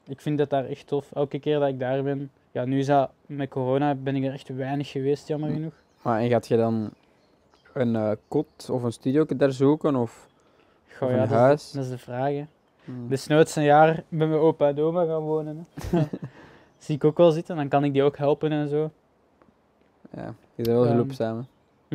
ik 0.08 0.22
vind 0.22 0.38
dat 0.38 0.50
daar 0.50 0.66
echt 0.66 0.88
tof. 0.88 1.12
Elke 1.12 1.40
keer 1.40 1.60
dat 1.60 1.70
ik 1.70 1.80
daar 1.80 2.04
ben, 2.04 2.32
ja, 2.52 2.66
nu 2.66 2.80
is 2.80 2.86
dat 2.86 3.12
met 3.26 3.50
corona 3.50 3.96
ben 3.96 4.16
ik 4.16 4.24
er 4.24 4.34
echt 4.34 4.48
weinig 4.56 4.92
geweest, 4.92 5.28
jammer 5.28 5.50
Hm. 5.50 5.56
genoeg. 5.56 5.74
Maar 6.02 6.20
en 6.20 6.30
gaat 6.30 6.48
je 6.48 6.58
dan 6.58 6.92
een 7.80 7.96
eh, 7.96 8.12
kot 8.28 8.70
of 8.72 8.84
een 8.84 8.92
studio 8.92 9.26
daar 9.26 9.52
zoeken? 9.52 9.96
Of, 9.96 10.28
Goh, 10.98 11.08
of 11.10 11.16
ja, 11.16 11.22
een 11.22 11.30
dat, 11.30 11.38
is, 11.38 11.44
huis? 11.44 11.72
dat 11.72 11.84
is 11.84 11.90
de 11.90 11.98
vraag. 11.98 12.32
Hè. 12.32 12.46
Hmm. 12.86 13.08
Desnoods 13.08 13.56
een 13.56 13.64
jaar 13.64 14.04
bij 14.10 14.28
mijn 14.28 14.40
opa 14.40 14.68
en 14.68 14.80
oma 14.80 15.06
gaan 15.06 15.22
wonen. 15.22 15.68
Hè. 15.82 16.00
Zie 16.78 16.96
ik 16.96 17.04
ook 17.04 17.18
wel 17.18 17.32
zitten, 17.32 17.56
dan 17.56 17.68
kan 17.68 17.84
ik 17.84 17.94
die 17.94 18.04
ook 18.04 18.18
helpen 18.18 18.52
en 18.52 18.68
zo. 18.70 18.92
Ja, 20.16 20.26
je 20.56 20.64
bent 20.64 20.68
wel 20.68 20.86
Ehm, 20.86 20.96
hulpzaam. 20.96 21.38
hè. 21.38 21.44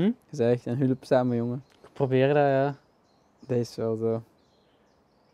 hm? 0.02 0.10
Je 0.28 0.36
bent 0.36 0.52
echt 0.54 0.66
een 0.66 0.76
hulpzame 0.76 1.36
jongen. 1.36 1.64
Ik 1.82 1.88
probeer 1.92 2.26
dat, 2.26 2.36
ja. 2.36 2.76
Dat 3.46 3.56
is 3.58 3.76
wel 3.76 3.96
zo. 3.96 4.22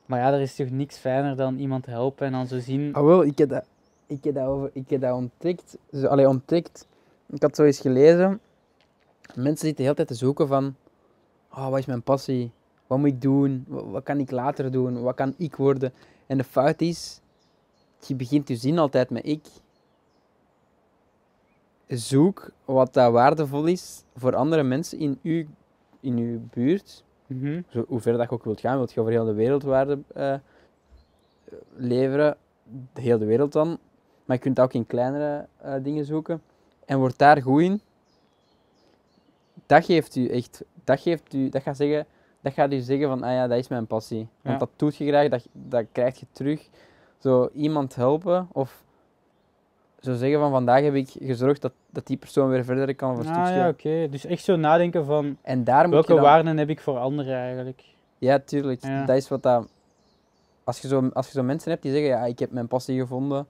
Maar 0.06 0.18
ja, 0.20 0.32
er 0.32 0.40
is 0.40 0.54
toch 0.54 0.70
niks 0.70 0.96
fijner 0.96 1.36
dan 1.36 1.58
iemand 1.58 1.86
helpen 1.86 2.26
en 2.26 2.32
dan 2.32 2.46
zo 2.46 2.58
zien. 2.58 2.94
Ah 2.94 3.04
wel, 3.04 3.24
ik 3.24 3.38
heb 3.38 3.48
dat, 3.48 3.64
ik 4.06 4.24
heb 4.24 4.34
dat, 4.34 4.46
over, 4.46 4.70
ik 4.72 4.90
heb 4.90 5.00
dat 5.00 5.14
ontdekt. 5.14 5.76
Allee, 6.04 6.28
ontdekt. 6.28 6.86
Ik 7.26 7.42
had 7.42 7.56
zo 7.56 7.62
eens 7.64 7.80
gelezen. 7.80 8.40
Mensen 9.34 9.66
zitten 9.66 9.76
de 9.76 9.82
hele 9.82 9.94
tijd 9.94 10.08
te 10.08 10.14
zoeken 10.14 10.48
van... 10.48 10.74
Oh, 11.50 11.68
wat 11.68 11.78
is 11.78 11.86
mijn 11.86 12.02
passie? 12.02 12.52
Wat 12.86 12.98
moet 12.98 13.08
ik 13.08 13.20
doen? 13.20 13.64
Wat, 13.68 13.84
wat 13.84 14.02
kan 14.02 14.18
ik 14.18 14.30
later 14.30 14.70
doen? 14.70 15.02
Wat 15.02 15.14
kan 15.14 15.34
ik 15.36 15.56
worden? 15.56 15.92
En 16.26 16.38
de 16.38 16.44
fout 16.44 16.80
is... 16.80 17.20
Je 18.06 18.14
begint 18.14 18.48
je 18.48 18.56
zin 18.56 18.78
altijd 18.78 19.10
met 19.10 19.26
ik. 19.26 19.46
Zoek 21.86 22.50
wat 22.64 22.94
dat 22.94 23.12
waardevol 23.12 23.64
is 23.64 24.04
voor 24.16 24.36
andere 24.36 24.62
mensen 24.62 24.98
in 24.98 25.18
uw, 25.22 25.44
in 26.00 26.16
uw 26.16 26.40
buurt. 26.50 27.04
Mhm. 27.26 27.60
Zo, 27.68 27.84
hoe 27.88 28.00
ver 28.00 28.16
dat 28.16 28.28
je 28.28 28.34
ook 28.34 28.44
wilt 28.44 28.60
gaan, 28.60 28.76
wilt 28.76 28.92
je 28.92 29.00
over 29.00 29.12
heel 29.12 29.24
de 29.24 29.34
wereld 29.34 29.62
waarde 29.62 29.98
eh, 30.14 30.34
leveren, 31.76 32.36
de 32.92 33.00
hele 33.00 33.24
wereld 33.24 33.52
dan. 33.52 33.78
Maar 34.24 34.36
je 34.36 34.42
kunt 34.42 34.60
ook 34.60 34.72
in 34.72 34.86
kleinere 34.86 35.46
eh, 35.56 35.74
dingen 35.82 36.04
zoeken. 36.04 36.42
En 36.84 36.98
wordt 36.98 37.18
daar 37.18 37.42
goed 37.42 37.62
in. 37.62 37.80
Dat 39.68 39.84
geeft 39.84 40.16
u 40.16 40.28
echt, 40.28 40.64
dat 40.84 41.00
geeft 41.00 41.34
u, 41.34 41.48
dat 41.48 41.62
gaat 41.62 41.76
zeggen, 41.76 42.06
dat 42.40 42.52
gaat 42.52 42.72
u 42.72 42.78
zeggen 42.80 43.08
van, 43.08 43.22
ah 43.22 43.32
ja, 43.32 43.46
dat 43.46 43.58
is 43.58 43.68
mijn 43.68 43.86
passie. 43.86 44.28
Want 44.42 44.54
Ja. 44.54 44.58
dat 44.58 44.70
doet 44.76 44.96
je 44.96 45.06
graag, 45.06 45.28
dat, 45.28 45.46
dat 45.52 45.84
krijg 45.92 46.20
je 46.20 46.26
terug. 46.32 46.68
Zo 47.18 47.48
iemand 47.54 47.94
helpen 47.94 48.48
of 48.52 48.84
zo 50.00 50.14
zeggen 50.14 50.38
van, 50.40 50.50
vandaag 50.50 50.82
heb 50.82 50.94
ik 50.94 51.08
gezorgd 51.20 51.62
dat, 51.62 51.72
dat 51.90 52.06
die 52.06 52.16
persoon 52.16 52.48
weer 52.48 52.64
verder 52.64 52.94
kan 52.94 53.10
of 53.12 53.18
een 53.18 53.26
Ah 53.26 53.34
stukje. 53.44 53.60
ja, 53.60 53.68
oké. 53.68 54.08
Dus 54.10 54.24
echt 54.24 54.44
zo 54.44 54.56
nadenken 54.56 55.04
van 55.04 55.36
En 55.42 55.64
daar 55.64 55.84
moet 55.84 55.92
welke 55.92 56.12
dan... 56.14 56.22
waarden 56.22 56.56
heb 56.56 56.68
ik 56.68 56.80
voor 56.80 56.98
anderen 56.98 57.36
eigenlijk. 57.36 57.84
Ja, 58.18 58.38
tuurlijk. 58.38 58.82
Ja. 58.82 59.04
Dat 59.04 59.16
is 59.16 59.28
wat 59.28 59.42
dat... 59.42 59.68
Als 60.64 60.80
je, 60.80 60.88
zo, 60.88 61.08
als 61.12 61.26
je 61.26 61.32
zo 61.32 61.42
mensen 61.42 61.70
hebt 61.70 61.82
die 61.82 61.92
zeggen, 61.92 62.08
ja, 62.10 62.24
ik 62.24 62.38
heb 62.38 62.50
mijn 62.50 62.68
passie 62.68 62.98
gevonden. 63.00 63.46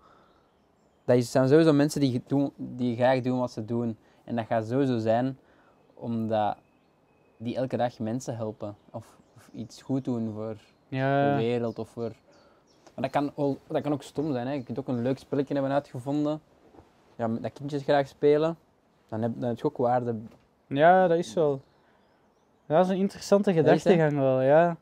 Dat 1.04 1.24
zijn 1.24 1.48
sowieso 1.48 1.72
mensen 1.72 2.00
die, 2.00 2.22
doen, 2.26 2.52
die 2.56 2.96
graag 2.96 3.20
doen 3.20 3.38
wat 3.38 3.50
ze 3.50 3.64
doen. 3.64 3.96
En 4.24 4.36
dat 4.36 4.46
gaat 4.46 4.66
sowieso 4.66 4.98
zijn 4.98 5.38
omdat 5.98 6.56
die 7.36 7.56
elke 7.56 7.76
dag 7.76 7.98
mensen 7.98 8.36
helpen. 8.36 8.76
Of, 8.90 9.16
of 9.36 9.50
iets 9.52 9.82
goed 9.82 10.04
doen 10.04 10.32
voor 10.32 10.56
de 10.88 11.34
wereld. 11.36 11.78
Of 11.78 11.88
voor... 11.88 12.12
Maar 12.94 13.10
dat 13.10 13.10
kan, 13.10 13.32
ook, 13.34 13.58
dat 13.66 13.82
kan 13.82 13.92
ook 13.92 14.02
stom 14.02 14.32
zijn. 14.32 14.46
Hè. 14.46 14.52
Je 14.52 14.62
kunt 14.62 14.78
ook 14.78 14.88
een 14.88 15.02
leuk 15.02 15.18
spelletje 15.18 15.54
hebben 15.54 15.72
uitgevonden. 15.72 16.40
Ja, 17.16 17.28
dat 17.28 17.52
kindjes 17.52 17.82
graag 17.82 18.08
spelen. 18.08 18.56
Dan 19.08 19.22
heb, 19.22 19.32
dan 19.36 19.48
heb 19.48 19.58
je 19.58 19.64
ook 19.64 19.76
waarde. 19.76 20.16
ja, 20.66 21.06
dat 21.06 21.18
is 21.18 21.34
wel. 21.34 21.60
Dat 22.66 22.84
is 22.84 22.90
een 22.90 22.98
interessante 22.98 23.52
gedachtegang 23.52 24.12
wel, 24.12 24.40
ja. 24.40 24.76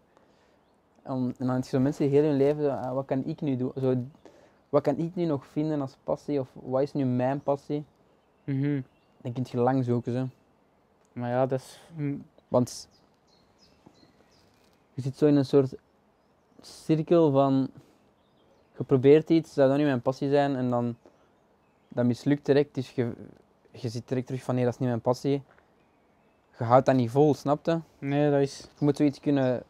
Om, 1.05 1.27
en 1.39 1.47
dan 1.47 1.49
heb 1.49 1.63
je 1.63 1.69
zo 1.69 1.81
mensen 1.81 2.09
die 2.09 2.19
heel 2.19 2.29
hun 2.29 2.37
leven, 2.37 2.63
zo, 2.63 2.69
ah, 2.69 2.95
wat 2.95 3.05
kan 3.05 3.25
ik 3.25 3.41
nu 3.41 3.57
doen? 3.57 3.73
Zo, 3.81 3.95
wat 4.69 4.83
kan 4.83 4.97
ik 4.97 5.15
nu 5.15 5.25
nog 5.25 5.47
vinden 5.47 5.81
als 5.81 5.97
passie? 6.05 6.41
Of 6.41 6.49
wat 6.53 6.83
is 6.83 6.93
nu 6.93 7.05
mijn 7.05 7.41
passie? 7.41 7.85
Mhm. 8.45 8.81
Dan 9.23 9.33
kun 9.33 9.45
je 9.51 9.59
lang 9.59 9.85
zoeken. 9.85 10.13
Zo. 10.13 10.29
Maar 11.17 11.31
ja, 11.31 11.47
dat 11.47 11.61
is... 11.61 11.81
mm, 11.95 12.25
Want 12.49 12.89
je 14.95 15.03
zit 15.03 15.17
zo 15.17 15.27
in 15.27 15.37
een 15.37 15.45
soort 15.45 15.75
cirkel 16.61 17.31
van 17.31 17.71
je 18.77 18.85
probeert 18.85 19.31
iets, 19.31 19.55
dat 19.55 19.67
zou 19.67 19.79
nu 19.79 19.85
mijn 19.85 20.03
passie 20.03 20.29
zijn 20.29 20.57
en 20.57 20.71
dan 20.71 20.97
dat 21.89 22.05
mislukt 22.05 22.47
direct. 22.47 22.75
Dus 22.75 22.91
je, 22.91 23.13
je 23.71 23.89
zit 23.89 24.09
direct 24.09 24.27
terug 24.27 24.43
van 24.43 24.55
nee, 24.55 24.65
dat 24.65 24.73
is 24.73 24.79
niet 24.79 24.89
mijn 24.89 25.01
passie. 25.01 25.43
Je 26.59 26.65
houdt 26.65 26.87
dat 26.87 26.95
niet 26.95 27.11
vol, 27.11 27.35
snap 27.35 27.67
je? 27.67 27.81
Nee, 27.99 28.31
dat 28.31 28.41
is... 28.41 28.61
Je 28.61 28.85
moet 28.85 28.97
zoiets 28.97 29.21
kunnen 29.21 29.63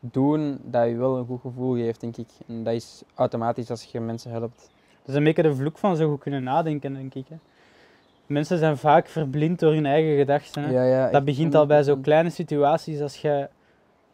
doen 0.00 0.60
dat 0.62 0.88
je 0.88 0.96
wel 0.96 1.16
een 1.16 1.26
goed 1.26 1.40
gevoel 1.40 1.74
geeft, 1.74 2.00
denk 2.00 2.16
ik. 2.16 2.28
En 2.46 2.62
dat 2.64 2.74
is 2.74 3.02
automatisch 3.14 3.70
als 3.70 3.84
je 3.84 4.00
mensen 4.00 4.30
helpt. 4.30 4.70
Dat 4.98 5.08
is 5.08 5.14
een 5.14 5.24
beetje 5.24 5.42
de 5.42 5.54
vloek 5.54 5.78
van 5.78 5.96
zo 5.96 6.10
goed 6.10 6.20
kunnen 6.20 6.42
nadenken, 6.42 6.94
denk 6.94 7.14
ik. 7.14 7.28
Hè. 7.28 7.36
Mensen 8.26 8.58
zijn 8.58 8.76
vaak 8.76 9.08
verblind 9.08 9.58
door 9.58 9.72
hun 9.72 9.86
eigen 9.86 10.16
gedachten. 10.16 10.62
Hè. 10.62 10.70
Ja, 10.70 10.82
ja, 10.82 11.10
dat 11.10 11.24
begint 11.24 11.54
al 11.54 11.66
bij 11.66 11.82
zo'n 11.82 11.98
100%. 11.98 12.00
kleine 12.02 12.30
situaties 12.30 13.00
als 13.00 13.16
je... 13.16 13.48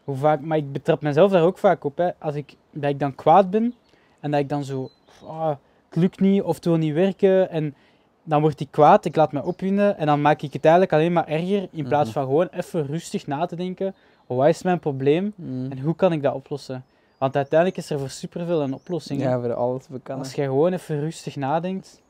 Hoe 0.05 0.16
vaak, 0.16 0.40
maar 0.40 0.57
ik 0.59 0.72
betrap 0.72 1.03
mezelf 1.03 1.31
daar 1.31 1.42
ook 1.42 1.59
vaak 1.59 1.85
op. 1.85 1.96
Hè. 1.96 2.11
Als 2.18 2.35
ik, 2.35 2.55
dat 2.70 2.90
ik 2.90 2.98
dan 2.98 3.14
kwaad 3.14 3.51
ben 3.51 3.75
en 4.20 4.31
dat 4.31 4.40
ik 4.40 4.48
dan 4.48 4.64
zo... 4.64 4.90
ah, 5.27 5.48
het 5.88 5.96
lukt 5.96 6.20
niet 6.20 6.42
of 6.42 6.55
het 6.55 6.64
wil 6.64 6.77
niet 6.77 6.94
werken. 6.94 7.51
En 7.51 7.75
dan 8.22 8.40
word 8.40 8.61
ik 8.61 8.68
kwaad, 8.70 9.05
ik 9.05 9.16
laat 9.16 9.33
me 9.33 9.42
opwinden 9.44 9.98
en 9.98 10.07
dan 10.07 10.20
maak 10.20 10.42
ik 10.42 10.53
het 10.53 10.62
eigenlijk 10.64 10.92
alleen 10.94 11.12
maar 11.12 11.29
erger. 11.29 11.68
In 11.72 11.85
plaats 11.88 12.09
Mhm. 12.09 12.18
van 12.18 12.27
gewoon 12.27 12.48
even 12.51 12.87
rustig 12.87 13.27
na 13.27 13.46
te 13.46 13.57
denken. 13.57 13.94
Wat 14.27 14.48
is 14.48 14.62
mijn 14.62 14.79
probleem 14.79 15.33
Mm. 15.37 15.70
en 15.70 15.79
hoe 15.79 15.94
kan 15.96 16.12
ik 16.12 16.22
dat 16.22 16.35
oplossen? 16.35 16.85
Want 17.18 17.37
uiteindelijk 17.37 17.79
is 17.79 17.90
er 17.90 17.98
voor 17.98 18.09
superveel 18.11 18.62
een 18.62 18.75
oplossing. 18.75 19.20
Ja, 19.20 19.40
voor 19.40 19.55
alles 19.55 19.87
bekend. 19.87 20.18
Als 20.18 20.33
je 20.35 20.42
gewoon 20.42 20.72
even 20.72 21.01
rustig 21.01 21.37
nadenkt. 21.37 22.02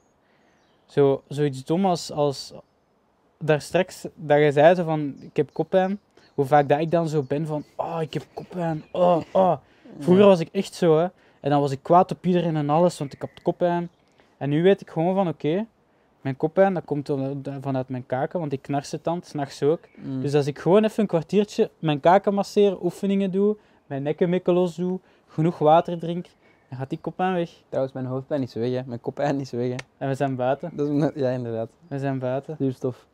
Zo, 0.92 1.22
zoiets 1.28 1.64
dom 1.64 1.86
als, 1.86 2.10
als 2.10 2.52
daar 3.38 3.60
straks 3.60 4.06
dat 4.14 4.38
je 4.38 4.52
zei 4.52 4.74
zo 4.74 4.84
van 4.84 5.14
ik 5.20 5.36
heb 5.36 5.52
koppijn. 5.52 6.00
Hoe 6.34 6.44
vaak 6.44 6.68
dat 6.68 6.80
ik 6.80 6.90
dan 6.90 7.08
zo 7.08 7.22
ben 7.22 7.46
van 7.46 7.64
oh 7.76 7.98
ik 8.00 8.14
heb 8.14 8.26
koppijn. 8.34 8.84
Oh, 8.90 9.20
oh. 9.32 9.56
Vroeger 9.98 10.26
was 10.26 10.40
ik 10.40 10.48
echt 10.52 10.74
zo 10.74 10.98
hè. 10.98 11.06
En 11.40 11.50
dan 11.50 11.60
was 11.60 11.70
ik 11.70 11.82
kwaad 11.82 12.10
op 12.10 12.26
iedereen 12.26 12.56
en 12.56 12.70
alles, 12.70 12.98
want 12.98 13.12
ik 13.12 13.20
had 13.20 13.30
koppijn. 13.42 13.90
En 14.36 14.48
nu 14.48 14.62
weet 14.62 14.80
ik 14.80 14.90
gewoon 14.90 15.14
van 15.14 15.28
oké, 15.28 15.66
mijn 16.20 16.36
koppijn 16.36 16.74
dat 16.74 16.84
komt 16.84 17.10
vanuit 17.60 17.88
mijn 17.88 18.06
kaken, 18.06 18.40
want 18.40 18.52
ik 18.52 18.62
knars 18.62 18.90
het 18.90 19.04
dan, 19.04 19.22
s'nachts 19.22 19.62
ook. 19.62 19.80
Mm. 19.96 20.20
Dus 20.20 20.34
als 20.34 20.46
ik 20.46 20.58
gewoon 20.58 20.84
even 20.84 21.02
een 21.02 21.06
kwartiertje 21.06 21.70
mijn 21.78 22.00
kaken 22.00 22.34
masseer, 22.34 22.82
oefeningen 22.82 23.30
doe, 23.30 23.56
mijn 23.86 24.02
nekken 24.02 24.28
mikken 24.28 24.54
los 24.54 24.74
doe, 24.74 25.00
genoeg 25.28 25.58
water 25.58 25.98
drink, 25.98 26.26
gaat 26.78 26.90
die 26.90 26.98
koppijn 27.00 27.34
weg. 27.34 27.50
Trouwens, 27.68 27.94
mijn 27.94 28.06
hoofdpijn 28.06 28.42
is 28.42 28.54
weg, 28.54 28.70
hè. 28.72 28.82
Mijn 28.86 29.00
koppijn 29.00 29.40
is 29.40 29.50
weg, 29.50 29.68
hè. 29.68 29.74
En 29.98 30.08
we 30.08 30.14
zijn 30.14 30.36
buiten. 30.36 30.70
Dat 30.76 30.88
is 30.88 31.10
ja, 31.14 31.28
inderdaad. 31.30 31.68
We 31.88 31.98
zijn 31.98 32.18
buiten. 32.18 32.56
Zuurstof. 32.58 33.06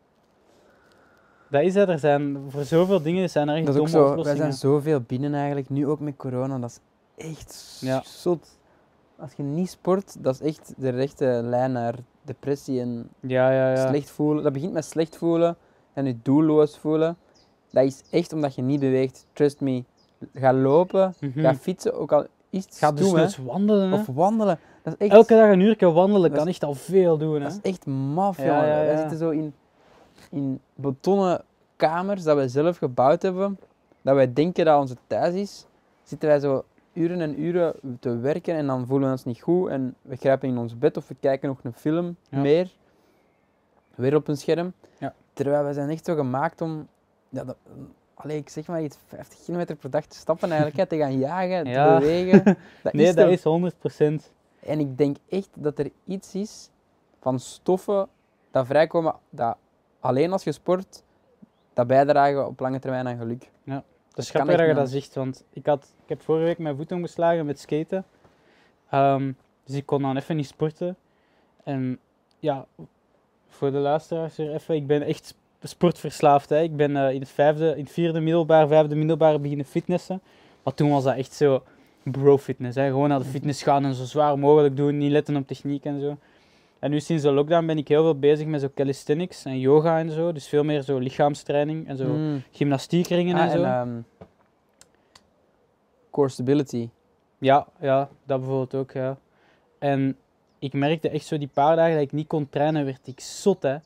Dat 1.51 1.63
is 1.63 1.75
het. 1.75 1.89
Er 1.89 1.99
zijn 1.99 2.39
voor 2.49 2.65
zoveel 2.65 3.03
dingen 3.03 3.31
zijn 3.31 3.49
er 3.49 3.57
echt 3.57 3.67
Dat 3.67 3.75
domme 3.75 3.91
zo. 3.91 4.01
Wij 4.01 4.09
oplossingen. 4.11 4.39
zijn 4.39 4.53
zoveel 4.53 5.01
binnen 5.01 5.35
eigenlijk, 5.35 5.69
nu 5.71 5.87
ook 5.87 6.01
met 6.01 6.17
corona. 6.17 6.59
Dat 6.59 6.81
is 7.17 7.25
echt 7.25 7.79
Ja. 7.81 8.03
zot. 8.05 8.59
Als 9.19 9.33
je 9.33 9.43
niet 9.43 9.71
sport, 9.71 10.25
dat 10.25 10.35
is 10.35 10.41
echt 10.41 10.75
de 10.77 10.89
rechte 10.89 11.25
lijn 11.45 11.73
naar 11.73 11.95
depressie 12.23 12.81
en 12.81 13.09
Ja, 13.21 13.51
ja, 13.51 13.71
ja. 13.71 13.89
slecht 13.89 14.11
voelen. 14.11 14.43
Dat 14.43 14.53
begint 14.53 14.73
met 14.73 14.85
slecht 14.85 15.17
voelen 15.17 15.57
en 15.93 16.05
je 16.05 16.17
doelloos 16.23 16.79
voelen. 16.79 17.17
Dat 17.71 17.85
is 17.85 18.03
echt 18.11 18.33
omdat 18.33 18.55
je 18.55 18.63
niet 18.63 18.81
beweegt. 18.81 19.27
Trust 19.33 19.61
me. 19.61 19.85
Ga 20.35 20.53
lopen, 20.53 21.15
Mhm. 21.21 21.41
ga 21.41 21.55
fietsen, 21.55 21.95
ook 21.95 22.13
al 22.13 22.27
Ga 22.51 22.93
dus 22.93 23.13
hè. 23.13 23.21
eens 23.23 23.37
wandelen. 23.37 23.91
Hè. 23.91 23.95
Of 23.99 24.07
wandelen. 24.07 24.59
Dat 24.83 24.93
is 24.99 24.99
echt, 25.07 25.13
Elke 25.13 25.35
dag 25.35 25.51
een 25.53 25.61
uur 25.61 25.93
wandelen 25.93 26.31
Dat 26.31 26.39
kan 26.39 26.49
is- 26.49 26.53
echt 26.55 26.65
al 26.65 26.75
veel 26.75 27.19
doen. 27.19 27.35
Hè. 27.35 27.41
dat 27.41 27.53
is 27.63 27.71
echt 27.71 27.87
maf, 27.87 28.37
Ja, 28.37 28.45
jongen. 28.45 28.67
ja, 28.67 28.75
Wij 28.75 28.93
ja. 28.93 28.99
zitten 28.99 29.19
zo 29.19 29.31
in, 29.31 29.55
in 30.31 30.61
betonnen 30.75 31.43
kamers 31.77 32.23
dat 32.23 32.37
wij 32.37 32.49
zelf 32.49 32.79
gebouwd 32.79 33.23
hebben. 33.23 33.59
Dat 34.03 34.15
wij 34.15 34.33
denken 34.33 34.65
dat 34.65 34.81
onze 34.81 34.97
thuis 35.07 35.35
is. 35.35 35.67
Zitten 36.03 36.29
wij 36.29 36.39
zo 36.41 36.65
uren 36.93 37.21
en 37.21 37.43
uren 37.43 37.75
te 38.01 38.17
werken 38.19 38.55
en 38.55 38.67
dan 38.67 38.87
voelen 38.87 39.07
we 39.07 39.13
ons 39.13 39.25
niet 39.25 39.41
goed. 39.41 39.69
En 39.71 39.95
we 40.03 40.17
grijpen 40.17 40.49
in 40.49 40.59
ons 40.59 40.79
bed 40.79 40.97
of 40.97 41.09
we 41.09 41.17
kijken 41.21 41.49
nog 41.49 41.59
een 41.63 41.73
film 41.73 42.17
meer. 42.31 42.71
Weer 43.95 44.15
op 44.17 44.29
een 44.29 44.37
scherm. 44.37 44.73
Ja. 44.99 45.15
Terwijl 45.33 45.63
wij 45.63 45.73
zijn 45.73 45.91
echt 45.91 46.05
zo 46.05 46.15
gemaakt 46.15 46.61
om... 46.61 46.87
Ja, 47.29 47.45
dat, 47.45 47.57
allee, 48.19 48.37
ik 48.37 48.49
zeg 48.49 48.67
maar 48.67 48.83
iets, 48.83 48.97
50 49.07 49.39
kilometer 49.45 49.77
per 49.77 49.91
dag 49.91 50.05
te 50.07 50.17
stappen 50.17 50.49
eigenlijk. 50.49 50.77
hè, 50.77 50.87
te 50.87 50.97
gaan 50.97 51.19
jagen, 51.19 51.65
Ja. 51.65 51.95
te 51.95 52.01
bewegen. 52.01 52.45
Dat 52.83 52.93
Nee, 52.93 53.07
is 53.07 53.15
dat 53.15 53.31
is 53.31 53.43
100%. 53.43 54.33
en 54.61 54.81
ik 54.81 54.99
denk 54.99 55.17
echt 55.29 55.49
dat 55.55 55.79
er 55.79 55.91
iets 56.05 56.35
is 56.35 56.71
van 57.21 57.41
stoffen 57.41 58.09
dat 58.51 58.67
vrijkomen, 58.67 59.15
dat 59.31 59.57
alleen 60.01 60.33
als 60.33 60.45
je 60.45 60.53
sport, 60.53 61.03
dat 61.73 61.87
bijdragen 61.87 62.47
op 62.47 62.61
lange 62.61 62.79
termijn 62.79 63.09
aan 63.09 63.17
geluk. 63.19 63.51
Dat 63.65 64.27
is 64.27 64.31
grappig 64.31 64.57
dat 64.57 64.67
je 64.67 64.75
dat 64.75 64.89
zegt, 64.91 65.15
want 65.15 65.45
ik, 65.53 65.67
had, 65.67 65.95
ik 66.03 66.09
heb 66.09 66.23
vorige 66.23 66.45
week 66.45 66.59
mijn 66.59 66.77
voet 66.77 66.93
omgeslagen 66.93 67.47
met 67.47 67.59
skaten. 67.61 68.05
Ehm, 68.91 69.33
dus 69.65 69.75
ik 69.77 69.87
kon 69.87 70.03
dan 70.03 70.17
even 70.17 70.37
niet 70.37 70.47
sporten. 70.47 70.97
En 71.65 71.99
ja, 72.39 72.67
voor 73.49 73.71
de 73.71 73.79
luisteraars 73.79 74.37
weer 74.37 74.55
even, 74.55 74.75
ik 74.75 74.87
ben 74.87 75.03
echt 75.03 75.35
sportverslaafd. 75.63 76.49
Hè. 76.49 76.61
Ik 76.63 76.77
ben 76.77 76.97
eh, 76.97 77.15
in, 77.15 77.21
het 77.21 77.29
vijfde, 77.31 77.71
in 77.77 77.83
het 77.85 77.93
vierde 77.93 78.21
middelbaar, 78.21 78.69
vijfde 78.69 78.95
middelbaar 78.95 79.41
beginnen 79.41 79.67
fitnessen. 79.67 80.21
Maar 80.63 80.75
toen 80.75 80.91
was 80.91 81.05
dat 81.05 81.17
echt 81.17 81.33
zo 81.33 81.63
bro-fitness. 82.03 82.77
Hè. 82.77 82.87
Gewoon 82.87 83.09
naar 83.09 83.19
de 83.19 83.25
fitness 83.25 83.63
gaan 83.63 83.85
en 83.85 83.95
zo 83.95 84.05
zwaar 84.05 84.39
mogelijk 84.39 84.77
doen, 84.77 84.99
niet 84.99 85.11
letten 85.11 85.37
op 85.37 85.47
techniek 85.47 85.85
en 85.85 86.01
zo. 86.01 86.17
En 86.79 86.91
nu 86.91 87.01
sinds 87.01 87.23
de 87.23 87.33
lockdown 87.33 87.67
ben 87.67 87.79
ik 87.79 87.89
heel 87.89 88.03
veel 88.03 88.19
bezig 88.19 88.47
met 88.47 88.61
zo 88.61 88.69
calisthenics 88.75 89.45
en 89.45 89.59
yoga 89.59 89.99
en 89.99 90.11
zo. 90.11 90.33
Dus 90.33 90.49
veel 90.49 90.65
meer 90.65 90.83
zo 90.83 90.99
lichaamstraining 90.99 91.89
en 91.89 91.97
zo 91.97 92.05
Mm. 92.05 92.43
gymnastiekringen 92.51 93.37
Ah, 93.37 93.43
en 93.43 93.51
zo. 93.51 93.63
en 93.63 93.65
ehm, 93.65 94.27
core 96.11 96.29
stability. 96.29 96.89
Ja, 97.39 97.67
ja, 97.81 98.09
dat 98.25 98.39
bijvoorbeeld 98.39 98.75
ook, 98.75 98.93
ja. 98.93 99.17
En 99.79 100.17
ik 100.59 100.73
merkte 100.73 101.09
echt 101.09 101.27
zo 101.27 101.39
die 101.39 101.49
paar 101.53 101.77
dagen 101.77 101.93
dat 101.95 102.03
ik 102.03 102.13
niet 102.13 102.27
kon 102.27 102.49
trainen, 102.49 102.85
werd 102.85 103.07
ik 103.07 103.21
zot, 103.21 103.63
hè. 103.63 103.77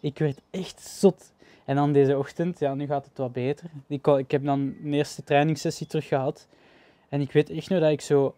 Ik 0.00 0.18
werd 0.18 0.40
echt 0.50 0.80
zot. 0.80 1.32
En 1.64 1.76
dan 1.76 1.92
deze 1.92 2.18
ochtend, 2.18 2.58
ja, 2.58 2.74
nu 2.74 2.86
gaat 2.86 3.04
het 3.04 3.18
wat 3.18 3.32
beter. 3.32 3.70
Ik, 3.86 4.06
ik 4.06 4.30
heb 4.30 4.44
dan 4.44 4.74
een 4.84 4.92
eerste 4.92 5.24
trainingssessie 5.24 5.86
terug 5.86 6.06
gehad. 6.08 6.46
En 7.08 7.20
ik 7.20 7.32
weet 7.32 7.50
echt 7.50 7.68
nog 7.68 7.80
dat 7.80 7.90
ik 7.90 8.00
zo... 8.00 8.34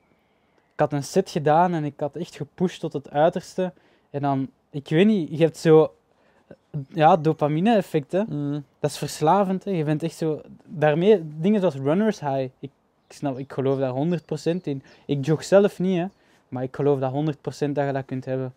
Ik 0.73 0.81
had 0.81 0.93
een 0.93 1.05
set 1.05 1.31
gedaan 1.31 1.75
en 1.75 1.85
ik 1.85 1.95
had 1.97 2.17
echt 2.17 2.37
gepusht 2.37 2.81
tot 2.81 2.93
het 2.93 3.11
uiterste. 3.11 3.73
En 4.11 4.23
dan, 4.23 4.51
ik 4.71 4.89
weet 4.89 5.07
niet, 5.07 5.29
je 5.31 5.45
hebt 5.45 5.57
zo... 5.57 5.95
Ja, 6.89 7.17
dopamine-effect, 7.17 8.13
hè. 8.13 8.23
Mm. 8.23 8.65
Dat 8.81 8.91
is 8.91 8.99
verslavend. 8.99 9.65
Hè. 9.65 9.71
Je 9.71 9.85
bent 9.85 10.03
echt 10.03 10.17
zo. 10.17 10.41
Daarmee, 10.65 11.23
dingen 11.39 11.61
zoals 11.61 11.75
runners 11.75 12.21
high. 12.21 12.43
Ik, 12.59 12.71
ik, 13.07 13.13
snap, 13.19 13.39
ik 13.39 13.53
geloof 13.53 13.79
daar 13.79 14.21
100% 14.55 14.61
in. 14.63 14.83
Ik 15.07 15.25
jog 15.25 15.45
zelf 15.45 15.79
niet, 15.79 15.99
hè, 15.99 16.07
maar 16.49 16.63
ik 16.63 16.77
geloof 16.77 16.99
daar 16.99 17.13
100% 17.13 17.15
dat 17.45 17.87
je 17.87 17.93
dat 17.93 18.05
kunt 18.05 18.25
hebben. 18.25 18.55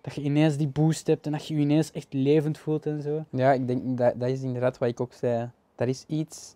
Dat 0.00 0.14
je 0.14 0.22
ineens 0.22 0.56
die 0.56 0.68
boost 0.68 1.06
hebt 1.06 1.26
en 1.26 1.32
dat 1.32 1.46
je 1.46 1.54
je 1.54 1.60
ineens 1.60 1.92
echt 1.92 2.12
levend 2.12 2.58
voelt 2.58 2.86
en 2.86 3.02
zo. 3.02 3.24
Ja, 3.30 3.52
ik 3.52 3.66
denk 3.66 3.98
dat, 3.98 4.20
dat 4.20 4.28
is 4.28 4.42
inderdaad 4.42 4.78
wat 4.78 4.88
ik 4.88 5.00
ook 5.00 5.12
zei. 5.12 5.50
Er 5.74 5.88
is 5.88 6.04
iets 6.06 6.54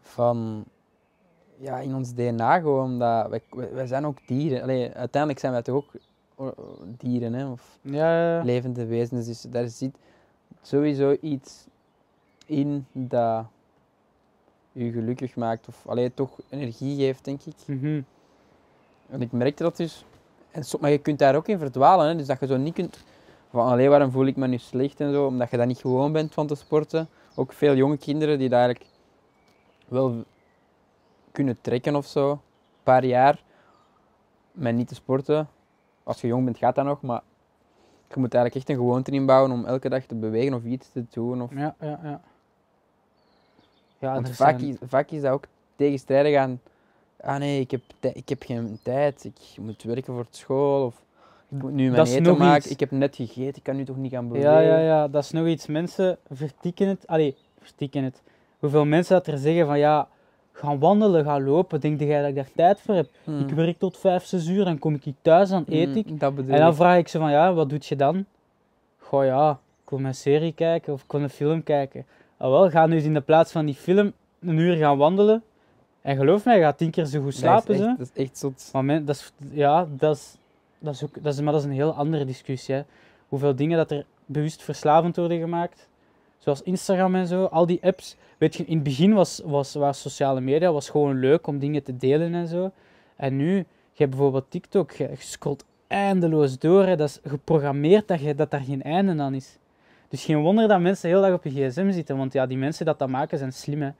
van 0.00 0.64
ja, 1.58 1.78
in 1.78 1.94
ons 1.94 2.14
DNA 2.14 2.58
gewoon, 2.58 2.84
omdat 2.84 3.28
wij, 3.28 3.42
wij, 3.72 3.86
zijn 3.86 4.06
ook 4.06 4.18
dieren. 4.26 4.62
Allee, 4.62 4.92
uiteindelijk 4.92 5.40
zijn 5.40 5.52
wij 5.52 5.62
toch 5.62 5.74
ook 5.74 5.92
eh, 6.36 6.64
dieren, 6.98 7.32
hè? 7.32 7.50
Of 7.50 7.78
Ja, 7.82 8.42
levende 8.44 8.86
wezens. 8.86 9.26
Dus 9.26 9.40
daar 9.40 9.68
zit 9.68 9.96
sowieso 10.62 11.16
iets 11.20 11.66
in 12.46 12.86
dat 12.92 13.46
je 14.72 14.92
gelukkig 14.92 15.36
maakt. 15.36 15.68
Of 15.68 15.86
allee, 15.86 16.14
toch 16.14 16.40
energie 16.48 16.96
geeft, 16.96 17.24
denk 17.24 17.42
ik. 17.42 17.54
Mhm. 17.66 18.00
En 19.08 19.22
ik 19.22 19.32
merkte 19.32 19.62
dat 19.62 19.76
dus. 19.76 20.04
En 20.54 20.62
maar 20.80 20.90
je 20.90 20.98
kunt 20.98 21.18
daar 21.18 21.34
ook 21.34 21.48
in 21.48 21.58
verdwalen. 21.58 22.06
Hè? 22.08 22.16
Dus 22.16 22.26
dat 22.26 22.40
je 22.40 22.46
zo 22.46 22.56
niet 22.56 22.74
kunt 22.74 23.04
van 23.50 23.66
allee, 23.66 23.88
waarom 23.88 24.10
voel 24.10 24.26
ik 24.26 24.36
me 24.36 24.46
nu 24.46 24.58
slecht 24.58 25.00
en 25.00 25.12
zo. 25.12 25.26
Omdat 25.26 25.50
je 25.50 25.56
dat 25.56 25.66
niet 25.66 25.78
gewoon 25.78 26.12
bent 26.12 26.34
van 26.34 26.46
te 26.46 26.54
sporten. 26.54 27.08
Ook 27.34 27.52
veel 27.52 27.74
jonge 27.74 27.96
kinderen 27.96 28.38
die 28.38 28.48
dat 28.48 28.58
eigenlijk 28.58 28.90
wel 29.88 30.24
kunnen 31.32 31.58
trekken 31.60 31.96
of 31.96 32.06
zo. 32.06 32.30
Een 32.30 32.38
paar 32.82 33.04
jaar 33.04 33.42
met 34.52 34.74
niet 34.74 34.88
te 34.88 34.94
sporten. 34.94 35.48
Als 36.02 36.20
je 36.20 36.26
jong 36.26 36.44
bent 36.44 36.58
gaat 36.58 36.74
dat 36.74 36.84
nog, 36.84 37.02
maar 37.02 37.22
je 38.08 38.20
moet 38.20 38.34
eigenlijk 38.34 38.54
echt 38.54 38.68
een 38.78 38.84
gewoonte 38.84 39.10
inbouwen 39.10 39.50
om 39.52 39.64
elke 39.64 39.88
dag 39.88 40.04
te 40.04 40.14
bewegen 40.14 40.54
of 40.54 40.64
iets 40.64 40.88
te 40.92 41.04
doen. 41.10 41.42
Of... 41.42 41.50
Ja, 41.54 41.74
ja, 41.80 42.00
ja. 42.02 42.20
Ja, 43.98 44.12
Want 44.12 44.30
vaak, 44.30 44.58
zijn- 44.58 44.70
is, 44.70 44.76
vaak 44.88 45.10
is 45.10 45.22
dat 45.22 45.32
ook 45.32 45.44
tegenstrijdig 45.76 46.36
aan. 46.38 46.60
Ah 47.24 47.38
nee, 47.38 47.60
ik 47.60 47.70
heb, 47.70 47.80
ik 48.14 48.28
heb 48.28 48.42
geen 48.42 48.78
tijd. 48.82 49.24
Ik 49.24 49.62
moet 49.62 49.82
werken 49.82 50.14
voor 50.14 50.26
school. 50.30 50.86
Of 50.86 51.02
ik 51.48 51.62
moet 51.62 51.72
nu 51.72 51.90
mijn 51.90 52.06
eten 52.06 52.36
maken. 52.36 52.56
iets. 52.56 52.70
Ik 52.70 52.80
heb 52.80 52.90
net 52.90 53.16
gegeten. 53.16 53.56
Ik 53.56 53.62
kan 53.62 53.76
nu 53.76 53.84
toch 53.84 53.96
niet 53.96 54.12
gaan 54.12 54.28
bewegen. 54.28 54.50
Ja, 54.50 54.60
ja, 54.60 54.78
ja, 54.78 55.08
dat 55.08 55.24
is 55.24 55.30
nog 55.30 55.46
iets. 55.46 55.66
Mensen 55.66 56.18
vertikken 56.30 56.88
het. 56.88 57.06
Allee, 57.06 57.36
vertikken 57.58 58.04
het. 58.04 58.22
Hoeveel 58.58 58.84
mensen 58.84 59.16
dat 59.16 59.26
er 59.26 59.38
zeggen 59.38 59.66
van 59.66 59.78
ja, 59.78 60.08
gaan 60.52 60.78
wandelen, 60.78 61.24
gaan 61.24 61.44
lopen. 61.44 61.80
Denk 61.80 62.00
jij 62.00 62.20
dat 62.20 62.28
ik 62.28 62.34
daar 62.34 62.50
tijd 62.54 62.80
voor 62.80 62.94
heb? 62.94 63.08
Hmm. 63.24 63.40
Ik 63.40 63.50
werk 63.50 63.78
tot 63.78 63.98
5, 63.98 64.24
6 64.24 64.46
uur, 64.46 64.64
dan 64.64 64.78
kom 64.78 64.94
ik 64.94 65.14
thuis, 65.22 65.48
dan 65.48 65.64
eet 65.68 65.88
Hmm, 65.88 65.96
ik. 65.96 66.20
Dat 66.20 66.34
bedoel 66.34 66.54
En 66.54 66.60
dan 66.60 66.74
vraag 66.74 66.98
ik 66.98 67.08
ze 67.08 67.18
van 67.18 67.30
ja, 67.30 67.52
wat 67.52 67.68
doet 67.68 67.86
je 67.86 67.96
dan? 67.96 68.24
Goh 68.98 69.24
ja, 69.24 69.50
ik 69.84 69.90
wil 69.90 69.98
mijn 69.98 70.14
serie 70.14 70.52
kijken 70.52 70.92
of 70.92 71.02
ik 71.02 71.12
wil 71.12 71.22
een 71.22 71.30
film 71.30 71.62
kijken. 71.62 72.06
Ah 72.36 72.50
wel, 72.50 72.70
ga 72.70 72.86
nu 72.86 72.94
eens 72.94 73.04
in 73.04 73.14
de 73.14 73.20
plaats 73.20 73.52
van 73.52 73.64
die 73.64 73.74
film 73.74 74.12
een 74.40 74.58
uur 74.58 74.76
gaan 74.76 74.98
wandelen. 74.98 75.42
En 76.04 76.16
geloof 76.16 76.44
mij, 76.44 76.56
je 76.56 76.62
gaat 76.62 76.78
tien 76.78 76.90
keer 76.90 77.04
zo 77.04 77.22
goed 77.22 77.24
Dat 77.24 77.32
is 77.32 77.38
slapen. 77.38 77.74
echt-. 77.74 77.98
Dat 77.98 78.10
is 78.14 78.22
echt 78.24 78.38
zot. 78.38 78.68
Maar 78.72 78.84
men, 78.84 79.04
dat 79.04 79.16
is, 79.16 79.32
ja, 79.50 79.86
dat 79.90 80.16
is, 80.16 80.36
dat 80.78 80.94
is 80.94 81.04
ook, 81.04 81.22
dat 81.22 81.32
is, 81.34 81.40
maar 81.40 81.52
dat 81.52 81.62
is 81.62 81.66
een 81.68 81.74
heel 81.74 81.94
andere 81.94 82.24
discussie. 82.24 82.74
Hè. 82.74 82.82
Hoeveel 83.28 83.54
dingen 83.56 83.76
dat 83.76 83.90
er 83.90 84.04
bewust 84.26 84.62
verslavend 84.62 85.16
worden 85.16 85.38
gemaakt. 85.38 85.88
Zoals 86.38 86.62
Instagram 86.62 87.14
en 87.14 87.26
zo, 87.26 87.44
al 87.44 87.66
die 87.66 87.78
apps. 87.82 88.16
Weet 88.38 88.54
je, 88.54 88.64
in 88.64 88.74
het 88.74 88.82
begin 88.82 89.12
was, 89.14 89.40
was, 89.44 89.74
was 89.74 90.00
sociale 90.00 90.40
media 90.40 90.72
was 90.72 90.90
gewoon 90.90 91.18
leuk 91.18 91.46
om 91.46 91.58
dingen 91.58 91.82
te 91.82 91.96
delen 91.96 92.34
en 92.34 92.48
zo. 92.48 92.70
En 93.16 93.36
nu, 93.36 93.54
je 93.56 93.64
hebt 93.94 94.10
bijvoorbeeld 94.10 94.50
TikTok, 94.50 94.90
je, 94.92 95.08
je 95.08 95.16
scrolt 95.18 95.64
eindeloos 95.86 96.58
door. 96.58 96.86
Hè. 96.86 96.96
Dat 96.96 97.08
is 97.08 97.20
geprogrammeerd 97.30 98.08
dat, 98.08 98.20
je, 98.20 98.34
dat 98.34 98.50
daar 98.50 98.60
geen 98.60 98.82
einde 98.82 99.22
aan 99.22 99.34
is. 99.34 99.58
Dus 100.08 100.24
geen 100.24 100.40
wonder 100.40 100.68
dat 100.68 100.80
mensen 100.80 101.08
heel 101.08 101.20
dag 101.20 101.32
op 101.32 101.44
je 101.44 101.50
gsm 101.50 101.90
zitten. 101.90 102.16
Want 102.16 102.32
ja, 102.32 102.46
die 102.46 102.58
mensen 102.58 102.86
dat 102.86 102.98
dat 102.98 103.08
maken 103.08 103.38
zijn 103.38 103.52
slim. 103.52 103.82
Hè. 103.82 103.90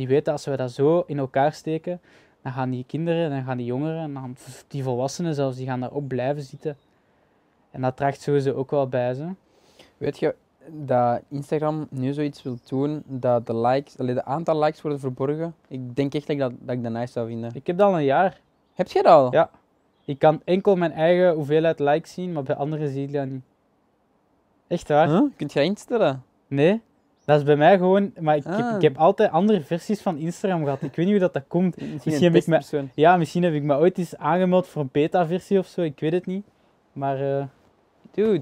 Die 0.00 0.08
weten 0.08 0.32
als 0.32 0.44
we 0.44 0.56
dat 0.56 0.72
zo 0.72 1.02
in 1.06 1.18
elkaar 1.18 1.52
steken, 1.52 2.00
dan 2.42 2.52
gaan 2.52 2.70
die 2.70 2.84
kinderen, 2.86 3.30
dan 3.30 3.42
gaan 3.42 3.56
die 3.56 3.66
jongeren, 3.66 4.02
en 4.02 4.14
dan 4.14 4.36
die 4.68 4.82
volwassenen 4.82 5.34
zelfs, 5.34 5.56
die 5.56 5.66
gaan 5.66 5.80
daarop 5.80 6.08
blijven 6.08 6.42
zitten. 6.42 6.76
En 7.70 7.80
dat 7.80 7.96
draagt 7.96 8.20
sowieso 8.20 8.52
ook 8.52 8.70
wel 8.70 8.88
bij 8.88 9.14
ze. 9.14 9.28
Weet 9.96 10.18
je 10.18 10.34
dat 10.66 11.22
Instagram 11.28 11.86
nu 11.90 12.12
zoiets 12.12 12.42
wil 12.42 12.58
doen 12.68 13.02
dat 13.06 13.46
de 13.46 13.56
likes, 13.56 13.98
allee, 13.98 14.14
de 14.14 14.24
aantal 14.24 14.58
likes 14.58 14.82
worden 14.82 15.00
verborgen? 15.00 15.54
Ik 15.68 15.96
denk 15.96 16.14
echt 16.14 16.26
dat 16.26 16.36
ik 16.36 16.42
dat, 16.42 16.52
dat, 16.58 16.76
ik 16.76 16.82
dat 16.82 16.92
nice 16.92 17.12
zou 17.12 17.26
vinden. 17.26 17.50
Ik 17.54 17.66
heb 17.66 17.78
dat 17.78 17.88
al 17.88 17.98
een 17.98 18.04
jaar. 18.04 18.40
Heb 18.74 18.88
jij 18.88 19.02
dat 19.02 19.12
al? 19.12 19.32
Ja. 19.32 19.50
Ik 20.04 20.18
kan 20.18 20.40
enkel 20.44 20.76
mijn 20.76 20.92
eigen 20.92 21.34
hoeveelheid 21.34 21.78
likes 21.78 22.12
zien, 22.12 22.32
maar 22.32 22.42
bij 22.42 22.56
anderen 22.56 22.88
zie 22.88 23.06
ik 23.06 23.12
dat 23.12 23.26
niet. 23.26 23.42
Echt 24.66 24.88
waar? 24.88 25.08
Huh? 25.08 25.22
Kunt 25.36 25.52
je 25.52 25.58
dat 25.58 25.68
instellen? 25.68 26.22
Nee. 26.46 26.82
Dat 27.30 27.38
is 27.38 27.44
bij 27.44 27.56
mij 27.56 27.78
gewoon... 27.78 28.12
Maar 28.20 28.36
ik, 28.36 28.44
heb, 28.44 28.54
Ah. 28.54 28.74
ik 28.74 28.82
heb 28.82 28.96
altijd 28.98 29.30
andere 29.30 29.60
versies 29.60 30.00
van 30.02 30.16
Instagram 30.18 30.62
gehad. 30.64 30.82
Ik 30.82 30.94
weet 30.94 31.06
niet 31.06 31.14
hoe 31.14 31.18
dat, 31.18 31.32
dat 31.32 31.44
komt. 31.48 31.76
Misschien, 31.80 32.32
heb 32.32 32.34
ik 32.34 32.46
me-. 32.46 32.88
Ja, 32.94 33.16
misschien 33.16 33.42
heb 33.42 33.52
ik 33.52 33.62
me 33.62 33.76
ooit 33.76 33.98
eens 33.98 34.16
aangemeld 34.16 34.66
voor 34.66 34.82
een 34.82 34.88
beta-versie 34.92 35.58
of 35.58 35.66
zo. 35.66 35.80
Ik 35.80 36.00
weet 36.00 36.12
het 36.12 36.26
niet. 36.26 36.46
Maar... 36.92 37.38
eh, 37.38 37.44
Dude. 38.10 38.32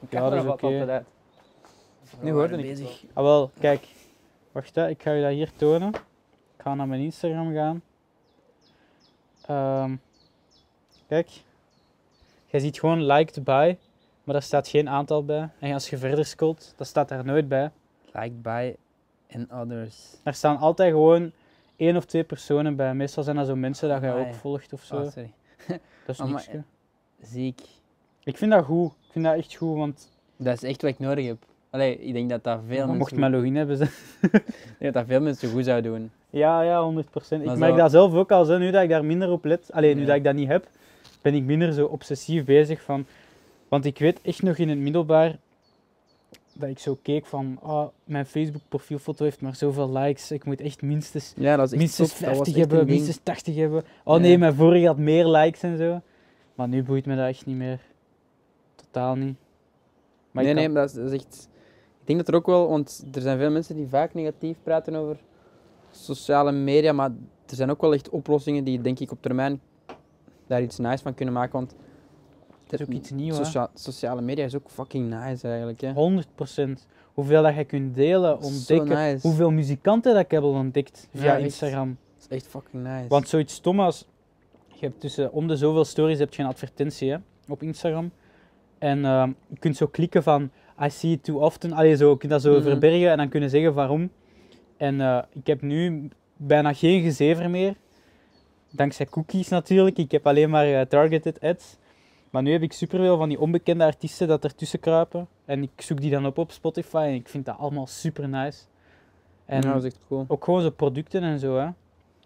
Ik 0.00 0.12
Ja, 0.12 0.30
er 0.30 0.44
wat 0.44 0.62
altijd 0.62 0.88
uit. 0.88 1.06
Nu 2.20 2.30
hoorde 2.32 2.56
ik 2.58 2.68
het 2.68 2.78
wel. 2.80 2.90
Ah, 3.12 3.24
wel, 3.24 3.50
kijk. 3.60 3.86
Wacht, 4.52 4.74
hè. 4.74 4.88
ik 4.88 5.02
ga 5.02 5.10
je 5.12 5.22
dat 5.22 5.32
hier 5.32 5.50
tonen. 5.56 5.88
Ik 6.56 6.62
ga 6.62 6.74
naar 6.74 6.88
mijn 6.88 7.00
Instagram 7.00 7.54
gaan. 7.54 7.82
Ehm, 9.46 9.96
kijk. 11.08 11.28
Je 12.46 12.60
ziet 12.60 12.78
gewoon 12.78 13.04
liked 13.04 13.44
by, 13.44 13.76
maar 14.24 14.34
daar 14.34 14.42
staat 14.42 14.68
geen 14.68 14.88
aantal 14.88 15.24
bij. 15.24 15.48
En 15.58 15.72
als 15.72 15.90
je 15.90 15.98
verder 15.98 16.24
scrolt, 16.24 16.74
dat 16.76 16.86
staat 16.86 17.08
daar 17.08 17.24
nooit 17.24 17.48
bij. 17.48 17.70
Liked 18.12 18.42
by 18.42 18.74
and 19.34 19.50
others. 19.52 20.16
Daar 20.22 20.34
staan 20.34 20.58
altijd 20.58 20.92
gewoon 20.92 21.32
één 21.76 21.96
of 21.96 22.04
twee 22.04 22.24
personen 22.24 22.76
bij. 22.76 22.94
Meestal 22.94 23.22
zijn 23.22 23.36
dat 23.36 23.46
zo 23.46 23.56
mensen 23.56 23.88
dat 23.88 24.00
jij 24.00 24.14
ook 24.14 24.34
volgt 24.34 24.72
of 24.72 24.82
zo. 24.82 24.96
Oh, 24.96 25.10
sorry. 25.10 25.32
dat 26.06 26.18
is 26.18 26.18
niks. 26.18 26.48
Ziek. 27.22 27.60
Ik 28.24 28.36
vind 28.36 28.50
dat 28.50 28.64
goed. 28.64 28.90
Ik 28.90 29.12
vind 29.12 29.24
dat 29.24 29.36
echt 29.36 29.54
goed, 29.54 29.76
want 29.76 30.10
Dat 30.36 30.54
is 30.54 30.62
echt 30.62 30.82
wat 30.82 30.90
ik 30.90 30.98
nodig 30.98 31.26
heb. 31.26 31.36
Allee, 31.70 31.98
ik 31.98 32.12
denk 32.12 32.30
dat 32.30 32.44
dat 32.44 32.60
veel 32.66 32.86
mocht 32.86 32.98
mensen, 32.98 33.20
mijn 33.20 33.32
login 33.32 33.56
hebben 33.56 33.76
ze. 33.76 33.84
ik 34.22 34.30
denk 34.78 34.78
dat 34.78 34.92
dat 34.92 35.06
veel 35.06 35.20
mensen 35.20 35.50
goed 35.50 35.64
zou 35.64 35.82
doen. 35.82 36.10
Ja, 36.30 36.62
ja, 36.62 36.92
100%. 36.92 37.04
Ik 37.30 37.56
merk 37.56 37.76
dat 37.76 37.90
zelf 37.90 38.14
ook 38.14 38.32
al, 38.32 38.44
zo, 38.44 38.58
nu 38.58 38.70
dat 38.70 38.82
ik 38.82 38.88
daar 38.88 39.04
minder 39.04 39.30
op 39.30 39.44
let. 39.44 39.72
Alleen 39.72 39.94
nu 39.96 40.00
Ja. 40.00 40.06
dat 40.06 40.16
ik 40.16 40.24
dat 40.24 40.34
niet 40.34 40.48
heb, 40.48 40.68
ben 41.22 41.34
ik 41.34 41.42
minder 41.42 41.72
zo 41.72 41.86
obsessief 41.86 42.44
bezig 42.44 42.82
van... 42.82 43.06
Want 43.68 43.84
ik 43.84 43.98
weet 43.98 44.20
echt 44.22 44.42
nog 44.42 44.56
in 44.56 44.68
het 44.68 44.78
middelbaar 44.78 45.36
dat 46.60 46.70
ik 46.70 46.78
zo 46.78 46.98
keek 47.02 47.26
van, 47.26 47.58
ah, 47.62 47.88
mijn 48.04 48.26
Facebook 48.26 48.62
profielfoto 48.68 49.24
heeft 49.24 49.40
maar 49.40 49.54
zoveel 49.54 49.92
likes. 49.92 50.30
Ik 50.30 50.44
moet 50.44 50.60
echt 50.60 50.82
minstens, 50.82 51.32
Ja, 51.36 51.56
dat 51.56 51.66
is 51.66 51.72
echt 51.72 51.80
minstens 51.80 52.08
zot. 52.10 52.18
Dat 52.18 52.28
was 52.28 52.36
50 52.36 52.56
echt 52.56 52.70
een 52.70 52.76
hebben, 52.76 52.94
minstens 52.94 53.20
80 53.22 53.56
hebben. 53.56 53.82
Oh 54.04 54.16
Ja. 54.16 54.22
nee, 54.22 54.38
mijn 54.38 54.54
vorige 54.54 54.86
had 54.86 54.98
meer 54.98 55.26
likes 55.26 55.62
en 55.62 55.76
zo. 55.76 56.00
Maar 56.54 56.68
nu 56.68 56.82
boeit 56.82 57.06
me 57.06 57.16
dat 57.16 57.28
echt 57.28 57.46
niet 57.46 57.56
meer. 57.56 57.80
Totaal 58.74 59.14
niet. 59.14 59.36
Maar 60.30 60.44
nee, 60.44 60.54
nee, 60.54 60.72
dat 60.72 60.88
is, 60.88 60.94
dat 60.94 61.12
is 61.12 61.12
echt... 61.12 61.48
Ik 62.00 62.06
denk 62.06 62.18
dat 62.18 62.28
er 62.28 62.34
ook 62.34 62.46
wel, 62.46 62.68
want 62.68 63.04
er 63.12 63.20
zijn 63.20 63.38
veel 63.38 63.50
mensen 63.50 63.76
die 63.76 63.88
vaak 63.88 64.14
negatief 64.14 64.56
praten 64.62 64.94
over 64.94 65.20
sociale 65.90 66.52
media, 66.52 66.92
maar 66.92 67.10
er 67.46 67.56
zijn 67.56 67.70
ook 67.70 67.80
wel 67.80 67.94
echt 67.94 68.08
oplossingen 68.08 68.64
die, 68.64 68.80
denk 68.80 68.98
ik, 68.98 69.10
op 69.10 69.22
termijn 69.22 69.60
daar 70.46 70.62
iets 70.62 70.78
nice 70.78 71.02
van 71.02 71.14
kunnen 71.14 71.34
maken, 71.34 71.52
want 71.52 71.74
is 72.72 72.82
ook 72.82 72.88
iets 72.92 73.10
nieuws, 73.10 73.36
socia- 73.36 73.70
sociale 73.74 74.20
media 74.20 74.44
is 74.44 74.56
ook 74.56 74.70
fucking 74.70 75.08
nice 75.10 75.48
eigenlijk, 75.48 75.80
hè. 75.80 75.92
100%. 75.92 76.86
Hoeveel 77.14 77.42
dat 77.42 77.54
je 77.54 77.64
kunt 77.64 77.94
delen, 77.94 78.40
ontdekken. 78.42 78.88
nice. 78.88 79.26
Hoeveel 79.26 79.50
muzikanten 79.50 80.14
dat 80.14 80.24
ik 80.24 80.30
heb 80.30 80.42
al 80.42 80.50
ontdekt 80.50 81.08
via 81.14 81.24
Ja. 81.36 81.36
Instagram. 81.44 81.96
Dat 82.18 82.26
is 82.30 82.36
echt 82.36 82.46
fucking 82.46 82.82
nice. 82.82 83.08
Want 83.08 83.28
zoiets 83.28 83.54
stom 83.54 83.80
als... 83.80 84.06
Je 84.68 84.86
hebt 84.86 85.00
tussen 85.00 85.32
om 85.32 85.46
de 85.48 85.56
zoveel 85.56 85.84
stories 85.84 86.18
heb 86.18 86.34
je 86.34 86.42
een 86.42 86.48
advertentie 86.48 87.10
hè, 87.10 87.16
op 87.48 87.62
Instagram. 87.62 88.10
En 88.78 89.04
ehm, 89.04 89.32
je 89.48 89.58
kunt 89.58 89.76
zo 89.76 89.86
klikken 89.86 90.22
van... 90.22 90.50
I 90.84 90.90
see 90.90 91.10
it 91.12 91.24
too 91.24 91.40
often. 91.40 91.72
Allee, 91.72 91.96
zo, 91.96 92.10
je 92.10 92.16
kunt 92.16 92.32
dat 92.32 92.42
zo 92.42 92.52
Mhm. 92.52 92.62
verbergen 92.62 93.10
en 93.10 93.16
dan 93.16 93.28
kunnen 93.28 93.50
zeggen 93.50 93.74
waarom. 93.74 94.10
En 94.76 95.00
eh, 95.00 95.22
ik 95.32 95.46
heb 95.46 95.62
nu 95.62 96.08
bijna 96.36 96.72
geen 96.72 97.02
gezever 97.02 97.50
meer. 97.50 97.74
Dankzij 98.70 99.06
cookies 99.06 99.48
natuurlijk. 99.48 99.98
Ik 99.98 100.10
heb 100.10 100.26
alleen 100.26 100.50
maar 100.50 100.66
eh, 100.66 100.80
targeted 100.86 101.40
ads. 101.40 101.76
Maar 102.30 102.42
nu 102.42 102.52
heb 102.52 102.62
ik 102.62 102.72
superveel 102.72 103.16
van 103.16 103.28
die 103.28 103.40
onbekende 103.40 103.84
artiesten 103.84 104.28
dat 104.28 104.44
ertussen 104.44 104.80
kruipen. 104.80 105.28
En 105.44 105.62
ik 105.62 105.70
zoek 105.80 106.00
die 106.00 106.10
dan 106.10 106.26
op 106.26 106.38
op 106.38 106.50
Spotify 106.50 107.04
en 107.08 107.14
ik 107.14 107.28
vind 107.28 107.44
dat 107.44 107.58
allemaal 107.58 107.86
super 107.86 108.28
nice. 108.28 108.62
En 109.44 109.62
ja, 109.62 109.72
dat 109.72 109.84
is 109.84 109.92
echt 109.92 110.00
cool. 110.08 110.24
ook 110.28 110.44
gewoon 110.44 110.62
zo 110.62 110.70
producten 110.70 111.22
en 111.22 111.38
zo, 111.38 111.54
hè. 111.54 111.64
Er 111.64 111.74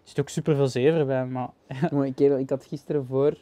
zit 0.03 0.19
ook 0.19 0.29
super 0.29 0.55
veel 0.55 0.67
zever 0.67 1.05
bij, 1.05 1.25
maar 1.25 1.49
Maar 1.91 2.05
ik, 2.05 2.19
ik 2.19 2.49
had 2.49 2.65
gisteren 2.65 3.05
voor 3.05 3.37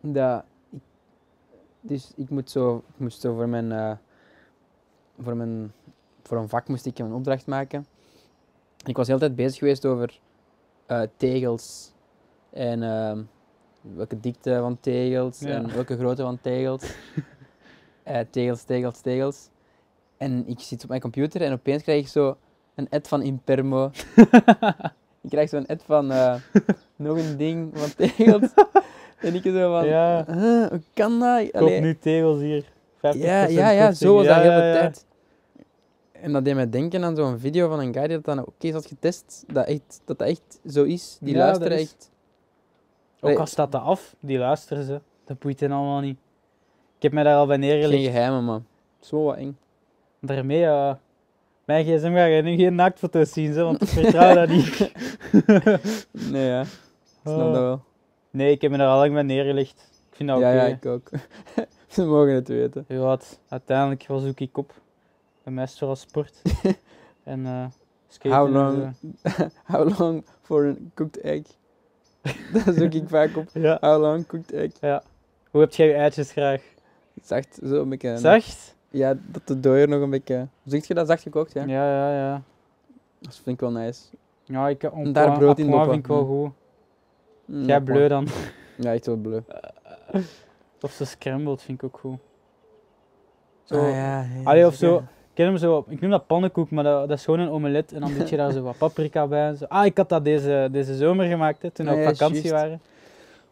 dat 0.00 0.44
ik, 0.70 0.80
dus 1.80 2.12
ik 2.16 2.30
moet 2.30 2.50
zo, 2.50 2.76
ik 2.76 2.98
moest 2.98 3.20
zo 3.20 3.34
voor 3.34 3.48
mijn, 3.48 3.72
eh, 3.72 3.92
voor 5.18 5.36
mijn, 5.36 5.72
voor 6.22 6.36
een 6.36 6.48
vak 6.48 6.68
moest 6.68 6.86
ik 6.86 6.98
een 6.98 7.12
opdracht 7.12 7.46
maken. 7.46 7.86
Ik 8.84 8.96
was 8.96 9.06
de 9.06 9.12
hele 9.12 9.24
tijd 9.24 9.36
bezig 9.36 9.58
geweest 9.58 9.86
over 9.86 10.20
eh, 10.86 11.02
tegels 11.16 11.92
en 12.50 12.82
ehm, 12.82 13.22
welke 13.94 14.20
dikte 14.20 14.58
van 14.60 14.80
tegels 14.80 15.38
Ja. 15.40 15.48
en 15.48 15.74
welke 15.74 15.96
grootte 15.96 16.22
van 16.22 16.38
tegels. 16.40 16.82
Eh, 18.02 18.18
tegels, 18.30 18.62
tegels, 18.62 19.00
tegels. 19.00 19.48
En 20.16 20.44
ik 20.46 20.60
zit 20.60 20.82
op 20.82 20.88
mijn 20.88 21.00
computer 21.00 21.42
en 21.42 21.52
opeens 21.52 21.82
krijg 21.82 22.00
ik 22.00 22.08
zo 22.08 22.36
een 22.74 22.86
ad 22.90 23.08
van 23.08 23.22
Impermo. 23.22 23.90
ik 25.22 25.30
krijg 25.30 25.48
zo'n 25.48 25.66
ad 25.66 25.82
van 25.86 26.10
eh, 26.12 26.34
nog 26.96 27.16
een 27.18 27.36
ding 27.36 27.70
van 27.78 27.94
tegels. 27.94 28.50
en 29.20 29.34
ik 29.34 29.42
zo 29.42 29.72
van, 29.72 29.86
Ja. 29.86 30.24
"Huh, 30.26 30.66
hoe 30.68 30.80
kan 30.94 31.18
dat? 31.20 31.50
koop 31.50 31.62
Allee, 31.62 31.80
nu 31.80 31.98
tegels 31.98 32.40
hier. 32.40 32.64
50% 32.64 33.00
ja, 33.00 33.46
ja, 33.46 33.70
ja, 33.70 33.92
zo 33.92 34.14
was 34.14 34.26
dat 34.26 34.34
Ja, 34.36 34.42
de 34.42 34.48
hele 34.48 34.62
ja, 34.62 34.72
ja. 34.72 34.78
tijd. 34.80 35.06
En 36.12 36.32
dat 36.32 36.44
deed 36.44 36.54
mij 36.54 36.70
denken 36.70 37.04
aan 37.04 37.16
zo'n 37.16 37.38
video 37.38 37.68
van 37.68 37.78
een 37.80 37.92
guy 37.92 38.06
die 38.06 38.16
dat 38.16 38.24
dan 38.24 38.38
ook 38.40 38.54
eens 38.58 38.74
had 38.74 38.86
getest. 38.86 39.44
Dat 39.46 39.66
echt, 39.66 40.00
dat, 40.04 40.18
dat 40.18 40.28
echt 40.28 40.60
zo 40.66 40.82
is. 40.84 41.18
Die 41.20 41.36
luisteren 41.36 41.78
is- 41.78 41.82
echt. 41.82 42.10
Ook 43.24 43.38
al 43.38 43.46
staat 43.46 43.72
dat 43.72 43.82
af, 43.82 44.14
die 44.20 44.38
luisteren 44.38 44.84
ze. 44.84 45.00
Dat 45.24 45.38
boeit 45.38 45.60
hen 45.60 45.72
allemaal 45.72 46.00
niet. 46.00 46.18
Ik 46.96 47.02
heb 47.02 47.12
mij 47.12 47.22
daar 47.22 47.36
al 47.36 47.46
bij 47.46 47.58
Geen 47.58 47.68
neergelegd. 47.68 48.04
geheimen, 48.04 48.44
man. 48.44 48.64
Zo 49.00 49.24
wat 49.24 49.36
eng. 49.36 49.56
Daarmee, 50.20 50.58
ja. 50.58 50.98
Mijn 51.64 51.84
gsm 51.84 52.12
ga 52.14 52.24
je 52.24 52.42
nu 52.42 52.56
geen 52.56 52.74
naaktfoto's 52.74 53.32
zien, 53.32 53.52
zo, 53.52 53.64
want 53.64 53.82
ik 53.82 53.88
vertrouw 53.98 54.34
dat 54.34 54.48
niet. 54.48 54.92
Nee, 56.32 56.46
ja. 56.46 56.64
Snap 57.22 57.36
Oh. 57.36 57.52
dat 57.52 57.52
wel. 57.52 57.82
Nee, 58.30 58.50
ik 58.52 58.60
heb 58.62 58.70
me 58.70 58.76
daar 58.76 58.88
al 58.88 58.98
lang 58.98 59.12
bij 59.12 59.22
neergelegd. 59.22 59.90
Ik 60.10 60.16
vind 60.16 60.28
dat 60.28 60.38
ja, 60.38 60.48
oké. 60.48 60.62
ja, 60.62 60.66
ik 60.66 60.86
ook. 60.86 61.10
Ze 61.88 62.04
mogen 62.04 62.34
het 62.34 62.48
weten. 62.48 62.84
Ja, 62.88 63.18
uiteindelijk 63.48 64.06
was 64.06 64.22
zoek 64.22 64.40
ik 64.40 64.58
op. 64.58 64.72
Is 65.44 65.52
het 65.54 65.78
vooral 65.78 65.96
sport. 65.96 66.42
en 67.24 67.46
eh 67.46 67.64
skaten 68.08 68.38
How 68.38 68.52
long, 68.52 68.94
how 69.64 69.98
long 69.98 70.24
for 70.42 70.66
a 70.68 70.74
cooked 70.94 71.20
egg? 71.20 71.42
dat 72.64 72.74
zoek 72.74 72.92
ik 72.92 73.08
vaak 73.08 73.36
op. 73.36 73.48
zo. 73.52 73.58
Ja. 73.60 73.78
How 73.80 74.00
long 74.00 74.26
cooked 74.26 74.52
egg? 74.52 75.02
Hoe 75.50 75.60
heb 75.60 75.72
jij 75.72 75.86
je 75.86 75.94
eitjes 75.94 76.32
graag? 76.32 76.62
Zacht, 77.22 77.58
zo 77.66 77.82
een 77.82 77.88
beetje. 77.88 78.16
Zacht? 78.18 78.74
Ja, 78.90 79.14
dat 79.26 79.46
de 79.46 79.60
dooier 79.60 79.88
nog 79.88 80.00
een 80.00 80.10
beetje... 80.10 80.48
Zeg 80.64 80.86
je 80.86 80.94
dat 80.94 81.06
zacht 81.06 81.22
gekookt, 81.22 81.52
ja? 81.52 81.64
Ja, 81.66 81.86
ja, 81.90 82.14
ja. 82.16 82.42
Dat 83.18 83.34
vind 83.34 83.46
ik 83.46 83.60
wel 83.60 83.70
nice. 83.72 84.02
Ja, 84.44 84.68
ik 84.68 84.82
heb 84.82 84.92
En 84.92 85.12
daar 85.12 85.38
brood 85.38 85.58
in 85.58 85.70
doppen. 85.70 85.88
vind 85.90 85.98
ik 86.02 86.06
wel 86.06 86.24
goed. 86.24 86.50
Mm, 87.44 87.58
Jij 87.64 87.66
ja, 87.76 87.80
bleu 87.80 88.08
dan? 88.08 88.26
Ja, 88.76 88.92
echt 88.92 89.06
wel 89.06 89.16
bleu. 89.16 89.40
Of 90.80 90.92
zo 90.92 91.04
scrambled 91.04 91.62
vind 91.62 91.82
ik 91.82 91.84
ook 91.84 91.98
goed. 91.98 92.18
Zo. 93.64 93.74
Ah, 93.78 93.90
ja, 93.90 94.20
ja, 94.22 94.42
Allee, 94.44 94.66
of 94.66 94.74
zo. 94.74 95.02
Ik 95.32 95.38
ken 95.38 95.46
hem 95.46 95.56
zo, 95.56 95.84
ik 95.88 96.00
noem 96.00 96.10
dat 96.10 96.26
pannenkoek, 96.26 96.70
maar 96.70 96.84
dat, 96.84 97.08
dat 97.08 97.18
is 97.18 97.24
gewoon 97.24 97.40
een 97.40 97.50
omelet 97.50 97.92
en 97.92 98.00
dan 98.00 98.14
doe 98.14 98.28
je 98.28 98.36
daar 98.36 98.52
zo 98.52 98.62
wat 98.62 98.78
paprika 98.88 99.26
bij. 99.26 99.46
en 99.48 99.56
Zo. 99.56 99.64
Ah, 99.64 99.84
ik 99.84 99.96
had 99.96 100.08
dat 100.08 100.24
deze, 100.24 100.68
deze 100.72 100.96
zomer 100.96 101.26
gemaakt, 101.26 101.62
hè, 101.62 101.70
toen 101.70 101.86
we 101.86 101.92
Ah, 101.92 101.96
op 101.98 102.02
ja, 102.02 102.10
vakantie 102.10 102.42
juist. 102.42 102.50
waren. 102.62 102.80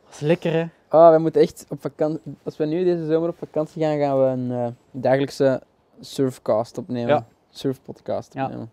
Dat 0.04 0.14
is 0.14 0.20
lekker, 0.20 0.52
hè? 0.52 0.64
Oh, 0.90 1.12
we 1.12 1.18
moeten 1.18 1.40
echt 1.40 1.66
op 1.68 1.80
vakantie... 1.80 2.20
Als 2.42 2.56
we 2.56 2.64
nu 2.64 2.84
deze 2.84 3.06
zomer 3.06 3.28
op 3.28 3.38
vakantie 3.38 3.82
gaan, 3.82 3.98
gaan 3.98 4.18
we 4.18 4.24
een 4.24 4.50
eh, 4.52 4.66
dagelijkse 4.90 5.62
surfcast 6.00 6.78
opnemen. 6.78 7.08
Ja. 7.08 7.26
Surfpodcast 7.50 8.34
Ja. 8.34 8.44
opnemen. 8.44 8.70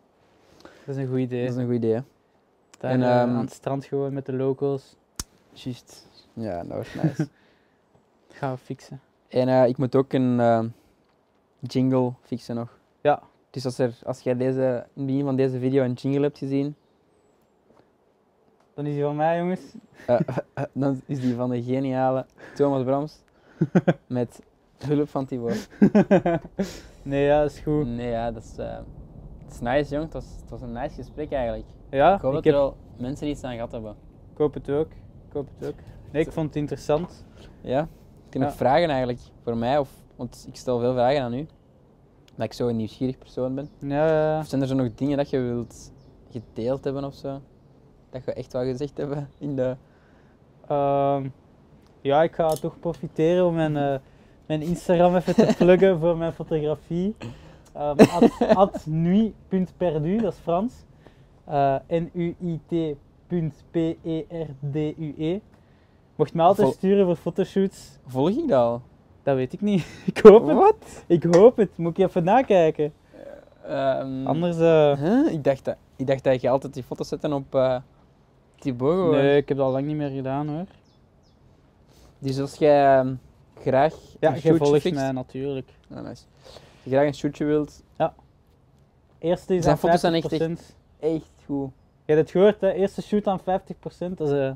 Dat 0.62 0.96
is 0.96 0.98
een 0.98 1.08
goed 1.08 1.18
idee. 1.20 1.42
Dat 1.46 1.56
is 1.56 1.62
een 1.62 1.66
goed 1.66 1.76
idee, 1.76 1.94
hè? 1.94 2.02
Daar 2.80 2.92
en, 2.92 3.04
eh, 3.04 3.10
ehm, 3.22 3.30
aan 3.30 3.42
het 3.42 3.54
strand 3.54 3.86
gewoon 3.86 4.14
met 4.14 4.26
de 4.26 4.34
locals. 4.34 4.96
Juist. 5.54 6.08
Ja, 6.34 6.58
dat 6.64 6.68
wordt 6.74 6.96
nice. 7.04 7.28
Gaan 8.38 8.52
we 8.52 8.58
fixen. 8.58 9.02
en 9.28 9.48
eh, 9.48 9.68
ik 9.68 9.78
moet 9.78 9.96
ook 9.96 10.14
een 10.14 10.74
jingle 11.60 12.14
fixen 12.24 12.56
nog. 12.56 12.77
Ja. 13.02 13.22
Dus 13.50 13.66
als, 13.66 13.78
er, 13.78 13.98
als 14.04 14.22
jij 14.22 14.36
deze, 14.38 14.86
in 14.94 15.02
het 15.02 15.06
begin 15.06 15.24
van 15.26 15.36
deze 15.36 15.60
video 15.60 15.84
een 15.84 15.94
jingle 15.94 16.22
hebt 16.22 16.38
gezien, 16.38 16.76
Dan 18.74 18.86
is 18.86 18.94
die 18.94 19.04
van 19.04 19.16
mij, 19.16 19.38
jongens. 19.38 19.62
eh, 20.08 20.20
dan 20.74 21.02
is 21.06 21.20
die 21.20 21.36
van 21.36 21.50
de 21.50 21.64
geniale 21.64 22.26
Thomas 22.56 22.84
Brams. 22.84 23.20
met 24.08 24.42
hulp 24.86 25.10
van 25.10 25.26
Thibaut. 25.26 25.70
nee, 27.04 27.24
ja, 27.26 27.42
dat 27.42 27.52
is 27.52 27.60
goed. 27.60 27.86
Nee, 27.88 28.10
ja, 28.10 28.32
dat 28.32 28.44
is, 28.44 28.58
eh, 28.58 28.78
het 29.44 29.54
is 29.54 29.60
nice, 29.60 29.92
jong. 29.94 30.04
Het 30.04 30.14
was, 30.14 30.26
het 30.42 30.50
was 30.50 30.62
een 30.62 30.72
nice 30.72 30.96
gesprek 30.96 31.32
eigenlijk. 31.32 31.66
Ja, 31.90 32.16
Ik 32.16 32.22
hoop 32.22 32.30
ik, 32.30 32.36
dat 32.36 32.44
heb, 32.44 32.54
er 32.54 32.60
wel 32.60 32.78
mensen 32.98 33.28
iets 33.28 33.44
aan 33.44 33.54
gehad 33.54 33.72
hebben. 33.72 33.96
ik 34.32 34.38
hoop 34.38 34.54
het 34.54 34.70
ook. 34.70 34.92
Ik 35.28 35.34
hoop 35.34 35.48
het 35.58 35.68
ook. 35.68 35.76
Nee, 36.12 36.22
ik 36.26 36.32
vond 36.32 36.48
het 36.48 36.56
interessant. 36.56 37.26
Ja? 37.62 37.78
Heb 38.24 38.34
je 38.34 38.40
nog 38.40 38.54
vragen 38.56 38.90
eigenlijk 38.90 39.20
voor 39.44 39.58
mij? 39.58 39.78
Of, 39.78 39.90
want 40.16 40.46
ik 40.48 40.56
stel 40.56 40.80
veel 40.80 40.94
vragen 40.94 41.22
aan 41.22 41.34
u. 41.34 41.48
Dat 42.38 42.46
ik 42.46 42.54
zo 42.54 42.68
een 42.68 42.76
nieuwsgierig 42.76 43.18
persoon 43.18 43.56
ben. 43.56 43.70
Ja, 43.80 44.08
ja, 44.08 44.40
Of 44.40 44.48
zijn 44.48 44.62
er 44.62 44.68
zo 44.68 44.76
nog 44.76 44.96
dingen 44.96 45.18
dat 45.18 45.30
je 45.30 45.40
wilt 45.40 45.92
gedeeld 46.32 46.84
hebben 46.84 47.04
of 47.04 47.14
zo? 47.14 47.42
Dat 48.10 48.26
je 48.26 48.34
echt 48.34 48.54
wel 48.54 48.64
gezegd 48.64 48.98
hebben 48.98 49.30
in 49.38 49.56
de... 49.56 49.76
Ehm, 50.68 51.28
ja, 52.02 52.24
ik 52.24 52.36
ga 52.36 52.50
toch 52.50 52.80
profiteren 52.80 53.46
om 53.46 53.54
mijn, 53.54 53.78
eh, 53.78 53.96
mijn 54.46 54.62
Instagram 54.62 55.16
even 55.16 55.36
te 55.36 55.54
pluggen 55.58 56.00
voor 56.00 56.18
mijn 56.18 56.34
fotografie. 56.34 57.16
Ehm 57.74 58.00
at, 58.56 58.86
nuit.perdu, 59.08 60.18
dat 60.18 60.34
is 60.34 60.40
Frans. 60.40 60.74
Eh 61.46 61.76
N-U-I-T.P-E-R-D-U-E. 64.08 65.40
Mocht 66.16 66.34
me 66.34 66.42
altijd 66.42 66.68
Vol- 66.68 66.76
sturen 66.78 67.06
voor 67.06 67.16
fotoshoots. 67.16 68.00
Volg 68.06 68.30
ik 68.30 68.48
dat 68.48 68.60
al? 68.60 68.82
Dat 69.28 69.36
weet 69.36 69.54
ik 69.54 69.62
niet. 69.62 69.86
ik 70.14 70.18
hoop 70.18 70.48
het. 70.48 70.56
Wat? 70.56 71.04
Ik 71.08 71.24
hoop 71.24 71.58
het. 71.58 71.78
Moet 71.78 71.98
ik 71.98 72.08
even 72.08 72.24
nakijken. 72.24 72.94
Ehm, 73.66 74.28
Anders... 74.28 74.58
eh, 74.58 74.98
huh? 75.00 75.32
ik, 75.32 75.44
dacht 75.44 75.66
dat, 75.66 75.76
ik 75.96 76.08
dacht 76.08 76.24
dat 76.24 76.42
je 76.42 76.50
altijd 76.50 76.74
die 76.74 76.84
foto's 76.84 77.08
zette 77.08 77.34
op 77.34 77.56
uh, 77.56 77.78
Thibaut 78.60 78.92
gewoon. 78.92 79.12
nee, 79.12 79.38
ik 79.38 79.48
heb 79.48 79.58
dat 79.58 79.66
al 79.66 79.72
lang 79.72 79.86
niet 79.86 79.96
meer 79.96 80.10
gedaan 80.10 80.48
hoor. 80.48 80.66
Dus 82.20 82.40
als 82.40 82.56
jij 82.56 82.98
ehm, 82.98 83.14
graag 83.62 83.94
Ja, 84.20 84.32
een 84.34 84.40
shootje 84.40 84.66
volgt 84.66 84.94
mij 84.94 85.12
natuurlijk. 85.12 85.70
Ah, 85.90 85.98
nice. 85.98 86.24
Als 86.44 86.84
je 86.84 86.90
graag 86.90 87.06
een 87.06 87.16
shootje 87.16 87.46
wilt, 87.46 87.84
Eerste 89.20 89.56
is 89.56 89.64
Zijn 89.64 89.76
aan 89.76 89.80
50%. 89.80 89.82
foto's 89.82 90.00
zijn 90.00 90.14
echt- 90.14 90.76
echt 91.00 91.32
goed. 91.46 91.72
Je 92.06 92.14
hebt 92.14 92.20
het 92.20 92.32
gehoord, 92.32 92.62
hè? 92.62 92.72
Eerste 92.72 93.02
shoot 93.02 93.28
aan 93.28 93.40
50%. 93.40 94.18
Dat 94.18 94.28
is, 94.30 94.38
eh, 94.38 94.52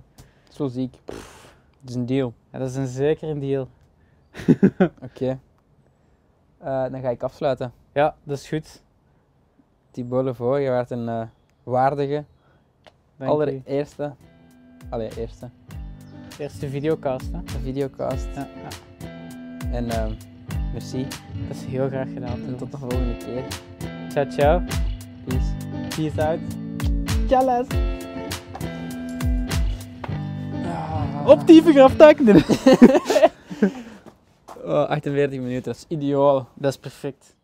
Zo 0.50 0.68
ziek. 0.68 0.96
Het 1.82 1.90
is 1.90 1.96
een 1.96 2.06
deal. 2.06 2.34
ja, 2.52 2.60
dat 2.60 2.70
is 2.70 2.76
een 2.76 2.88
zeker 2.88 3.30
een 3.30 3.40
deal. 3.40 3.68
Oké. 5.08 5.40
Eh, 6.58 6.86
dan 6.92 7.02
ga 7.02 7.10
ik 7.10 7.24
afsluiten. 7.24 7.74
Ja, 7.94 8.16
dat 8.24 8.38
is 8.38 8.48
goed. 8.48 8.82
Thibaut 9.92 10.24
Levaux, 10.24 10.60
je 10.62 10.70
werd 10.70 10.92
een 10.92 11.10
eh, 11.10 11.22
waardige, 11.64 12.24
Dank 13.18 13.32
u. 13.32 13.34
allereerste, 13.34 14.14
allee, 14.90 15.10
eerste 15.18 15.50
Eerste 16.38 16.70
videocast, 16.70 17.32
hè? 17.32 17.60
videocast. 17.64 18.28
Ja, 18.36 18.48
ja. 18.56 19.08
En 19.72 19.90
ehm, 19.90 20.12
merci. 20.74 21.08
Dat 21.48 21.58
is 21.58 21.66
heel 21.66 21.88
graag 21.88 22.08
gedaan. 22.14 22.46
En 22.48 22.56
tot 22.58 22.72
de 22.72 22.78
volgende 22.78 23.18
keer. 23.18 23.44
Ciao, 24.10 24.30
ciao. 24.30 24.62
Peace. 25.26 25.56
Peace 25.96 26.28
out. 26.28 26.40
Ciao, 27.28 27.66
Op 31.26 31.48
die 31.48 31.62
graftakken. 31.62 32.26
Oh, 34.64 34.90
48 34.90 35.40
minuten, 35.40 35.64
dat 35.64 35.76
is 35.76 35.86
ideaal. 35.98 36.50
Dat 36.56 36.72
is 36.72 36.78
perfect. 36.78 37.36